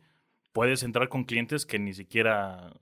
puedes 0.53 0.83
entrar 0.83 1.09
con 1.09 1.25
clientes 1.25 1.65
que 1.65 1.79
ni 1.79 1.93
siquiera 1.93 2.73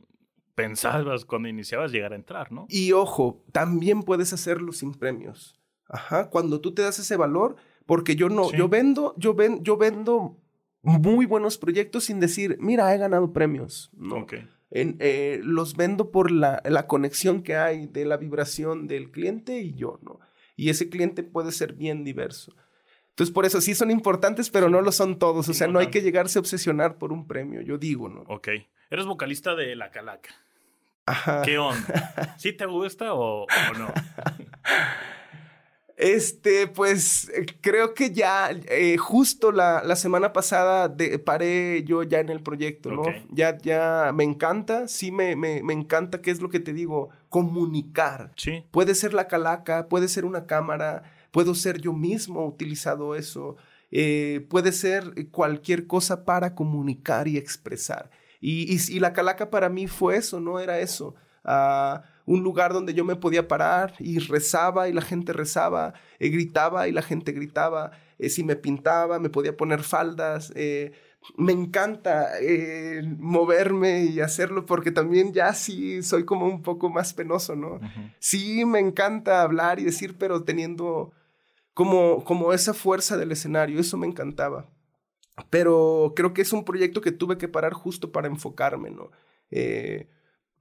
pensabas 0.56 1.26
cuando 1.26 1.48
iniciabas 1.50 1.92
llegar 1.92 2.14
a 2.14 2.16
entrar, 2.16 2.52
¿no? 2.52 2.66
Y 2.70 2.92
ojo, 2.92 3.44
también 3.52 4.04
puedes 4.04 4.34
hacerlo 4.34 4.72
sin 4.72 4.94
premios. 4.94 5.60
Ajá, 5.88 6.30
cuando 6.30 6.62
tú 6.62 6.74
te 6.74 6.82
das 6.82 7.00
ese 7.00 7.18
valor, 7.18 7.56
porque 7.86 8.16
yo 8.16 8.30
no, 8.30 8.50
sí. 8.50 8.58
yo 8.58 8.70
vendo, 8.70 9.14
yo 9.18 9.34
ven, 9.34 9.64
yo 9.64 9.78
vendo 9.78 10.38
muy 10.84 11.26
buenos 11.26 11.58
proyectos 11.58 12.06
sin 12.06 12.20
decir, 12.20 12.58
mira, 12.60 12.94
he 12.94 12.98
ganado 12.98 13.34
premios. 13.34 13.92
No. 13.94 14.20
Okay. 14.20 14.48
En, 14.70 14.96
eh, 15.00 15.42
los 15.44 15.76
vendo 15.76 16.12
por 16.12 16.32
la, 16.32 16.62
la, 16.64 16.88
conexión 16.88 17.44
que 17.44 17.58
hay 17.58 17.88
de 17.88 18.06
la 18.06 18.16
vibración 18.16 18.88
del 18.88 19.12
cliente 19.12 19.60
y 19.60 19.74
yo, 19.74 20.00
¿no? 20.02 20.20
Y 20.56 20.70
ese 20.70 20.90
cliente 20.90 21.24
puede 21.24 21.52
ser 21.52 21.74
bien 21.74 22.06
diverso. 22.06 22.54
Entonces, 23.12 23.34
por 23.34 23.46
eso 23.46 23.62
sí 23.62 23.76
son 23.76 23.92
importantes, 23.92 24.50
pero 24.50 24.70
no 24.70 24.82
lo 24.82 24.92
son 24.92 25.20
todos. 25.20 25.48
O 25.50 25.54
sea, 25.54 25.68
no 25.68 25.80
hay 25.80 25.88
que 25.88 26.02
llegarse 26.02 26.40
a 26.40 26.42
obsesionar 26.42 26.98
por 26.98 27.12
un 27.12 27.28
premio, 27.28 27.62
yo 27.62 27.78
digo, 27.78 28.10
¿no? 28.10 28.22
Ok. 28.28 28.50
Eres 28.90 29.06
vocalista 29.06 29.56
de 29.56 29.76
La 29.76 29.92
Calaca. 29.92 30.30
Ajá. 31.06 31.42
¿Qué 31.44 31.58
onda? 31.58 32.36
¿Sí 32.40 32.54
te 32.54 32.66
gusta 32.66 33.14
o, 33.14 33.44
o 33.44 33.78
no? 33.78 33.94
Este, 36.02 36.66
pues 36.66 37.30
eh, 37.30 37.46
creo 37.62 37.94
que 37.94 38.10
ya, 38.10 38.50
eh, 38.50 38.98
justo 38.98 39.52
la, 39.52 39.84
la, 39.84 39.96
semana 39.96 40.34
pasada 40.34 40.90
de, 40.90 41.20
paré 41.20 41.84
yo 41.84 42.02
ya 42.02 42.20
en 42.20 42.30
el 42.30 42.42
proyecto, 42.42 42.90
¿no? 42.92 43.04
Ya, 43.30 43.56
ya 43.60 44.12
me 44.12 44.24
encanta, 44.24 44.88
sí 44.88 45.12
me, 45.12 45.36
me, 45.36 45.62
me, 45.62 45.74
encanta, 45.74 46.20
¿qué 46.20 46.32
es 46.32 46.42
lo 46.42 46.50
que 46.50 46.60
te 46.60 46.74
digo? 46.74 47.10
Comunicar. 47.30 48.32
Sí. 48.36 48.64
Puede 48.72 48.96
ser 48.96 49.14
la 49.14 49.28
calaca, 49.28 49.90
puede 49.90 50.08
ser 50.08 50.26
una 50.26 50.48
cámara, 50.48 51.04
puedo 51.30 51.54
ser 51.54 51.80
yo 51.80 51.94
mismo 51.94 52.48
utilizado 52.48 53.14
eso, 53.14 53.58
eh, 53.92 54.44
puede 54.50 54.72
ser 54.72 55.30
cualquier 55.30 55.86
cosa 55.86 56.26
para 56.26 56.56
comunicar 56.56 57.28
y 57.28 57.38
expresar. 57.38 58.10
Y, 58.40 58.74
y, 58.74 58.80
y, 58.90 59.00
la 59.00 59.14
calaca 59.14 59.52
para 59.52 59.70
mí 59.70 59.86
fue 59.86 60.18
eso, 60.18 60.40
¿no? 60.40 60.60
Era 60.60 60.80
eso. 60.80 61.14
Uh, 61.46 62.00
un 62.26 62.44
lugar 62.44 62.74
donde 62.74 62.94
yo 62.94 63.06
me 63.06 63.16
podía 63.16 63.48
parar 63.48 63.94
y 64.00 64.20
rezaba 64.20 64.90
y 64.90 64.94
la 64.94 65.02
gente 65.02 65.34
rezaba, 65.34 65.94
eh, 66.20 66.30
gritaba 66.30 66.88
y 66.88 66.92
la 66.92 67.02
gente 67.02 67.32
gritaba, 67.32 67.92
eh, 68.20 68.30
si 68.30 68.44
me 68.44 68.56
pintaba 68.56 69.20
me 69.20 69.30
podía 69.30 69.56
poner 69.58 69.84
faldas. 69.84 70.52
Eh, 70.56 70.92
me 71.38 71.52
encanta 71.52 72.30
moverme 73.20 74.06
y 74.06 74.22
hacerlo 74.22 74.66
porque 74.66 74.90
también 74.92 75.34
ya 75.34 75.54
sí 75.54 76.02
soy 76.02 76.26
como 76.26 76.48
un 76.48 76.64
poco 76.64 76.90
más 76.90 77.14
penoso, 77.14 77.56
¿no? 77.56 77.80
Sí 78.18 78.66
me 78.66 78.80
encanta 78.80 79.44
hablar 79.44 79.80
y 79.80 79.84
decir, 79.84 80.16
pero 80.18 80.44
teniendo 80.44 81.12
como, 81.76 82.24
como 82.24 82.54
esa 82.54 82.74
fuerza 82.74 83.18
del 83.18 83.32
escenario, 83.32 83.80
eso 83.80 83.98
me 83.98 84.08
encantaba. 84.08 84.66
Pero 85.52 86.14
creo 86.16 86.34
que 86.34 86.42
es 86.42 86.54
un 86.54 86.66
proyecto 86.66 87.02
que 87.02 87.12
tuve 87.12 87.38
que 87.38 87.48
parar 87.48 87.74
justo 87.74 88.12
para 88.12 88.28
enfocarme, 88.28 88.90
¿no? 88.90 89.12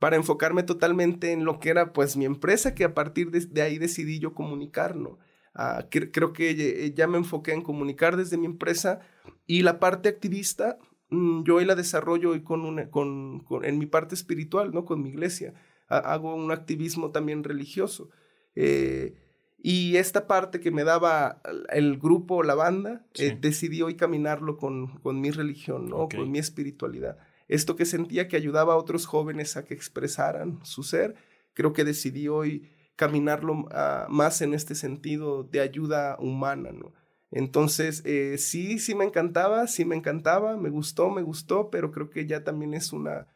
Para 0.01 0.17
enfocarme 0.17 0.63
totalmente 0.63 1.31
en 1.31 1.45
lo 1.45 1.61
que 1.61 1.69
era 1.69 1.93
pues 1.93 2.17
mi 2.17 2.25
empresa, 2.25 2.75
que 2.75 2.85
a 2.85 2.95
partir 2.95 3.31
de, 3.31 3.63
ahí 3.63 3.79
decidí 3.79 4.19
yo 4.19 4.35
comunicar, 4.35 4.97
¿no? 4.97 5.19
Ah, 5.55 5.87
creo 5.91 6.33
que 6.33 6.51
eh, 6.51 6.95
ya 6.95 7.07
me 7.07 7.19
enfoqué 7.19 7.53
en 7.53 7.63
comunicar 7.63 8.17
desde 8.17 8.39
mi 8.39 8.47
empresa 8.47 9.01
y 9.47 9.63
la 9.63 9.79
parte 9.79 10.09
activista 10.09 10.79
mm, 11.11 11.43
yo 11.43 11.57
hoy 11.57 11.67
la 11.67 11.75
desarrollo 11.75 12.31
hoy 12.31 12.43
con, 12.43 12.65
una, 12.65 12.89
con, 12.89 13.45
en 13.63 13.79
mi 13.79 13.87
parte 13.87 14.15
espiritual, 14.15 14.73
¿no? 14.73 14.87
Con 14.87 15.03
mi 15.03 15.11
iglesia. 15.11 15.53
hago 15.89 16.35
un 16.35 16.51
activismo 16.51 17.11
también 17.11 17.45
religioso. 17.45 18.09
Eh, 18.55 19.17
y 19.63 19.97
esta 19.97 20.27
parte 20.27 20.61
que 20.61 20.71
me 20.71 20.85
daba 20.85 21.43
el 21.69 21.99
grupo, 21.99 22.43
la 22.43 22.55
banda, 22.55 23.05
eh, 23.17 23.37
decidí 23.39 23.83
hoy 23.83 23.97
caminarlo 23.97 24.57
con, 24.57 24.99
con 25.01 25.21
mi 25.21 25.31
religión, 25.31 25.91
¿no? 25.91 26.09
Con 26.09 26.31
mi 26.31 26.39
espiritualidad 26.39 27.19
esto 27.51 27.75
que 27.75 27.85
sentía 27.85 28.29
que 28.29 28.37
ayudaba 28.37 28.75
a 28.75 28.77
otros 28.77 29.07
jóvenes 29.07 29.57
a 29.57 29.65
que 29.65 29.75
expresaran 29.75 30.61
su 30.63 30.85
ser, 30.85 31.17
creo 31.53 31.73
que 31.73 31.85
decidí 31.85 32.29
hoy 32.29 32.71
caminarlo 32.95 33.67
ah, 33.73 34.07
más 34.09 34.41
en 34.41 34.55
este 34.55 34.77
sentido 34.77 35.43
de 35.43 35.61
ayuda 35.61 36.17
humana, 36.21 36.71
¿no? 36.73 36.93
Entonces, 37.33 38.03
eh, 38.07 38.39
sí, 38.39 38.79
sí 38.79 38.95
me 38.95 39.05
encantaba, 39.05 39.67
sí 39.67 39.85
me 39.85 39.97
encantaba, 39.97 40.57
me 40.57 40.71
gustó, 40.71 41.11
me 41.11 41.23
gustó, 41.23 41.71
pero 41.71 41.91
creo 41.91 42.09
que 42.09 42.27
ya 42.27 42.45
también 42.45 42.73
es 42.73 42.93
una... 42.93 43.27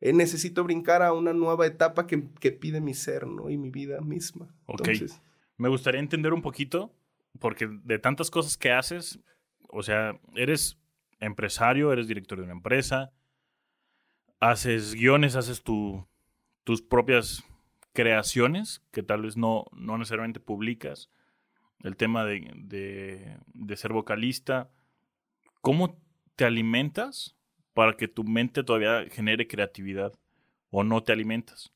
Eh, 0.00 0.12
necesito 0.12 0.64
brincar 0.64 1.02
a 1.02 1.12
una 1.12 1.32
nueva 1.32 1.66
etapa 1.66 2.06
que, 2.06 2.24
que, 2.40 2.52
pide 2.52 2.80
mi 2.80 2.92
ser, 2.92 3.26
¿no? 3.26 3.48
Y 3.48 3.56
mi 3.56 3.70
vida 3.70 4.00
misma. 4.00 4.54
Ok. 4.66 4.88
me 5.56 5.68
gustaría 5.68 6.00
entender 6.00 6.32
un 6.32 6.42
poquito, 6.42 6.92
porque 7.38 7.68
de 7.84 7.98
tantas 7.98 8.30
cosas 8.30 8.56
que 8.56 8.72
haces, 8.72 9.18
o 9.68 9.82
sea, 9.82 10.18
eres 10.34 10.78
empresario, 11.20 11.92
eres 11.92 12.08
director 12.08 12.38
de 12.38 12.44
una 12.44 12.52
empresa, 12.52 13.12
haces 14.42 14.94
guiones, 14.94 15.36
haces 15.36 15.62
tu, 15.62 16.04
tus 16.64 16.82
propias 16.82 17.44
creaciones 17.92 18.82
que 18.90 19.04
tal 19.04 19.22
vez 19.22 19.36
no, 19.36 19.66
no 19.72 19.96
necesariamente 19.96 20.40
publicas. 20.40 21.10
El 21.84 21.96
tema 21.96 22.24
de, 22.24 23.38
de, 23.54 23.76
ser 23.76 23.92
vocalista. 23.92 24.68
¿Cómo 25.60 26.00
te 26.36 26.44
alimentas 26.44 27.36
para 27.72 27.94
que 27.94 28.08
tu 28.08 28.24
mente 28.24 28.64
todavía 28.64 29.08
genere 29.10 29.46
creatividad? 29.46 30.12
¿O 30.70 30.82
no 30.82 31.02
te 31.04 31.12
alimentas? 31.12 31.72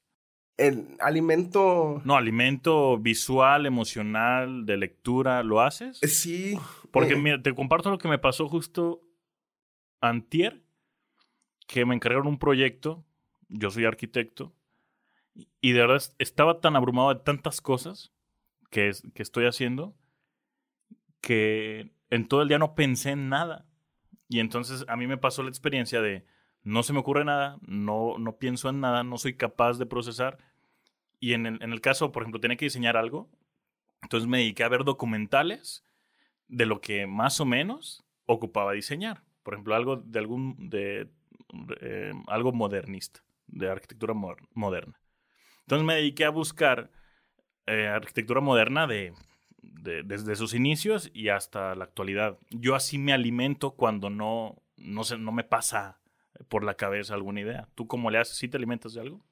El 0.57 0.97
alimento. 1.01 2.03
No, 2.05 2.17
alimento 2.17 2.99
visual, 2.99 3.67
emocional, 3.67 4.67
de 4.67 4.77
lectura, 4.77 5.43
¿lo 5.45 5.61
haces? 5.61 5.99
Sí. 6.01 6.59
Porque 6.91 7.15
eh. 7.15 7.19
mira, 7.19 7.43
te 7.43 7.55
comparto 7.55 7.91
lo 7.91 7.99
que 7.99 8.09
me 8.09 8.19
pasó 8.19 8.49
justo 8.49 9.03
antier 10.01 10.66
que 11.67 11.85
me 11.85 11.95
encargaron 11.95 12.27
un 12.27 12.39
proyecto, 12.39 13.05
yo 13.49 13.71
soy 13.71 13.85
arquitecto, 13.85 14.53
y 15.61 15.73
de 15.73 15.81
verdad 15.81 16.03
estaba 16.19 16.61
tan 16.61 16.77
abrumado 16.77 17.13
de 17.13 17.21
tantas 17.21 17.61
cosas 17.61 18.13
que, 18.71 18.89
estoy 18.89 19.47
haciendo 19.47 19.95
que 21.21 21.93
en 22.11 22.29
todo 22.29 22.43
el 22.43 22.49
día 22.49 22.59
no 22.59 22.75
pensé 22.75 23.11
en 23.11 23.29
nada. 23.29 23.67
Y 24.29 24.41
entonces 24.41 24.85
a 24.89 24.97
mí 24.97 25.07
me 25.07 25.19
pasó 25.19 25.43
la 25.43 25.49
experiencia 25.49 26.01
de 26.01 26.27
no 26.63 26.83
se 26.83 26.93
me 26.93 26.99
ocurre 26.99 27.25
nada, 27.25 27.59
no, 27.63 28.19
no 28.19 28.37
pienso 28.39 28.69
en 28.69 28.81
nada, 28.81 29.05
no 29.05 29.19
soy 29.19 29.35
capaz 29.35 29.79
de 29.79 29.87
procesar. 29.87 30.39
Y 31.21 31.33
en 31.33 31.47
el, 31.47 31.63
en 31.63 31.73
el 31.73 31.81
caso, 31.81 32.13
por 32.13 32.23
ejemplo, 32.23 32.41
tenía 32.41 32.57
que 32.57 32.67
diseñar 32.67 32.97
algo, 32.97 33.31
entonces 34.03 34.29
me 34.29 34.39
dediqué 34.39 34.65
a 34.65 34.69
ver 34.69 34.85
documentales 34.85 35.85
de 36.49 36.67
lo 36.67 36.81
que 36.81 37.07
más 37.07 37.41
o 37.41 37.45
menos 37.45 38.05
ocupaba 38.27 38.73
diseñar. 38.73 39.23
Por 39.43 39.55
ejemplo, 39.55 39.75
algo 39.75 39.97
de 39.97 40.19
algún 40.19 40.69
de 40.69 41.09
eh, 41.81 42.13
algo 42.27 42.53
modernista, 42.53 43.25
de 43.47 43.71
arquitectura 43.71 44.15
moderna. 44.15 45.01
Entonces 45.61 45.87
me 45.87 45.95
dediqué 45.95 46.25
a 46.25 46.31
buscar 46.31 46.91
eh, 47.67 47.89
arquitectura 47.89 48.41
moderna 48.41 48.87
de, 48.87 49.13
desde 49.63 50.37
sus 50.37 50.55
inicios 50.55 51.11
y 51.13 51.29
hasta 51.29 51.75
la 51.75 51.85
actualidad. 51.85 52.39
Yo 52.51 52.75
así 52.75 52.99
me 52.99 53.13
alimento 53.13 53.73
cuando 53.73 54.11
no, 54.11 54.63
no, 54.77 55.05
se, 55.05 55.19
no 55.19 55.33
me 55.33 55.45
pasa 55.45 56.01
por 56.49 56.65
la 56.65 56.75
cabeza 56.75 57.15
alguna 57.15 57.41
idea. 57.41 57.69
¿Tú 57.75 57.87
cómo 57.87 58.11
le 58.11 58.19
haces? 58.19 58.37
¿Sí 58.37 58.49
te 58.49 58.57
alimentas 58.57 58.95
de 58.95 59.01
algo? 59.01 59.25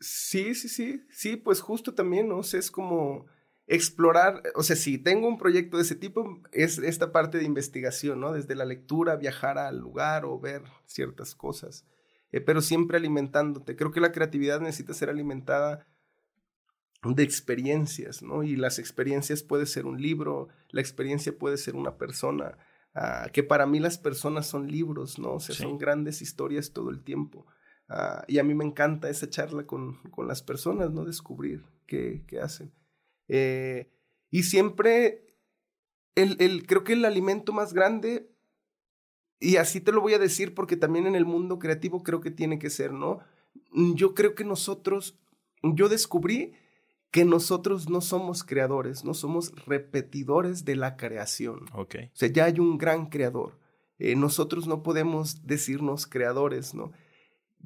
Sí, 0.00 0.54
sí, 0.54 0.68
sí. 0.68 1.02
Sí, 1.10 1.36
pues 1.36 1.60
justo 1.60 1.94
también, 1.94 2.28
¿no? 2.28 2.38
O 2.38 2.42
sea, 2.42 2.60
es 2.60 2.70
como 2.70 3.26
explorar, 3.68 4.42
o 4.54 4.62
sea, 4.62 4.76
si 4.76 4.96
tengo 4.96 5.28
un 5.28 5.36
proyecto 5.36 5.76
de 5.76 5.82
ese 5.82 5.94
tipo, 5.94 6.40
es 6.52 6.78
esta 6.78 7.12
parte 7.12 7.38
de 7.38 7.44
investigación, 7.44 8.18
¿no? 8.18 8.32
Desde 8.32 8.54
la 8.54 8.64
lectura, 8.64 9.16
viajar 9.16 9.58
al 9.58 9.78
lugar 9.78 10.24
o 10.24 10.40
ver 10.40 10.62
ciertas 10.86 11.34
cosas, 11.34 11.84
eh, 12.32 12.40
pero 12.40 12.62
siempre 12.62 12.96
alimentándote. 12.96 13.76
Creo 13.76 13.92
que 13.92 14.00
la 14.00 14.10
creatividad 14.10 14.60
necesita 14.60 14.94
ser 14.94 15.10
alimentada 15.10 15.86
de 17.04 17.22
experiencias, 17.22 18.22
¿no? 18.22 18.42
Y 18.42 18.56
las 18.56 18.78
experiencias 18.78 19.42
puede 19.42 19.66
ser 19.66 19.84
un 19.84 20.00
libro, 20.00 20.48
la 20.70 20.80
experiencia 20.80 21.38
puede 21.38 21.58
ser 21.58 21.76
una 21.76 21.98
persona, 21.98 22.56
ah, 22.94 23.28
que 23.34 23.42
para 23.42 23.66
mí 23.66 23.80
las 23.80 23.98
personas 23.98 24.46
son 24.46 24.66
libros, 24.66 25.18
¿no? 25.18 25.34
O 25.34 25.40
sea, 25.40 25.54
son 25.54 25.76
grandes 25.76 26.22
historias 26.22 26.72
todo 26.72 26.88
el 26.88 27.04
tiempo. 27.04 27.46
Ah, 27.90 28.24
y 28.28 28.38
a 28.38 28.44
mí 28.44 28.54
me 28.54 28.64
encanta 28.64 29.10
esa 29.10 29.28
charla 29.28 29.66
con, 29.66 29.98
con 30.10 30.26
las 30.26 30.42
personas, 30.42 30.90
¿no? 30.90 31.04
Descubrir 31.04 31.66
qué, 31.86 32.24
qué 32.26 32.40
hacen. 32.40 32.72
Eh, 33.28 33.90
y 34.30 34.42
siempre, 34.42 35.34
el, 36.14 36.36
el, 36.40 36.66
creo 36.66 36.84
que 36.84 36.94
el 36.94 37.04
alimento 37.04 37.52
más 37.52 37.72
grande, 37.72 38.30
y 39.40 39.56
así 39.56 39.80
te 39.80 39.92
lo 39.92 40.00
voy 40.00 40.14
a 40.14 40.18
decir 40.18 40.54
porque 40.54 40.76
también 40.76 41.06
en 41.06 41.14
el 41.14 41.24
mundo 41.24 41.58
creativo 41.58 42.02
creo 42.02 42.20
que 42.20 42.30
tiene 42.30 42.58
que 42.58 42.70
ser, 42.70 42.92
¿no? 42.92 43.20
Mm, 43.70 43.94
yo 43.94 44.14
creo 44.14 44.34
que 44.34 44.44
nosotros, 44.44 45.18
yo 45.62 45.88
descubrí 45.88 46.54
que 47.10 47.24
nosotros 47.24 47.88
no 47.88 48.00
somos 48.00 48.44
creadores, 48.44 49.04
no 49.04 49.14
somos 49.14 49.52
repetidores 49.66 50.64
de 50.64 50.76
la 50.76 50.96
creación. 50.96 51.66
Okay. 51.72 52.06
O 52.06 52.16
sea, 52.16 52.28
ya 52.28 52.44
hay 52.44 52.60
un 52.60 52.76
gran 52.76 53.06
creador. 53.06 53.58
Eh, 53.98 54.14
nosotros 54.14 54.66
no 54.66 54.82
podemos 54.82 55.46
decirnos 55.46 56.06
creadores, 56.06 56.74
¿no? 56.74 56.92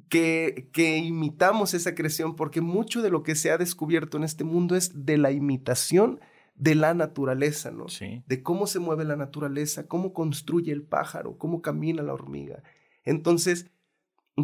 Que, 0.09 0.69
que 0.73 0.97
imitamos 0.97 1.73
esa 1.73 1.95
creación, 1.95 2.35
porque 2.35 2.61
mucho 2.61 3.01
de 3.01 3.09
lo 3.09 3.23
que 3.23 3.35
se 3.35 3.51
ha 3.51 3.57
descubierto 3.57 4.17
en 4.17 4.23
este 4.23 4.43
mundo 4.43 4.75
es 4.75 5.05
de 5.05 5.17
la 5.17 5.31
imitación 5.31 6.19
de 6.55 6.75
la 6.75 6.93
naturaleza, 6.93 7.71
¿no? 7.71 7.87
Sí. 7.89 8.23
De 8.27 8.43
cómo 8.43 8.67
se 8.67 8.79
mueve 8.79 9.05
la 9.05 9.15
naturaleza, 9.15 9.87
cómo 9.87 10.13
construye 10.13 10.71
el 10.71 10.83
pájaro, 10.83 11.37
cómo 11.37 11.61
camina 11.61 12.03
la 12.03 12.13
hormiga. 12.13 12.63
Entonces, 13.03 13.71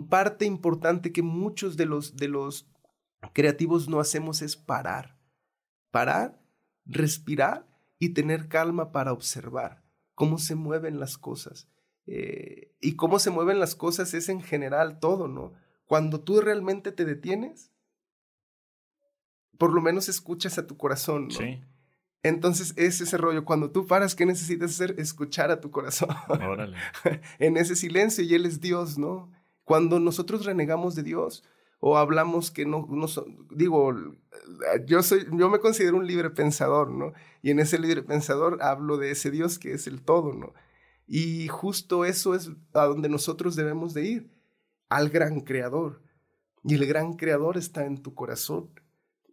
parte 0.09 0.45
importante 0.45 1.11
que 1.11 1.21
muchos 1.21 1.77
de 1.77 1.85
los, 1.85 2.15
de 2.15 2.27
los 2.27 2.69
creativos 3.33 3.89
no 3.89 3.99
hacemos 3.99 4.41
es 4.41 4.55
parar. 4.55 5.17
Parar, 5.91 6.41
respirar 6.85 7.67
y 7.99 8.09
tener 8.09 8.47
calma 8.47 8.91
para 8.91 9.13
observar 9.13 9.83
cómo 10.15 10.37
se 10.37 10.55
mueven 10.55 10.99
las 10.99 11.17
cosas. 11.17 11.69
Eh, 12.05 12.68
y 12.81 12.95
cómo 12.95 13.19
se 13.19 13.29
mueven 13.29 13.59
las 13.59 13.75
cosas 13.75 14.13
es 14.13 14.29
en 14.29 14.41
general 14.41 14.99
todo, 14.99 15.27
¿no? 15.27 15.53
Cuando 15.85 16.21
tú 16.21 16.39
realmente 16.41 16.91
te 16.91 17.05
detienes, 17.05 17.71
por 19.57 19.73
lo 19.73 19.81
menos 19.81 20.07
escuchas 20.07 20.57
a 20.57 20.67
tu 20.67 20.77
corazón, 20.77 21.27
¿no? 21.27 21.35
Sí. 21.35 21.61
Entonces 22.21 22.73
es 22.75 22.99
ese 23.01 23.17
rollo. 23.17 23.45
Cuando 23.45 23.71
tú 23.71 23.87
paras, 23.87 24.15
¿qué 24.15 24.25
necesitas 24.25 24.71
hacer? 24.71 24.95
Escuchar 24.97 25.51
a 25.51 25.61
tu 25.61 25.71
corazón. 25.71 26.09
Órale. 26.27 26.77
en 27.39 27.57
ese 27.57 27.75
silencio 27.75 28.23
y 28.23 28.33
Él 28.35 28.45
es 28.45 28.59
Dios, 28.59 28.97
¿no? 28.97 29.31
Cuando 29.63 29.99
nosotros 29.99 30.45
renegamos 30.45 30.95
de 30.95 31.03
Dios 31.03 31.43
o 31.79 31.97
hablamos 31.97 32.51
que 32.51 32.65
no, 32.65 32.87
no 32.89 33.07
digo, 33.51 33.95
yo 34.85 35.01
soy, 35.01 35.25
yo 35.31 35.49
me 35.49 35.59
considero 35.59 35.97
un 35.97 36.07
libre 36.07 36.29
pensador, 36.29 36.91
¿no? 36.91 37.13
Y 37.41 37.51
en 37.51 37.59
ese 37.59 37.79
libre 37.79 38.03
pensador 38.03 38.61
hablo 38.61 38.97
de 38.97 39.11
ese 39.11 39.31
Dios 39.31 39.59
que 39.59 39.73
es 39.73 39.87
el 39.87 40.01
todo, 40.01 40.33
¿no? 40.33 40.53
Y 41.11 41.47
justo 41.47 42.05
eso 42.05 42.35
es 42.35 42.51
a 42.71 42.85
donde 42.85 43.09
nosotros 43.09 43.55
debemos 43.55 43.95
de 43.95 44.05
ir, 44.05 44.31
al 44.89 45.09
gran 45.09 45.41
creador. 45.41 46.03
Y 46.63 46.75
el 46.75 46.85
gran 46.85 47.13
creador 47.13 47.57
está 47.57 47.87
en 47.87 48.03
tu 48.03 48.13
corazón. 48.13 48.69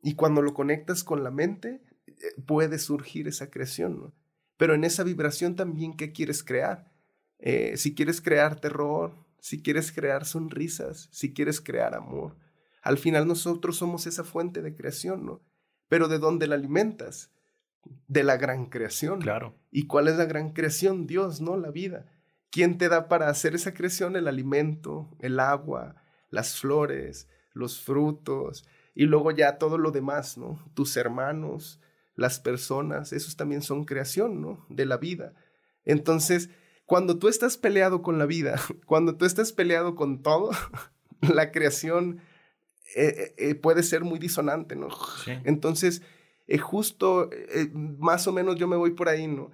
Y 0.03 0.15
cuando 0.15 0.41
lo 0.41 0.55
conectas 0.55 1.05
con 1.05 1.23
la 1.23 1.31
mente, 1.31 1.83
eh, 2.07 2.15
puede 2.47 2.79
surgir 2.79 3.29
esa 3.29 3.51
creación. 3.51 4.15
Pero 4.57 4.73
en 4.73 4.85
esa 4.85 5.05
vibración 5.05 5.55
también, 5.55 5.95
¿qué 5.99 6.13
quieres 6.13 6.43
crear? 6.43 6.91
Eh, 7.41 7.77
si 7.77 7.95
quieres 7.95 8.23
crear 8.23 8.59
terror, 8.59 9.13
si 9.39 9.63
quieres 9.63 9.93
crear 9.93 10.25
sonrisas, 10.25 11.11
si 11.13 11.35
quieres 11.35 11.61
crear 11.61 11.95
amor. 11.95 12.39
Al 12.81 12.97
final 12.97 13.29
nosotros 13.29 13.77
somos 13.77 14.07
esa 14.07 14.25
fuente 14.25 14.63
de 14.63 14.75
creación, 14.75 15.27
¿no? 15.27 15.43
Pero 15.89 16.09
¿de 16.09 16.19
dónde 16.19 16.47
la 16.47 16.55
alimentas? 16.55 17.31
De 18.09 18.23
la 18.23 18.37
gran 18.37 18.67
creación. 18.67 19.21
Claro. 19.21 19.55
¿Y 19.71 19.87
cuál 19.87 20.09
es 20.09 20.17
la 20.17 20.25
gran 20.25 20.53
creación? 20.53 21.07
Dios, 21.07 21.41
¿no? 21.41 21.57
La 21.57 21.71
vida. 21.71 22.07
¿Quién 22.51 22.79
te 22.79 22.89
da 22.89 23.09
para 23.09 23.29
hacer 23.29 23.55
esa 23.55 23.75
creación? 23.75 24.17
El 24.17 24.29
alimento, 24.29 25.11
el 25.21 25.41
agua, 25.41 25.97
las 26.31 26.59
flores, 26.59 27.29
los 27.53 27.81
frutos 27.81 28.67
y 28.95 29.05
luego 29.05 29.31
ya 29.31 29.59
todo 29.59 29.77
lo 29.79 29.91
demás, 29.91 30.39
¿no? 30.39 30.59
Tus 30.75 30.97
hermanos, 30.97 31.81
las 32.15 32.41
personas, 32.41 33.13
esos 33.13 33.37
también 33.37 33.61
son 33.61 33.85
creación, 33.85 34.41
¿no? 34.41 34.65
De 34.71 34.87
la 34.87 34.97
vida. 34.97 35.35
Entonces, 35.85 36.49
cuando 36.87 37.19
tú 37.19 37.29
estás 37.29 37.59
peleado 37.59 38.01
con 38.01 38.19
la 38.19 38.27
vida, 38.27 38.59
cuando 38.87 39.17
tú 39.17 39.27
estás 39.27 39.53
peleado 39.53 39.95
con 39.95 40.23
todo, 40.23 40.51
la 41.21 41.53
creación 41.53 42.21
eh, 42.95 43.07
eh, 43.07 43.35
eh, 43.37 43.55
puede 43.55 43.83
ser 43.83 44.03
muy 44.03 44.19
disonante, 44.19 44.77
¿no? 44.77 44.89
Entonces, 45.45 46.01
justo, 46.61 47.31
más 47.75 48.27
o 48.27 48.33
menos 48.33 48.57
yo 48.57 48.69
me 48.69 48.77
voy 48.77 48.93
por 48.93 49.09
ahí, 49.09 49.27
¿no? 49.27 49.51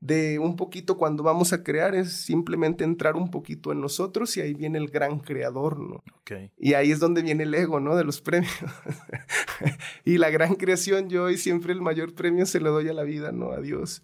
De 0.00 0.38
un 0.38 0.56
poquito 0.56 0.98
cuando 0.98 1.22
vamos 1.22 1.54
a 1.54 1.62
crear 1.62 1.94
es 1.94 2.12
simplemente 2.12 2.84
entrar 2.84 3.16
un 3.16 3.30
poquito 3.30 3.72
en 3.72 3.80
nosotros 3.80 4.36
y 4.36 4.42
ahí 4.42 4.52
viene 4.52 4.76
el 4.76 4.88
gran 4.88 5.18
creador, 5.18 5.80
¿no? 5.80 6.02
Okay. 6.20 6.52
Y 6.58 6.74
ahí 6.74 6.90
es 6.90 7.00
donde 7.00 7.22
viene 7.22 7.44
el 7.44 7.54
ego, 7.54 7.80
¿no? 7.80 7.96
De 7.96 8.04
los 8.04 8.20
premios. 8.20 8.52
y 10.04 10.18
la 10.18 10.28
gran 10.28 10.56
creación, 10.56 11.08
yo 11.08 11.24
hoy 11.24 11.38
siempre 11.38 11.72
el 11.72 11.80
mayor 11.80 12.14
premio 12.14 12.44
se 12.44 12.60
lo 12.60 12.72
doy 12.72 12.88
a 12.88 12.92
la 12.92 13.04
vida, 13.04 13.32
¿no? 13.32 13.52
A 13.52 13.60
Dios. 13.60 14.02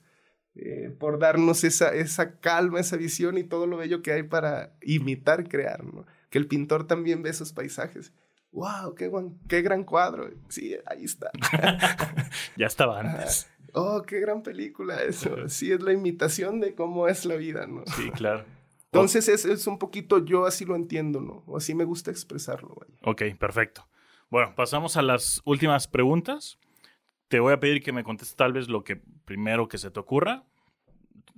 Eh, 0.55 0.95
por 0.99 1.19
darnos 1.19 1.65
esa, 1.65 1.95
esa 1.95 2.41
calma, 2.41 2.81
esa 2.81 2.97
visión 2.97 3.39
y 3.39 3.45
todo 3.45 3.67
lo 3.67 3.77
bello 3.77 4.03
que 4.03 4.13
hay 4.13 4.23
para 4.23 4.75
imitar, 4.83 5.49
crear, 5.49 5.85
¿no? 5.85 6.07
Que 6.29 6.39
el 6.39 6.47
pintor 6.47 6.87
también 6.87 7.23
ve 7.23 7.31
esos 7.31 7.53
paisajes. 7.53 8.13
¡Wow! 8.53 8.95
¡Qué, 8.95 9.11
qué 9.49 9.63
gran 9.63 9.85
cuadro! 9.85 10.29
Sí, 10.49 10.77
ahí 10.87 11.05
está. 11.05 11.31
ya 12.57 12.67
estaba 12.67 13.01
antes. 13.01 13.49
oh, 13.75 14.03
qué 14.03 14.21
gran 14.21 14.43
película 14.43 15.03
eso. 15.03 15.49
Sí, 15.49 15.73
es 15.73 15.81
la 15.83 15.93
imitación 15.93 16.61
de 16.61 16.75
cómo 16.75 17.07
es 17.09 17.25
la 17.25 17.37
vida, 17.37 17.67
¿no? 17.67 17.85
Sí, 17.97 18.11
claro. 18.11 18.45
Entonces 18.87 19.29
es, 19.29 19.45
es 19.45 19.67
un 19.69 19.79
poquito, 19.79 20.25
yo 20.25 20.47
así 20.47 20.65
lo 20.65 20.75
entiendo, 20.75 21.21
¿no? 21.21 21.45
O 21.47 21.57
así 21.57 21.75
me 21.75 21.85
gusta 21.85 22.11
expresarlo. 22.11 22.75
Vaya. 22.75 22.93
Ok, 23.03 23.23
perfecto. 23.39 23.87
Bueno, 24.31 24.55
pasamos 24.57 24.97
a 24.97 25.03
las 25.03 25.41
últimas 25.45 25.87
preguntas 25.87 26.59
te 27.31 27.39
voy 27.39 27.53
a 27.53 27.61
pedir 27.61 27.81
que 27.81 27.93
me 27.93 28.03
contestes 28.03 28.37
tal 28.37 28.53
vez 28.53 28.69
lo 28.69 28.83
que 28.83 28.97
primero 29.25 29.69
que 29.69 29.79
se 29.79 29.93
te 29.93 30.01
ocurra, 30.01 30.45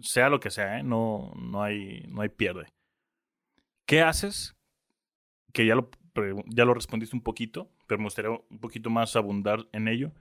sea 0.01 0.31
lo 0.31 0.41
que 0.41 0.51
sea, 0.51 0.79
¿eh? 0.79 0.83
no, 0.83 1.35
no, 1.37 1.63
hay, 1.63 2.07
no 2.09 2.23
hay 2.23 2.31
pierde. 2.31 2.73
¿Qué 3.87 4.01
haces? 4.01 4.57
Que 5.53 5.67
ya 5.67 5.75
lo, 5.75 5.91
ya 6.47 6.65
lo 6.65 6.75
respondiste 6.75 7.17
un 7.17 7.23
poquito, 7.23 7.71
pero 7.87 7.99
me 7.99 8.05
gustaría 8.05 8.31
un 8.31 8.59
poquito 8.59 8.91
más 8.91 9.17
abundar 9.17 9.67
en 9.73 9.89
ello. 9.89 10.13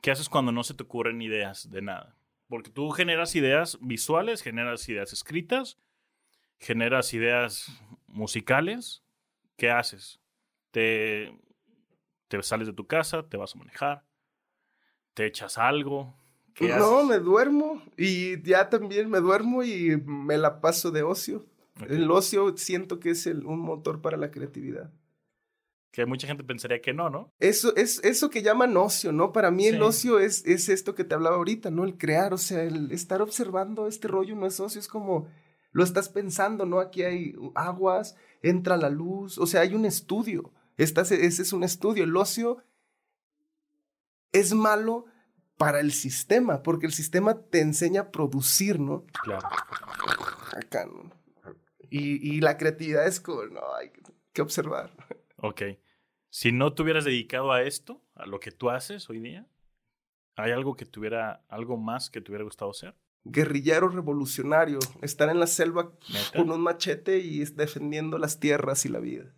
¿Qué 0.00 0.10
haces 0.10 0.28
cuando 0.28 0.52
no 0.52 0.64
se 0.64 0.74
te 0.74 0.82
ocurren 0.82 1.22
ideas 1.22 1.70
de 1.70 1.82
nada? 1.82 2.16
Porque 2.48 2.70
tú 2.70 2.90
generas 2.90 3.34
ideas 3.34 3.78
visuales, 3.80 4.42
generas 4.42 4.88
ideas 4.88 5.12
escritas, 5.12 5.78
generas 6.58 7.12
ideas 7.14 7.70
musicales. 8.06 9.02
¿Qué 9.56 9.70
haces? 9.70 10.20
Te, 10.70 11.32
te 12.28 12.42
sales 12.42 12.66
de 12.66 12.74
tu 12.74 12.86
casa, 12.86 13.28
te 13.28 13.36
vas 13.36 13.54
a 13.54 13.58
manejar, 13.58 14.04
¿Te 15.16 15.24
echas 15.24 15.56
algo? 15.56 16.14
no, 16.60 17.04
me 17.04 17.18
duermo 17.18 17.82
y 17.96 18.42
ya 18.42 18.68
también 18.68 19.08
me 19.08 19.18
duermo 19.20 19.62
y 19.62 19.96
me 20.04 20.36
la 20.36 20.60
paso 20.60 20.90
de 20.90 21.02
ocio. 21.02 21.46
El 21.88 22.10
ocio 22.10 22.54
siento 22.58 23.00
que 23.00 23.10
es 23.10 23.26
el, 23.26 23.46
un 23.46 23.60
motor 23.60 24.02
para 24.02 24.18
la 24.18 24.30
creatividad. 24.30 24.90
Que 25.96 26.04
mucha 26.04 26.26
gente 26.26 26.44
pensaría 26.44 26.82
que 26.82 26.92
no, 26.92 27.08
¿no? 27.08 27.32
Eso 27.38 27.74
es 27.74 28.04
eso 28.04 28.28
que 28.28 28.42
llaman 28.42 28.76
ocio, 28.76 29.12
¿no? 29.12 29.32
Para 29.32 29.50
mí 29.50 29.66
el 29.66 29.80
ocio 29.80 30.18
es, 30.18 30.44
es 30.44 30.68
esto 30.68 30.94
que 30.94 31.04
te 31.04 31.14
hablaba 31.14 31.36
ahorita, 31.36 31.70
¿no? 31.70 31.84
El 31.84 31.96
crear, 31.96 32.34
o 32.34 32.36
sea, 32.36 32.64
el 32.64 32.92
estar 32.92 33.22
observando 33.22 33.86
este 33.86 34.06
rollo 34.06 34.36
no 34.36 34.44
es 34.44 34.60
ocio, 34.60 34.78
es 34.78 34.88
como 34.88 35.26
lo 35.72 35.82
estás 35.82 36.10
pensando, 36.10 36.66
¿no? 36.66 36.80
Aquí 36.80 37.02
hay 37.02 37.34
aguas, 37.54 38.14
entra 38.42 38.76
la 38.76 38.90
luz, 38.90 39.38
o 39.38 39.46
sea, 39.46 39.62
hay 39.62 39.74
un 39.74 39.86
estudio. 39.86 40.52
Estás, 40.76 41.12
ese 41.12 41.40
es 41.40 41.54
un 41.54 41.64
estudio. 41.64 42.04
El 42.04 42.14
ocio 42.14 42.62
es 44.32 44.52
malo 44.52 45.06
para 45.56 45.80
el 45.80 45.92
sistema, 45.92 46.62
porque 46.62 46.84
el 46.84 46.92
sistema 46.92 47.40
te 47.40 47.62
enseña 47.62 48.02
a 48.02 48.10
producir, 48.10 48.80
¿no? 48.80 49.06
Claro. 49.22 49.48
Acá, 50.54 50.84
¿no? 50.84 51.10
Y, 51.88 52.42
la 52.42 52.58
creatividad 52.58 53.06
es 53.06 53.18
como, 53.18 53.46
no, 53.46 53.62
hay 53.76 53.90
que 54.34 54.42
observar. 54.42 54.92
Ok. 55.38 55.62
Si 56.36 56.52
no 56.52 56.74
te 56.74 56.82
hubieras 56.82 57.06
dedicado 57.06 57.50
a 57.50 57.62
esto, 57.62 58.02
a 58.14 58.26
lo 58.26 58.40
que 58.40 58.50
tú 58.50 58.68
haces 58.68 59.08
hoy 59.08 59.20
día, 59.20 59.46
¿hay 60.34 60.52
algo 60.52 60.76
que 60.76 60.84
tuviera, 60.84 61.40
algo 61.48 61.78
más 61.78 62.10
que 62.10 62.20
te 62.20 62.30
hubiera 62.30 62.44
gustado 62.44 62.72
hacer? 62.72 62.94
Guerrillero 63.24 63.88
revolucionario, 63.88 64.78
estar 65.00 65.30
en 65.30 65.40
la 65.40 65.46
selva 65.46 65.92
con 66.36 66.50
un 66.50 66.60
machete 66.60 67.20
y 67.20 67.42
defendiendo 67.46 68.18
las 68.18 68.38
tierras 68.38 68.84
y 68.84 68.90
la 68.90 68.98
vida. 68.98 69.32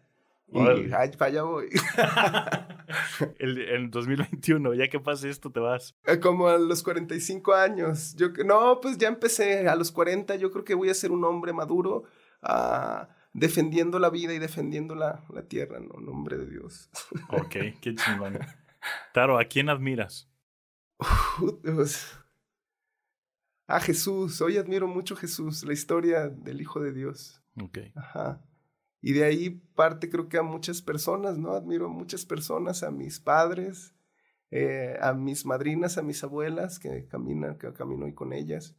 Y 0.52 0.58
ay, 0.92 1.12
allá 1.20 1.44
voy. 1.44 1.68
el, 3.38 3.60
en 3.60 3.92
2021, 3.92 4.74
ya 4.74 4.88
que 4.88 4.98
pase 4.98 5.30
esto, 5.30 5.52
te 5.52 5.60
vas. 5.60 5.94
Eh, 6.04 6.18
como 6.18 6.48
a 6.48 6.58
los 6.58 6.82
45 6.82 7.54
años. 7.54 8.16
Yo, 8.16 8.30
no, 8.44 8.80
pues 8.80 8.98
ya 8.98 9.06
empecé 9.06 9.68
a 9.68 9.76
los 9.76 9.92
40. 9.92 10.34
Yo 10.34 10.50
creo 10.50 10.64
que 10.64 10.74
voy 10.74 10.90
a 10.90 10.94
ser 10.94 11.12
un 11.12 11.24
hombre 11.24 11.52
maduro 11.52 12.02
uh, 12.42 13.06
defendiendo 13.38 13.98
la 13.98 14.10
vida 14.10 14.34
y 14.34 14.38
defendiendo 14.38 14.94
la, 14.94 15.24
la 15.30 15.42
tierra, 15.42 15.80
¿no? 15.80 15.98
En 15.98 16.06
nombre 16.06 16.38
de 16.38 16.46
Dios. 16.46 16.90
ok, 17.30 17.56
qué 17.80 17.94
chingón. 17.94 18.38
Taro, 19.12 19.38
¿a 19.38 19.44
quién 19.44 19.68
admiras? 19.68 20.30
Pues, 21.62 22.18
a 23.66 23.80
Jesús. 23.80 24.40
Hoy 24.40 24.56
admiro 24.56 24.88
mucho 24.88 25.14
a 25.14 25.18
Jesús, 25.18 25.62
la 25.64 25.72
historia 25.72 26.28
del 26.28 26.60
Hijo 26.60 26.80
de 26.80 26.92
Dios. 26.92 27.42
Ok. 27.62 27.78
Ajá. 27.94 28.44
Y 29.00 29.12
de 29.12 29.24
ahí 29.24 29.50
parte 29.50 30.10
creo 30.10 30.28
que 30.28 30.38
a 30.38 30.42
muchas 30.42 30.82
personas, 30.82 31.38
¿no? 31.38 31.52
Admiro 31.52 31.86
a 31.86 31.90
muchas 31.90 32.24
personas, 32.24 32.82
a 32.82 32.90
mis 32.90 33.20
padres, 33.20 33.94
eh, 34.50 34.96
a 35.00 35.12
mis 35.12 35.46
madrinas, 35.46 35.98
a 35.98 36.02
mis 36.02 36.24
abuelas 36.24 36.78
que 36.78 37.06
caminan, 37.06 37.58
que 37.58 37.72
camino 37.72 38.06
hoy 38.06 38.14
con 38.14 38.32
ellas. 38.32 38.76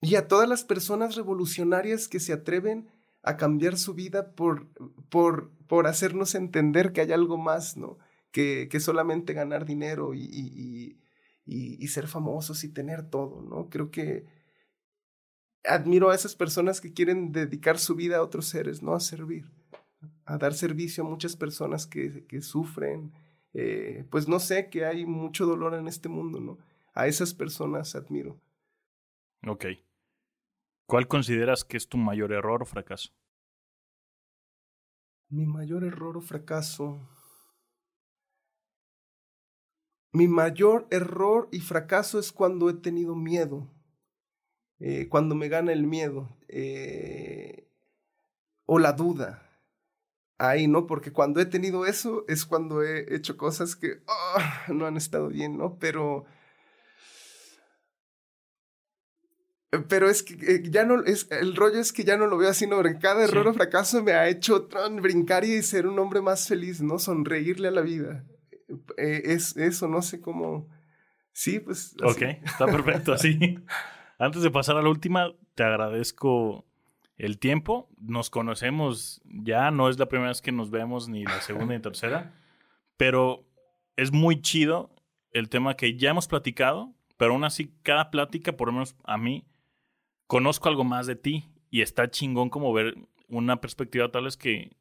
Y 0.00 0.14
a 0.16 0.28
todas 0.28 0.48
las 0.48 0.64
personas 0.64 1.14
revolucionarias 1.14 2.08
que 2.08 2.20
se 2.20 2.32
atreven 2.32 2.88
a 3.22 3.36
cambiar 3.36 3.76
su 3.76 3.94
vida 3.94 4.32
por, 4.32 4.68
por, 5.10 5.50
por 5.66 5.86
hacernos 5.86 6.34
entender 6.34 6.92
que 6.92 7.02
hay 7.02 7.12
algo 7.12 7.36
más, 7.36 7.76
¿no? 7.76 7.98
Que, 8.30 8.68
que 8.70 8.80
solamente 8.80 9.34
ganar 9.34 9.66
dinero 9.66 10.14
y, 10.14 10.22
y, 10.22 10.98
y, 11.44 11.88
ser 11.88 12.06
famosos 12.06 12.64
y 12.64 12.68
tener 12.68 13.10
todo, 13.10 13.42
¿no? 13.42 13.68
Creo 13.68 13.90
que 13.90 14.24
admiro 15.64 16.10
a 16.10 16.14
esas 16.14 16.34
personas 16.34 16.80
que 16.80 16.92
quieren 16.92 17.32
dedicar 17.32 17.78
su 17.78 17.94
vida 17.94 18.18
a 18.18 18.22
otros 18.22 18.46
seres, 18.46 18.82
no 18.82 18.94
a 18.94 19.00
servir, 19.00 19.50
a 20.24 20.38
dar 20.38 20.54
servicio 20.54 21.04
a 21.04 21.08
muchas 21.08 21.36
personas 21.36 21.86
que, 21.86 22.24
que 22.26 22.40
sufren. 22.40 23.12
Eh, 23.52 24.04
pues 24.10 24.28
no 24.28 24.38
sé, 24.38 24.70
que 24.70 24.86
hay 24.86 25.04
mucho 25.04 25.44
dolor 25.44 25.74
en 25.74 25.88
este 25.88 26.08
mundo, 26.08 26.40
¿no? 26.40 26.58
A 26.94 27.08
esas 27.08 27.34
personas 27.34 27.96
admiro. 27.96 28.40
Ok. 29.46 29.66
¿Cuál 30.90 31.06
consideras 31.06 31.64
que 31.64 31.76
es 31.76 31.88
tu 31.88 31.98
mayor 31.98 32.32
error 32.32 32.62
o 32.64 32.66
fracaso? 32.66 33.12
Mi 35.28 35.46
mayor 35.46 35.84
error 35.84 36.16
o 36.16 36.20
fracaso. 36.20 36.98
Mi 40.12 40.26
mayor 40.26 40.88
error 40.90 41.48
y 41.52 41.60
fracaso 41.60 42.18
es 42.18 42.32
cuando 42.32 42.68
he 42.68 42.74
tenido 42.74 43.14
miedo 43.14 43.68
eh, 44.80 45.08
cuando 45.08 45.36
me 45.36 45.48
gana 45.48 45.72
el 45.72 45.86
miedo 45.86 46.28
eh, 46.48 47.68
o 48.66 48.80
la 48.80 48.92
duda. 48.92 49.46
Ahí, 50.38 50.66
¿no? 50.66 50.88
Porque 50.88 51.12
cuando 51.12 51.38
he 51.40 51.46
tenido 51.46 51.86
eso 51.86 52.24
es 52.26 52.44
cuando 52.44 52.82
he 52.82 53.14
hecho 53.14 53.36
cosas 53.36 53.76
que 53.76 54.02
ah, 54.08 54.64
no 54.74 54.86
han 54.86 54.96
estado 54.96 55.28
bien, 55.28 55.56
¿no? 55.56 55.78
Pero 55.78 56.24
Pero 59.88 60.10
es 60.10 60.24
que 60.24 60.34
eh, 60.34 60.62
ya 60.64 60.84
no, 60.84 61.04
es, 61.04 61.28
el 61.30 61.54
rollo 61.54 61.78
es 61.78 61.92
que 61.92 62.02
ya 62.02 62.16
no 62.16 62.26
lo 62.26 62.36
veo 62.36 62.50
así, 62.50 62.66
¿no? 62.66 62.82
cada 63.00 63.22
error 63.22 63.46
o 63.46 63.54
fracaso 63.54 64.02
me 64.02 64.12
ha 64.12 64.28
hecho 64.28 64.68
brincar 65.00 65.44
y 65.44 65.62
ser 65.62 65.86
un 65.86 65.98
hombre 66.00 66.20
más 66.20 66.48
feliz, 66.48 66.80
¿no? 66.82 66.98
Sonreírle 66.98 67.68
a 67.68 67.70
la 67.70 67.82
vida. 67.82 68.24
Eh, 68.96 69.22
es 69.26 69.56
eso, 69.56 69.86
no 69.86 70.02
sé 70.02 70.20
cómo... 70.20 70.68
Sí, 71.32 71.60
pues... 71.60 71.94
Ok, 72.02 72.22
está 72.44 72.66
perfecto, 72.66 73.12
así. 73.12 73.58
Antes 74.18 74.42
de 74.42 74.50
pasar 74.50 74.76
a 74.76 74.82
la 74.82 74.88
última, 74.88 75.32
te 75.54 75.62
agradezco 75.62 76.66
el 77.16 77.38
tiempo. 77.38 77.88
Nos 78.00 78.28
conocemos 78.28 79.22
ya, 79.24 79.70
no 79.70 79.88
es 79.88 79.98
la 79.98 80.06
primera 80.06 80.30
vez 80.30 80.42
que 80.42 80.52
nos 80.52 80.70
vemos, 80.70 81.08
ni 81.08 81.24
la 81.24 81.40
segunda 81.42 81.74
ni 81.74 81.80
tercera, 81.80 82.34
pero 82.96 83.46
es 83.96 84.12
muy 84.12 84.40
chido 84.40 84.90
el 85.32 85.48
tema 85.48 85.76
que 85.76 85.96
ya 85.96 86.10
hemos 86.10 86.26
platicado, 86.26 86.92
pero 87.16 87.32
aún 87.32 87.44
así 87.44 87.72
cada 87.82 88.10
plática, 88.10 88.56
por 88.56 88.68
lo 88.68 88.72
menos 88.72 88.96
a 89.04 89.16
mí, 89.16 89.46
conozco 90.30 90.68
algo 90.68 90.84
más 90.84 91.08
de 91.08 91.16
ti 91.16 91.50
y 91.70 91.82
está 91.82 92.08
chingón 92.08 92.50
como 92.50 92.72
ver 92.72 92.94
una 93.26 93.60
perspectiva 93.60 94.12
tal 94.12 94.26
vez 94.26 94.36
que, 94.36 94.76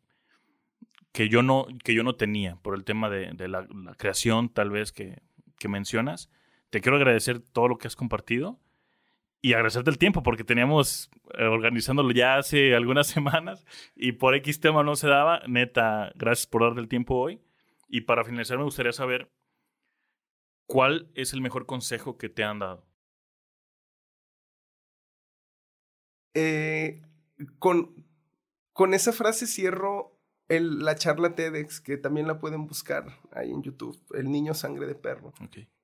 que, 1.12 1.28
yo, 1.28 1.41
no, 1.41 1.66
que 1.84 1.95
yo 1.95 2.04
no 2.04 2.14
tenía 2.14 2.58
por 2.58 2.76
el 2.76 2.84
tema 2.84 3.10
de, 3.10 3.47
la, 3.47 3.68
creación 3.97 4.50
tal 4.50 4.70
vez 4.70 4.91
que, 4.91 5.24
que 5.58 5.68
mencionas. 5.68 6.30
Te 6.70 6.82
quiero 6.82 6.97
agradecer 6.97 7.39
todo 7.39 7.68
lo 7.68 7.80
que 7.80 7.88
has 7.88 7.95
compartido 7.95 8.60
y 9.41 9.54
agradecerte 9.54 9.89
el 9.89 9.97
tiempo 9.97 10.22
porque 10.22 10.43
teníamos 10.43 11.10
eh, 11.36 11.45
organizándolo 11.45 12.12
ya 12.12 12.38
hace 12.38 12.76
algunas 12.76 13.08
semanas 13.08 13.66
y 13.95 14.12
por 14.12 14.36
X 14.36 14.60
tema 14.60 14.84
no 14.84 14.95
se 14.95 15.08
daba. 15.08 15.41
Neta, 15.47 16.12
gracias 16.14 16.45
por 16.45 16.62
darte 16.62 16.80
el 16.80 16.88
tiempo 16.88 17.16
hoy. 17.16 17.41
Y 17.88 18.02
para 18.02 18.24
finalizar 18.24 18.60
me 18.60 18.66
gustaría 18.66 18.91
saber 18.91 19.32
cuál 20.68 21.10
es 21.16 21.34
el 21.34 21.41
mejor 21.41 21.66
consejo 21.66 22.20
que 22.20 22.30
te 22.30 22.43
han 22.43 22.60
dado. 22.60 22.88
Eh, 26.41 27.01
con, 27.57 28.05
con 28.71 28.93
esa 28.93 29.11
frase 29.11 29.45
cierro 29.45 30.17
el, 30.47 30.79
la 30.79 30.95
charla 30.95 31.35
TEDx, 31.35 31.81
que 31.81 31.97
también 31.97 32.27
la 32.27 32.39
pueden 32.39 32.65
buscar 32.65 33.19
ahí 33.31 33.51
en 33.51 33.61
YouTube, 33.61 33.99
El 34.13 34.31
niño 34.31 34.53
sangre 34.53 34.87
de 34.87 34.95
perro. 34.95 35.33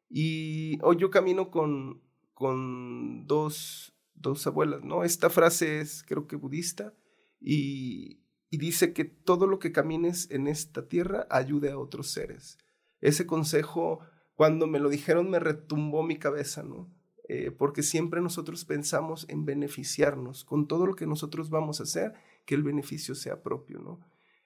Y 0.10 0.80
hoy 0.82 0.96
yo 0.96 1.10
camino 1.12 1.52
con, 1.52 2.02
con 2.34 3.28
dos, 3.28 3.94
dos 4.14 4.48
abuelas, 4.48 4.82
¿no? 4.84 5.04
Esta 5.04 5.30
frase 5.30 5.82
es, 5.82 6.04
creo 6.04 6.26
que 6.26 6.38
budista, 6.38 6.94
y, 7.42 8.22
y 8.50 8.58
dice 8.58 8.94
que 8.94 9.04
todo 9.04 9.48
lo 9.48 9.60
que 9.60 9.74
camines 9.74 10.32
en 10.32 10.48
esta 10.48 10.88
tierra 10.88 11.28
ayude 11.30 11.72
a 11.72 11.78
otros 11.78 12.12
seres. 12.12 12.58
Ese 13.02 13.26
consejo, 13.26 14.00
cuando 14.36 14.68
me 14.68 14.80
lo 14.80 14.88
dijeron, 14.88 15.30
me 15.30 15.40
retumbó 15.40 16.02
mi 16.02 16.18
cabeza, 16.18 16.64
¿no? 16.64 16.90
Eh, 17.28 17.52
porque 17.52 17.82
siempre 17.82 18.22
nosotros 18.22 18.66
pensamos 18.66 19.26
en 19.30 19.46
beneficiarnos 19.46 20.46
con 20.46 20.68
todo 20.68 20.86
lo 20.86 20.96
que 20.96 21.08
nosotros 21.08 21.50
vamos 21.50 21.80
a 21.80 21.84
hacer, 21.84 22.14
que 22.46 22.54
el 22.54 22.64
beneficio 22.64 23.16
sea 23.16 23.42
propio, 23.42 23.80
¿no? 23.80 24.00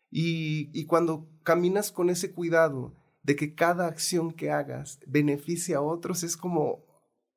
Y, 0.10 0.70
y 0.74 0.86
cuando 0.86 1.28
caminas 1.44 1.92
con 1.92 2.10
ese 2.10 2.32
cuidado 2.32 2.94
de 3.24 3.36
que 3.36 3.54
cada 3.54 3.88
acción 3.88 4.32
que 4.32 4.52
hagas 4.52 5.00
beneficie 5.06 5.76
a 5.76 5.82
otros, 5.82 6.24
es 6.24 6.38
como, 6.38 6.86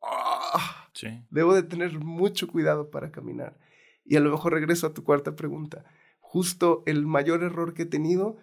¡ah! 0.01 0.89
debo 1.31 1.55
de 1.55 1.63
tener 1.63 1.99
mucho 1.99 2.49
cuidado 2.49 2.91
para 2.91 3.11
caminar. 3.11 3.59
Y 4.05 4.17
a 4.17 4.21
lo 4.21 4.31
mejor 4.31 4.53
regreso 4.53 4.87
a 4.87 4.95
tu 4.95 5.05
cuarta 5.05 5.35
pregunta. 5.37 5.85
Justo 6.21 6.83
el 6.87 7.07
mayor 7.07 7.43
error 7.43 7.75
que 7.75 7.83
he 7.83 7.87
tenido 7.87 8.37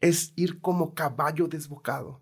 es 0.00 0.32
ir 0.36 0.60
como 0.60 0.94
caballo 0.94 1.48
desbocado, 1.48 2.20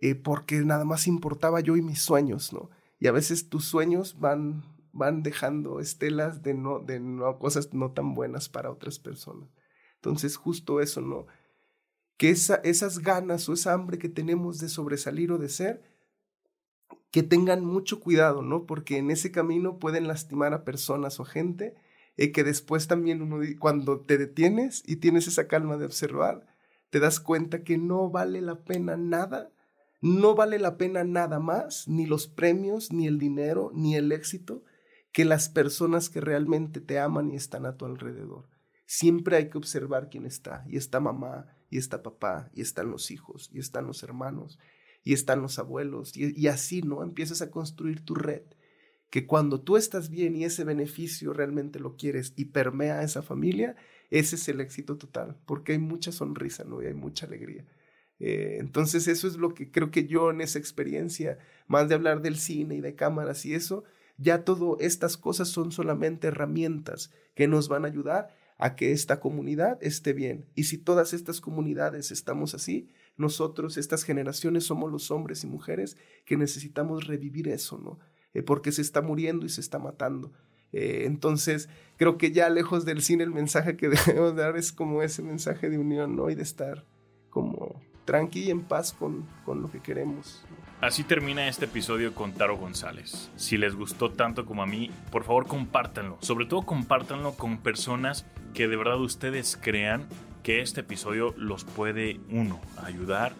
eh, 0.00 0.14
porque 0.14 0.60
nada 0.60 0.84
más 0.84 1.06
importaba 1.06 1.60
yo 1.60 1.76
y 1.76 1.82
mis 1.82 2.00
sueños, 2.00 2.52
¿no? 2.52 2.70
Y 3.02 3.08
a 3.08 3.12
veces 3.12 3.48
tus 3.48 3.64
sueños 3.64 4.20
van, 4.20 4.62
van 4.92 5.24
dejando 5.24 5.80
estelas 5.80 6.44
de, 6.44 6.54
no, 6.54 6.78
de 6.78 7.02
cosas 7.40 7.74
no 7.74 7.90
tan 7.90 8.14
buenas 8.14 8.48
para 8.48 8.70
otras 8.70 9.00
personas. 9.00 9.48
Entonces, 9.96 10.36
justo 10.36 10.80
eso, 10.80 11.00
¿no? 11.00 11.26
Que 12.16 12.30
esa, 12.30 12.54
esas 12.62 13.00
ganas 13.00 13.48
o 13.48 13.54
esa 13.54 13.72
hambre 13.72 13.98
que 13.98 14.08
tenemos 14.08 14.60
de 14.60 14.68
sobresalir 14.68 15.32
o 15.32 15.38
de 15.38 15.48
ser, 15.48 15.82
que 17.10 17.24
tengan 17.24 17.64
mucho 17.64 17.98
cuidado, 17.98 18.40
¿no? 18.40 18.66
Porque 18.66 18.98
en 18.98 19.10
ese 19.10 19.32
camino 19.32 19.80
pueden 19.80 20.06
lastimar 20.06 20.54
a 20.54 20.62
personas 20.62 21.18
o 21.18 21.24
gente, 21.24 21.74
y 22.16 22.30
que 22.30 22.44
después 22.44 22.86
también 22.86 23.56
cuando 23.58 23.98
te 23.98 24.16
detienes 24.16 24.84
y 24.86 24.94
tienes 24.94 25.26
esa 25.26 25.48
calma 25.48 25.76
de 25.76 25.86
observar, 25.86 26.46
te 26.90 27.00
das 27.00 27.18
cuenta 27.18 27.64
que 27.64 27.78
no 27.78 28.10
vale 28.10 28.40
la 28.40 28.62
pena 28.62 28.96
nada 28.96 29.50
no 30.02 30.34
vale 30.34 30.58
la 30.58 30.76
pena 30.78 31.04
nada 31.04 31.38
más, 31.38 31.86
ni 31.86 32.06
los 32.06 32.26
premios, 32.26 32.92
ni 32.92 33.06
el 33.06 33.20
dinero, 33.20 33.70
ni 33.72 33.94
el 33.94 34.10
éxito, 34.10 34.64
que 35.12 35.24
las 35.24 35.48
personas 35.48 36.10
que 36.10 36.20
realmente 36.20 36.80
te 36.80 36.98
aman 36.98 37.30
y 37.30 37.36
están 37.36 37.66
a 37.66 37.76
tu 37.76 37.84
alrededor. 37.84 38.48
Siempre 38.84 39.36
hay 39.36 39.48
que 39.48 39.58
observar 39.58 40.08
quién 40.10 40.26
está. 40.26 40.64
Y 40.66 40.76
está 40.76 40.98
mamá, 40.98 41.46
y 41.70 41.78
está 41.78 42.02
papá, 42.02 42.50
y 42.52 42.62
están 42.62 42.90
los 42.90 43.12
hijos, 43.12 43.48
y 43.52 43.60
están 43.60 43.86
los 43.86 44.02
hermanos, 44.02 44.58
y 45.04 45.12
están 45.12 45.40
los 45.40 45.60
abuelos. 45.60 46.16
Y, 46.16 46.48
así, 46.48 46.82
¿no? 46.82 47.04
Empiezas 47.04 47.40
a 47.40 47.52
construir 47.52 48.04
tu 48.04 48.16
red. 48.16 48.42
Que 49.08 49.24
cuando 49.24 49.60
tú 49.60 49.76
estás 49.76 50.10
bien 50.10 50.34
y 50.34 50.44
ese 50.44 50.64
beneficio 50.64 51.32
realmente 51.32 51.78
lo 51.78 51.96
quieres 51.96 52.32
y 52.34 52.46
permea 52.46 52.98
a 52.98 53.02
esa 53.04 53.22
familia, 53.22 53.76
ese 54.10 54.34
es 54.34 54.48
el 54.48 54.60
éxito 54.60 54.98
total. 54.98 55.38
Porque 55.46 55.72
hay 55.72 55.78
mucha 55.78 56.10
sonrisa, 56.10 56.64
¿no? 56.64 56.82
Y 56.82 56.86
hay 56.86 56.94
mucha 56.94 57.26
alegría. 57.26 57.66
Eh, 58.24 58.58
entonces 58.60 59.08
eso 59.08 59.26
es 59.26 59.36
lo 59.36 59.52
que 59.52 59.72
creo 59.72 59.90
que 59.90 60.06
yo 60.06 60.30
en 60.30 60.40
esa 60.40 60.60
experiencia, 60.60 61.38
más 61.66 61.88
de 61.88 61.96
hablar 61.96 62.22
del 62.22 62.36
cine 62.36 62.76
y 62.76 62.80
de 62.80 62.94
cámaras 62.94 63.44
y 63.44 63.52
eso, 63.52 63.82
ya 64.16 64.44
todas 64.44 64.80
estas 64.80 65.16
cosas 65.16 65.48
son 65.48 65.72
solamente 65.72 66.28
herramientas 66.28 67.10
que 67.34 67.48
nos 67.48 67.68
van 67.68 67.84
a 67.84 67.88
ayudar 67.88 68.28
a 68.58 68.76
que 68.76 68.92
esta 68.92 69.18
comunidad 69.18 69.76
esté 69.82 70.12
bien. 70.12 70.46
Y 70.54 70.64
si 70.64 70.78
todas 70.78 71.14
estas 71.14 71.40
comunidades 71.40 72.12
estamos 72.12 72.54
así, 72.54 72.88
nosotros, 73.16 73.76
estas 73.76 74.04
generaciones, 74.04 74.62
somos 74.62 74.92
los 74.92 75.10
hombres 75.10 75.42
y 75.42 75.48
mujeres 75.48 75.96
que 76.24 76.36
necesitamos 76.36 77.08
revivir 77.08 77.48
eso, 77.48 77.76
¿no? 77.78 77.98
Eh, 78.34 78.44
porque 78.44 78.70
se 78.70 78.82
está 78.82 79.02
muriendo 79.02 79.46
y 79.46 79.48
se 79.48 79.60
está 79.60 79.80
matando. 79.80 80.32
Eh, 80.70 81.06
entonces, 81.06 81.68
creo 81.96 82.18
que 82.18 82.30
ya 82.30 82.48
lejos 82.50 82.84
del 82.84 83.02
cine 83.02 83.24
el 83.24 83.32
mensaje 83.32 83.76
que 83.76 83.88
debemos 84.06 84.36
dar 84.36 84.56
es 84.56 84.70
como 84.70 85.02
ese 85.02 85.24
mensaje 85.24 85.68
de 85.68 85.78
unión, 85.78 86.14
¿no? 86.14 86.30
Y 86.30 86.36
de 86.36 86.44
estar 86.44 86.86
como 87.30 87.82
tranqui 88.04 88.44
y 88.44 88.50
en 88.50 88.62
paz 88.62 88.92
con, 88.92 89.26
con 89.44 89.62
lo 89.62 89.70
que 89.70 89.80
queremos. 89.80 90.44
Así 90.80 91.04
termina 91.04 91.46
este 91.46 91.66
episodio 91.66 92.14
con 92.14 92.32
Taro 92.32 92.56
González. 92.56 93.30
Si 93.36 93.56
les 93.56 93.76
gustó 93.76 94.10
tanto 94.10 94.44
como 94.44 94.62
a 94.62 94.66
mí, 94.66 94.90
por 95.12 95.22
favor 95.22 95.46
compártanlo. 95.46 96.18
Sobre 96.20 96.46
todo 96.46 96.62
compártanlo 96.62 97.34
con 97.34 97.58
personas 97.58 98.26
que 98.52 98.66
de 98.66 98.76
verdad 98.76 99.00
ustedes 99.00 99.56
crean 99.60 100.08
que 100.42 100.60
este 100.60 100.80
episodio 100.80 101.34
los 101.36 101.64
puede, 101.64 102.20
uno, 102.30 102.60
ayudar 102.82 103.32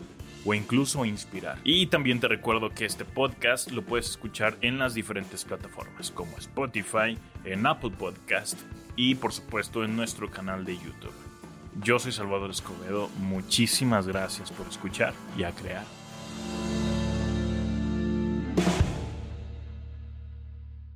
o 0.45 0.55
incluso 0.55 1.05
inspirar. 1.05 1.59
Y 1.65 1.87
también 1.87 2.21
te 2.21 2.29
recuerdo 2.29 2.71
que 2.71 2.85
este 2.85 3.05
podcast 3.05 3.71
lo 3.71 3.83
puedes 3.83 4.11
escuchar 4.11 4.57
en 4.61 4.79
las 4.79 4.95
diferentes 4.95 5.45
plataformas 5.45 6.11
como 6.11 6.37
Spotify, 6.39 7.19
en 7.45 7.67
Apple 7.67 7.93
Podcast 7.99 8.59
y 8.97 9.15
por 9.17 9.33
supuesto 9.33 9.85
en 9.85 9.97
nuestro 9.97 10.31
canal 10.31 10.65
de 10.65 10.77
YouTube. 10.77 11.32
Yo 11.81 11.99
soy 11.99 12.13
Salvador 12.13 12.51
Escobedo, 12.51 13.09
muchísimas 13.19 14.07
gracias 14.07 14.51
por 14.51 14.67
escuchar 14.67 15.15
y 15.39 15.45
a 15.45 15.53
crear. 15.53 15.87